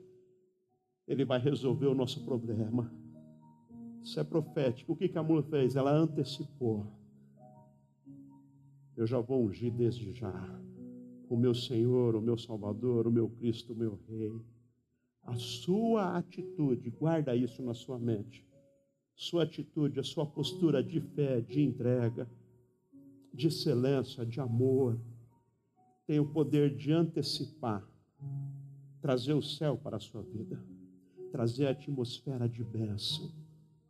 ele 1.06 1.24
vai 1.24 1.38
resolver 1.38 1.86
o 1.86 1.94
nosso 1.94 2.24
problema. 2.24 2.92
Isso 4.02 4.18
é 4.20 4.24
profético. 4.24 4.92
O 4.92 4.96
que, 4.96 5.10
a 5.18 5.22
mulher 5.22 5.44
fez? 5.44 5.74
Ela 5.74 5.92
antecipou 5.92 6.86
eu 8.96 9.06
já 9.06 9.20
vou 9.20 9.44
ungir 9.44 9.72
desde 9.72 10.12
já 10.12 10.32
o 11.28 11.36
meu 11.36 11.54
Senhor, 11.54 12.14
o 12.14 12.20
meu 12.20 12.38
Salvador, 12.38 13.06
o 13.06 13.10
meu 13.10 13.28
Cristo, 13.28 13.72
o 13.72 13.76
meu 13.76 13.98
Rei. 14.08 14.32
A 15.22 15.34
sua 15.34 16.16
atitude, 16.16 16.88
guarda 16.90 17.34
isso 17.34 17.62
na 17.62 17.74
sua 17.74 17.98
mente. 17.98 18.46
Sua 19.14 19.42
atitude, 19.42 19.98
a 19.98 20.04
sua 20.04 20.24
postura 20.24 20.82
de 20.82 21.00
fé, 21.00 21.40
de 21.40 21.62
entrega, 21.62 22.28
de 23.34 23.48
excelência, 23.48 24.24
de 24.24 24.40
amor, 24.40 24.98
tem 26.06 26.20
o 26.20 26.26
poder 26.26 26.74
de 26.74 26.92
antecipar, 26.92 27.84
trazer 29.00 29.34
o 29.34 29.42
céu 29.42 29.76
para 29.76 29.96
a 29.96 30.00
sua 30.00 30.22
vida, 30.22 30.62
trazer 31.32 31.66
a 31.66 31.70
atmosfera 31.70 32.48
de 32.48 32.62
bênção, 32.62 33.34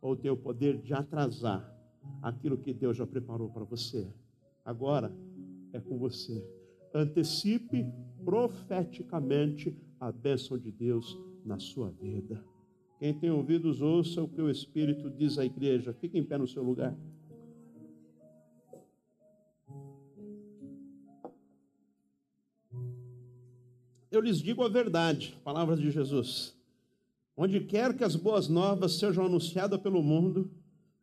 ou 0.01 0.15
tem 0.15 0.31
o 0.31 0.37
poder 0.37 0.81
de 0.81 0.93
atrasar 0.93 1.71
aquilo 2.21 2.57
que 2.57 2.73
Deus 2.73 2.97
já 2.97 3.05
preparou 3.05 3.49
para 3.49 3.63
você. 3.63 4.11
Agora 4.67 5.09
é 5.71 5.79
com 5.79 5.97
você. 5.97 6.45
Antecipe 6.93 7.85
profeticamente 8.25 9.73
a 9.97 10.11
bênção 10.11 10.57
de 10.57 10.73
Deus 10.73 11.17
na 11.45 11.57
sua 11.57 11.89
vida. 11.89 12.43
Quem 12.99 13.17
tem 13.17 13.31
ouvidos, 13.31 13.81
ouça 13.81 14.21
o 14.21 14.27
que 14.27 14.41
o 14.41 14.49
Espírito 14.49 15.09
diz 15.09 15.37
à 15.37 15.45
igreja. 15.45 15.93
Fique 15.93 16.17
em 16.17 16.23
pé 16.23 16.37
no 16.37 16.45
seu 16.45 16.61
lugar. 16.61 16.93
Eu 24.11 24.19
lhes 24.19 24.39
digo 24.41 24.63
a 24.63 24.67
verdade, 24.67 25.37
palavras 25.45 25.79
de 25.79 25.89
Jesus. 25.91 26.53
Onde 27.37 27.61
quer 27.61 27.95
que 27.95 28.03
as 28.03 28.17
boas 28.17 28.49
novas 28.49 28.99
sejam 28.99 29.27
anunciadas 29.27 29.79
pelo 29.79 30.03
mundo, 30.03 30.51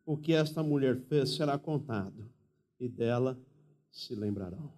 o 0.05 0.15
que 0.15 0.33
esta 0.33 0.61
mulher 0.61 0.99
fez 0.99 1.31
será 1.31 1.57
contado, 1.57 2.29
e 2.79 2.87
dela 2.87 3.35
se 3.95 4.13
lembrarão. 4.13 4.69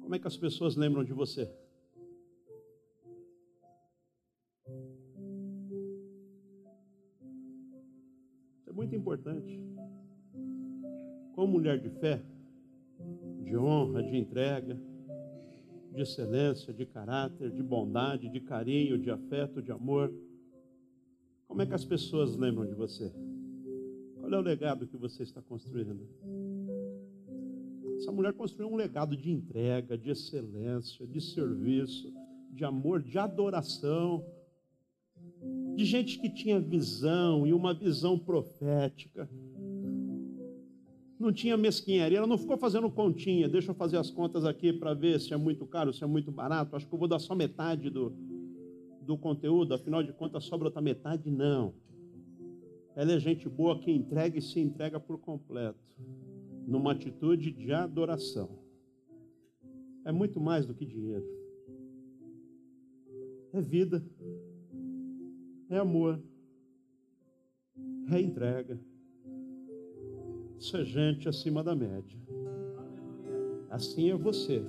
Como 0.00 0.14
é 0.14 0.18
que 0.18 0.26
as 0.26 0.36
pessoas 0.38 0.74
lembram 0.74 1.04
de 1.04 1.12
você? 1.12 1.50
É 8.66 8.72
muito 8.72 8.96
importante. 8.96 9.60
Como 11.34 11.52
mulher 11.52 11.78
de 11.78 11.90
fé, 11.90 12.22
de 13.44 13.54
honra, 13.56 14.02
de 14.02 14.16
entrega, 14.16 14.80
de 15.92 16.00
excelência, 16.00 16.72
de 16.72 16.86
caráter, 16.86 17.50
de 17.50 17.62
bondade, 17.62 18.30
de 18.30 18.40
carinho, 18.40 18.98
de 18.98 19.10
afeto, 19.10 19.60
de 19.60 19.70
amor 19.70 20.10
como 21.52 21.60
é 21.60 21.66
que 21.66 21.74
as 21.74 21.84
pessoas 21.84 22.34
lembram 22.34 22.64
de 22.64 22.72
você? 22.72 23.12
Qual 24.18 24.32
é 24.32 24.38
o 24.38 24.40
legado 24.40 24.86
que 24.86 24.96
você 24.96 25.22
está 25.22 25.42
construindo? 25.42 26.08
Essa 27.98 28.10
mulher 28.10 28.32
construiu 28.32 28.72
um 28.72 28.74
legado 28.74 29.14
de 29.14 29.30
entrega, 29.30 29.98
de 29.98 30.08
excelência, 30.08 31.06
de 31.06 31.20
serviço, 31.20 32.10
de 32.50 32.64
amor, 32.64 33.02
de 33.02 33.18
adoração, 33.18 34.24
de 35.76 35.84
gente 35.84 36.18
que 36.18 36.30
tinha 36.30 36.58
visão 36.58 37.46
e 37.46 37.52
uma 37.52 37.74
visão 37.74 38.18
profética. 38.18 39.28
Não 41.20 41.34
tinha 41.34 41.54
mesquinharia, 41.54 42.16
ela 42.16 42.26
não 42.26 42.38
ficou 42.38 42.56
fazendo 42.56 42.90
continha. 42.90 43.46
Deixa 43.46 43.72
eu 43.72 43.74
fazer 43.74 43.98
as 43.98 44.10
contas 44.10 44.46
aqui 44.46 44.72
para 44.72 44.94
ver 44.94 45.20
se 45.20 45.34
é 45.34 45.36
muito 45.36 45.66
caro, 45.66 45.92
se 45.92 46.02
é 46.02 46.06
muito 46.06 46.32
barato. 46.32 46.74
Acho 46.74 46.88
que 46.88 46.94
eu 46.94 46.98
vou 46.98 47.06
dar 47.06 47.18
só 47.18 47.34
metade 47.34 47.90
do, 47.90 48.16
do 49.02 49.16
conteúdo, 49.18 49.74
afinal 49.74 50.02
de 50.02 50.12
contas 50.12 50.44
sobra 50.44 50.68
outra 50.68 50.80
metade. 50.80 51.30
Não. 51.30 51.74
Ela 52.94 53.12
é 53.12 53.18
gente 53.18 53.48
boa 53.48 53.78
que 53.78 53.90
entrega 53.90 54.38
e 54.38 54.42
se 54.42 54.60
entrega 54.60 55.00
por 55.00 55.18
completo 55.18 55.78
numa 56.66 56.92
atitude 56.92 57.50
de 57.50 57.72
adoração. 57.72 58.58
É 60.04 60.12
muito 60.12 60.40
mais 60.40 60.66
do 60.66 60.74
que 60.74 60.84
dinheiro. 60.84 61.26
É 63.52 63.60
vida. 63.60 64.04
É 65.68 65.78
amor. 65.78 66.20
É 68.10 68.20
entrega. 68.20 68.80
Isso 70.58 70.76
é 70.76 70.84
gente 70.84 71.28
acima 71.28 71.62
da 71.62 71.74
média. 71.74 72.18
Assim 73.70 74.10
é 74.10 74.16
você. 74.16 74.64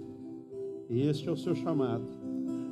Este 0.90 1.28
é 1.28 1.32
o 1.32 1.38
seu 1.38 1.56
chamado. 1.56 2.22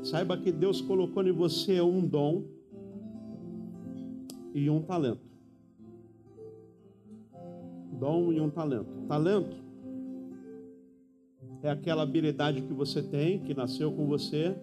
Saiba 0.03 0.37
que 0.37 0.51
Deus 0.51 0.81
colocou 0.81 1.25
em 1.25 1.31
você 1.31 1.79
um 1.81 2.05
dom 2.05 2.43
e 4.53 4.69
um 4.69 4.81
talento 4.81 5.31
dom 8.01 8.33
e 8.33 8.41
um 8.41 8.49
talento. 8.49 8.89
Talento 9.07 9.55
é 11.61 11.69
aquela 11.69 12.01
habilidade 12.01 12.63
que 12.63 12.73
você 12.73 13.03
tem, 13.03 13.37
que 13.37 13.53
nasceu 13.53 13.91
com 13.91 14.07
você. 14.07 14.55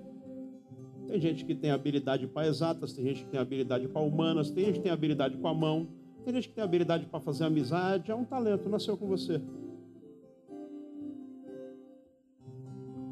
Tem 1.07 1.21
gente 1.21 1.45
que 1.45 1.55
tem 1.55 1.71
habilidade 1.71 2.27
para 2.27 2.49
exatas, 2.49 2.93
tem 2.93 3.05
gente 3.05 3.25
que 3.25 3.31
tem 3.31 3.39
habilidade 3.39 3.87
para 3.87 4.03
humanas, 4.03 4.51
tem 4.51 4.65
gente 4.65 4.79
que 4.79 4.83
tem 4.83 4.91
habilidade 4.91 5.37
com 5.37 5.47
a 5.47 5.55
mão, 5.55 5.87
tem 6.25 6.35
gente 6.35 6.49
que 6.49 6.55
tem 6.55 6.65
habilidade 6.65 7.07
para 7.07 7.21
fazer 7.21 7.45
amizade. 7.45 8.11
É 8.11 8.15
um 8.15 8.25
talento, 8.25 8.69
nasceu 8.69 8.97
com 8.97 9.07
você. 9.07 9.41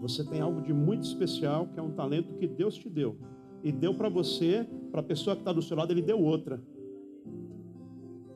Você 0.00 0.24
tem 0.24 0.40
algo 0.40 0.60
de 0.60 0.72
muito 0.72 1.04
especial, 1.04 1.66
que 1.68 1.78
é 1.78 1.82
um 1.82 1.92
talento 1.92 2.34
que 2.34 2.46
Deus 2.46 2.76
te 2.76 2.88
deu. 2.88 3.16
E 3.62 3.72
deu 3.72 3.94
para 3.94 4.08
você, 4.08 4.66
para 4.90 5.00
a 5.00 5.04
pessoa 5.04 5.34
que 5.34 5.42
está 5.42 5.52
do 5.52 5.62
seu 5.62 5.76
lado, 5.76 5.92
Ele 5.92 6.02
deu 6.02 6.20
outra. 6.20 6.62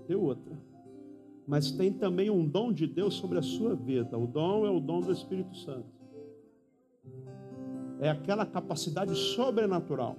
Deu 0.08 0.22
outra 0.22 0.70
mas 1.50 1.72
tem 1.72 1.92
também 1.92 2.30
um 2.30 2.46
dom 2.46 2.72
de 2.72 2.86
Deus 2.86 3.14
sobre 3.14 3.36
a 3.36 3.42
sua 3.42 3.74
vida. 3.74 4.16
O 4.16 4.24
dom 4.24 4.64
é 4.64 4.70
o 4.70 4.78
dom 4.78 5.00
do 5.00 5.10
Espírito 5.10 5.56
Santo. 5.56 5.88
É 7.98 8.08
aquela 8.08 8.46
capacidade 8.46 9.12
sobrenatural 9.16 10.16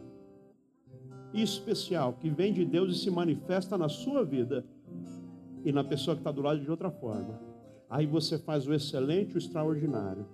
e 1.33 1.41
especial 1.41 2.17
que 2.19 2.29
vem 2.29 2.51
de 2.51 2.65
Deus 2.65 2.93
e 2.93 2.99
se 2.99 3.09
manifesta 3.09 3.77
na 3.77 3.87
sua 3.87 4.25
vida 4.25 4.65
e 5.63 5.71
na 5.71 5.85
pessoa 5.85 6.17
que 6.17 6.19
está 6.19 6.33
do 6.33 6.41
lado 6.41 6.59
de 6.59 6.69
outra 6.69 6.91
forma. 6.91 7.39
Aí 7.89 8.05
você 8.05 8.37
faz 8.37 8.67
o 8.67 8.73
excelente, 8.73 9.35
o 9.35 9.37
extraordinário. 9.37 10.25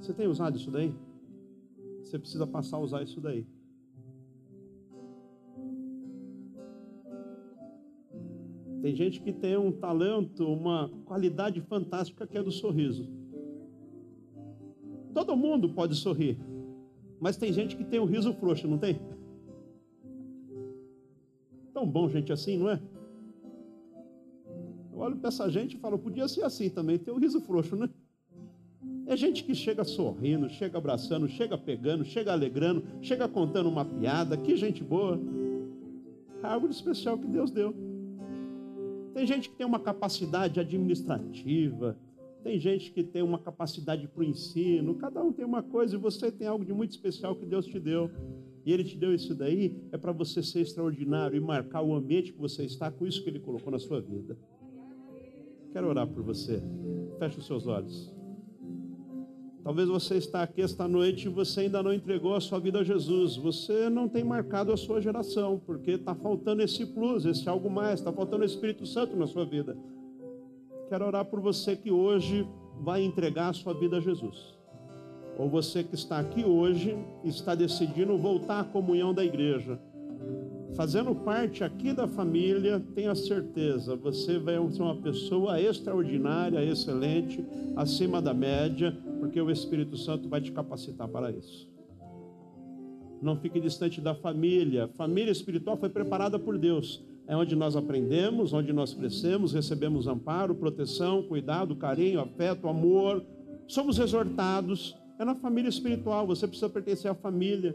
Você 0.00 0.12
tem 0.12 0.26
usado 0.26 0.56
isso 0.56 0.70
daí? 0.70 0.94
Você 2.02 2.18
precisa 2.18 2.46
passar 2.46 2.76
a 2.76 2.80
usar 2.80 3.02
isso 3.02 3.20
daí. 3.20 3.46
Tem 8.82 8.94
gente 8.94 9.20
que 9.20 9.32
tem 9.32 9.56
um 9.56 9.72
talento, 9.72 10.46
uma 10.46 10.88
qualidade 11.04 11.60
fantástica 11.60 12.26
que 12.26 12.38
é 12.38 12.42
do 12.42 12.52
sorriso. 12.52 13.08
Todo 15.12 15.36
mundo 15.36 15.70
pode 15.70 15.96
sorrir, 15.96 16.38
mas 17.18 17.36
tem 17.36 17.52
gente 17.52 17.74
que 17.74 17.84
tem 17.84 17.98
um 17.98 18.04
riso 18.04 18.32
frouxo, 18.34 18.68
não 18.68 18.78
tem? 18.78 19.00
Tão 21.72 21.84
bom 21.90 22.08
gente 22.08 22.32
assim, 22.32 22.58
não 22.58 22.70
é? 22.70 22.80
Eu 24.92 24.98
olho 24.98 25.16
para 25.16 25.28
essa 25.28 25.50
gente 25.50 25.76
e 25.76 25.80
falo, 25.80 25.98
podia 25.98 26.28
ser 26.28 26.44
assim 26.44 26.70
também, 26.70 26.98
ter 26.98 27.10
um 27.10 27.18
riso 27.18 27.40
frouxo, 27.40 27.74
né? 27.74 27.90
É 29.06 29.16
gente 29.16 29.44
que 29.44 29.54
chega 29.54 29.84
sorrindo, 29.84 30.48
chega 30.50 30.78
abraçando, 30.78 31.28
chega 31.28 31.56
pegando, 31.56 32.04
chega 32.04 32.32
alegrando, 32.32 32.82
chega 33.00 33.28
contando 33.28 33.68
uma 33.68 33.84
piada, 33.84 34.36
que 34.36 34.56
gente 34.56 34.82
boa. 34.82 35.20
É 36.42 36.46
algo 36.46 36.68
especial 36.68 37.16
que 37.16 37.26
Deus 37.26 37.52
deu. 37.52 37.72
Tem 39.14 39.24
gente 39.24 39.48
que 39.48 39.56
tem 39.56 39.66
uma 39.66 39.78
capacidade 39.78 40.58
administrativa, 40.58 41.96
tem 42.42 42.58
gente 42.58 42.90
que 42.90 43.02
tem 43.04 43.22
uma 43.22 43.38
capacidade 43.38 44.08
para 44.08 44.20
o 44.20 44.24
ensino, 44.24 44.94
cada 44.96 45.22
um 45.22 45.32
tem 45.32 45.44
uma 45.44 45.62
coisa 45.62 45.94
e 45.94 45.98
você 45.98 46.30
tem 46.30 46.48
algo 46.48 46.64
de 46.64 46.72
muito 46.72 46.90
especial 46.90 47.36
que 47.36 47.46
Deus 47.46 47.64
te 47.64 47.78
deu. 47.78 48.10
E 48.64 48.72
Ele 48.72 48.82
te 48.82 48.98
deu 48.98 49.14
isso 49.14 49.32
daí, 49.36 49.80
é 49.92 49.96
para 49.96 50.10
você 50.10 50.42
ser 50.42 50.62
extraordinário 50.62 51.36
e 51.36 51.40
marcar 51.40 51.82
o 51.82 51.94
ambiente 51.94 52.32
que 52.32 52.38
você 52.40 52.64
está 52.64 52.90
com 52.90 53.06
isso 53.06 53.22
que 53.22 53.30
Ele 53.30 53.38
colocou 53.38 53.70
na 53.70 53.78
sua 53.78 54.00
vida. 54.00 54.36
Quero 55.72 55.88
orar 55.88 56.08
por 56.08 56.24
você. 56.24 56.60
Feche 57.20 57.38
os 57.38 57.46
seus 57.46 57.68
olhos. 57.68 58.15
Talvez 59.66 59.88
você 59.88 60.14
está 60.14 60.44
aqui 60.44 60.62
esta 60.62 60.86
noite 60.86 61.26
e 61.26 61.28
você 61.28 61.62
ainda 61.62 61.82
não 61.82 61.92
entregou 61.92 62.36
a 62.36 62.40
sua 62.40 62.60
vida 62.60 62.78
a 62.78 62.84
Jesus. 62.84 63.34
Você 63.34 63.90
não 63.90 64.08
tem 64.08 64.22
marcado 64.22 64.70
a 64.70 64.76
sua 64.76 65.00
geração, 65.00 65.60
porque 65.66 65.90
está 65.90 66.14
faltando 66.14 66.62
esse 66.62 66.86
plus, 66.86 67.24
esse 67.24 67.48
algo 67.48 67.68
mais, 67.68 67.98
está 67.98 68.12
faltando 68.12 68.44
o 68.44 68.46
Espírito 68.46 68.86
Santo 68.86 69.16
na 69.16 69.26
sua 69.26 69.44
vida. 69.44 69.76
Quero 70.88 71.04
orar 71.04 71.24
por 71.24 71.40
você 71.40 71.74
que 71.74 71.90
hoje 71.90 72.46
vai 72.80 73.02
entregar 73.02 73.48
a 73.48 73.52
sua 73.52 73.74
vida 73.74 73.96
a 73.96 74.00
Jesus. 74.00 74.56
Ou 75.36 75.50
você 75.50 75.82
que 75.82 75.96
está 75.96 76.20
aqui 76.20 76.44
hoje 76.44 76.96
está 77.24 77.56
decidindo 77.56 78.16
voltar 78.16 78.60
à 78.60 78.64
comunhão 78.64 79.12
da 79.12 79.24
igreja. 79.24 79.80
Fazendo 80.76 81.12
parte 81.12 81.64
aqui 81.64 81.92
da 81.92 82.06
família, 82.06 82.80
tenha 82.94 83.16
certeza, 83.16 83.96
você 83.96 84.38
vai 84.38 84.54
ser 84.70 84.82
uma 84.82 84.96
pessoa 84.96 85.60
extraordinária, 85.60 86.62
excelente, 86.62 87.44
acima 87.74 88.22
da 88.22 88.34
média, 88.34 88.96
porque 89.26 89.40
o 89.40 89.50
Espírito 89.50 89.96
Santo 89.96 90.28
vai 90.28 90.40
te 90.40 90.52
capacitar 90.52 91.08
para 91.08 91.32
isso. 91.32 91.68
Não 93.20 93.36
fique 93.36 93.58
distante 93.58 94.00
da 94.00 94.14
família. 94.14 94.88
Família 94.96 95.32
espiritual 95.32 95.76
foi 95.76 95.88
preparada 95.88 96.38
por 96.38 96.56
Deus. 96.56 97.04
É 97.26 97.36
onde 97.36 97.56
nós 97.56 97.74
aprendemos, 97.74 98.52
onde 98.52 98.72
nós 98.72 98.94
crescemos, 98.94 99.52
recebemos 99.52 100.06
amparo, 100.06 100.54
proteção, 100.54 101.24
cuidado, 101.24 101.74
carinho, 101.74 102.20
afeto, 102.20 102.68
amor. 102.68 103.24
Somos 103.66 103.98
exortados. 103.98 104.96
É 105.18 105.24
na 105.24 105.34
família 105.34 105.68
espiritual. 105.68 106.24
Você 106.28 106.46
precisa 106.46 106.70
pertencer 106.70 107.10
à 107.10 107.14
família. 107.14 107.74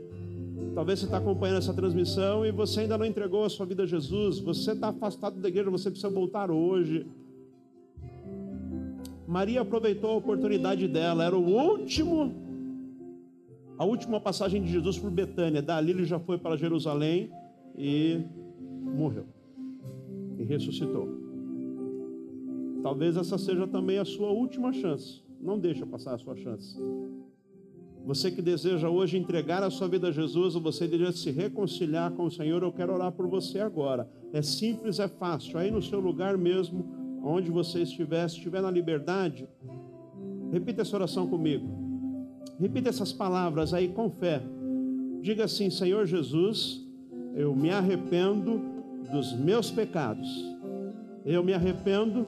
Talvez 0.73 0.99
você 0.99 1.05
está 1.05 1.17
acompanhando 1.17 1.57
essa 1.57 1.73
transmissão 1.73 2.45
e 2.45 2.51
você 2.51 2.81
ainda 2.81 2.97
não 2.97 3.05
entregou 3.05 3.43
a 3.43 3.49
sua 3.49 3.65
vida 3.65 3.83
a 3.83 3.85
Jesus. 3.85 4.39
Você 4.39 4.71
está 4.71 4.87
afastado 4.87 5.37
da 5.41 5.49
igreja, 5.49 5.69
você 5.69 5.89
precisa 5.89 6.09
voltar 6.09 6.49
hoje. 6.49 7.05
Maria 9.31 9.61
aproveitou 9.61 10.09
a 10.09 10.15
oportunidade 10.17 10.89
dela, 10.89 11.23
era 11.23 11.37
o 11.37 11.41
último, 11.41 12.33
a 13.77 13.85
última 13.85 14.19
passagem 14.19 14.61
de 14.61 14.69
Jesus 14.69 14.99
por 14.99 15.09
Betânia. 15.09 15.61
Dali 15.61 15.91
ele 15.91 16.03
já 16.03 16.19
foi 16.19 16.37
para 16.37 16.57
Jerusalém 16.57 17.31
e 17.77 18.19
morreu. 18.93 19.23
E 20.37 20.43
ressuscitou. 20.43 21.07
Talvez 22.83 23.15
essa 23.15 23.37
seja 23.37 23.65
também 23.65 23.99
a 23.99 24.03
sua 24.03 24.31
última 24.31 24.73
chance. 24.73 25.23
Não 25.39 25.57
deixa 25.57 25.85
passar 25.85 26.15
a 26.15 26.17
sua 26.17 26.35
chance. 26.35 26.77
Você 28.05 28.31
que 28.31 28.41
deseja 28.41 28.89
hoje 28.89 29.17
entregar 29.17 29.63
a 29.63 29.69
sua 29.69 29.87
vida 29.87 30.09
a 30.09 30.11
Jesus, 30.11 30.55
ou 30.55 30.61
você 30.61 30.89
deseja 30.89 31.13
se 31.13 31.31
reconciliar 31.31 32.11
com 32.11 32.25
o 32.25 32.31
Senhor, 32.31 32.61
eu 32.63 32.71
quero 32.73 32.93
orar 32.93 33.13
por 33.13 33.27
você 33.27 33.59
agora. 33.59 34.09
É 34.33 34.41
simples, 34.41 34.99
é 34.99 35.07
fácil. 35.07 35.57
Aí 35.57 35.71
no 35.71 35.81
seu 35.81 36.01
lugar 36.01 36.37
mesmo, 36.37 37.00
onde 37.23 37.51
você 37.51 37.81
estiver, 37.81 38.27
se 38.27 38.37
estiver 38.37 38.61
na 38.61 38.71
liberdade, 38.71 39.47
repita 40.51 40.81
essa 40.81 40.95
oração 40.95 41.27
comigo. 41.27 41.67
Repita 42.59 42.89
essas 42.89 43.11
palavras 43.11 43.73
aí 43.73 43.89
com 43.89 44.09
fé. 44.09 44.41
Diga 45.21 45.45
assim: 45.45 45.69
Senhor 45.69 46.05
Jesus, 46.05 46.85
eu 47.35 47.55
me 47.55 47.71
arrependo 47.71 48.61
dos 49.11 49.33
meus 49.33 49.71
pecados. 49.71 50.29
Eu 51.25 51.43
me 51.43 51.53
arrependo 51.53 52.25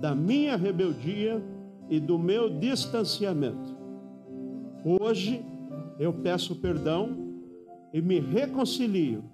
da 0.00 0.14
minha 0.14 0.56
rebeldia 0.56 1.42
e 1.88 1.98
do 1.98 2.18
meu 2.18 2.50
distanciamento. 2.50 3.74
Hoje 5.00 5.44
eu 5.98 6.12
peço 6.12 6.56
perdão 6.56 7.16
e 7.92 8.02
me 8.02 8.20
reconcilio 8.20 9.24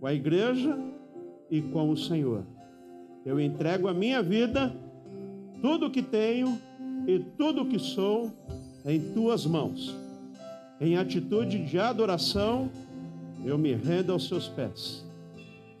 com 0.00 0.06
a 0.06 0.14
igreja 0.14 0.76
e 1.50 1.60
com 1.60 1.90
o 1.90 1.96
Senhor. 1.96 2.44
Eu 3.24 3.38
entrego 3.38 3.88
a 3.88 3.94
minha 3.94 4.22
vida, 4.22 4.74
tudo 5.60 5.86
o 5.86 5.90
que 5.90 6.02
tenho 6.02 6.58
e 7.06 7.18
tudo 7.36 7.62
o 7.62 7.66
que 7.66 7.78
sou 7.78 8.32
em 8.84 9.12
tuas 9.12 9.44
mãos. 9.44 9.94
Em 10.80 10.96
atitude 10.96 11.64
de 11.64 11.78
adoração, 11.78 12.70
eu 13.44 13.58
me 13.58 13.74
rendo 13.74 14.12
aos 14.12 14.28
seus 14.28 14.48
pés. 14.48 15.04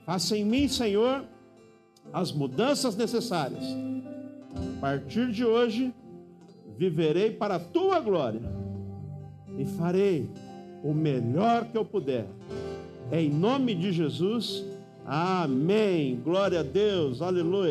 Faça 0.04 0.36
em 0.36 0.44
mim, 0.44 0.68
Senhor, 0.68 1.24
as 2.12 2.32
mudanças 2.32 2.96
necessárias 2.96 3.64
A 4.76 4.80
partir 4.80 5.30
de 5.30 5.44
hoje, 5.44 5.94
viverei 6.76 7.30
para 7.30 7.56
a 7.56 7.60
tua 7.60 8.00
glória 8.00 8.40
e 9.58 9.64
farei 9.64 10.28
o 10.82 10.92
melhor 10.92 11.66
que 11.66 11.76
eu 11.76 11.84
puder. 11.84 12.26
Em 13.12 13.28
nome 13.28 13.74
de 13.74 13.92
Jesus, 13.92 14.64
amém. 15.10 16.20
Glória 16.22 16.60
a 16.60 16.62
Deus, 16.62 17.20
aleluia. 17.20 17.68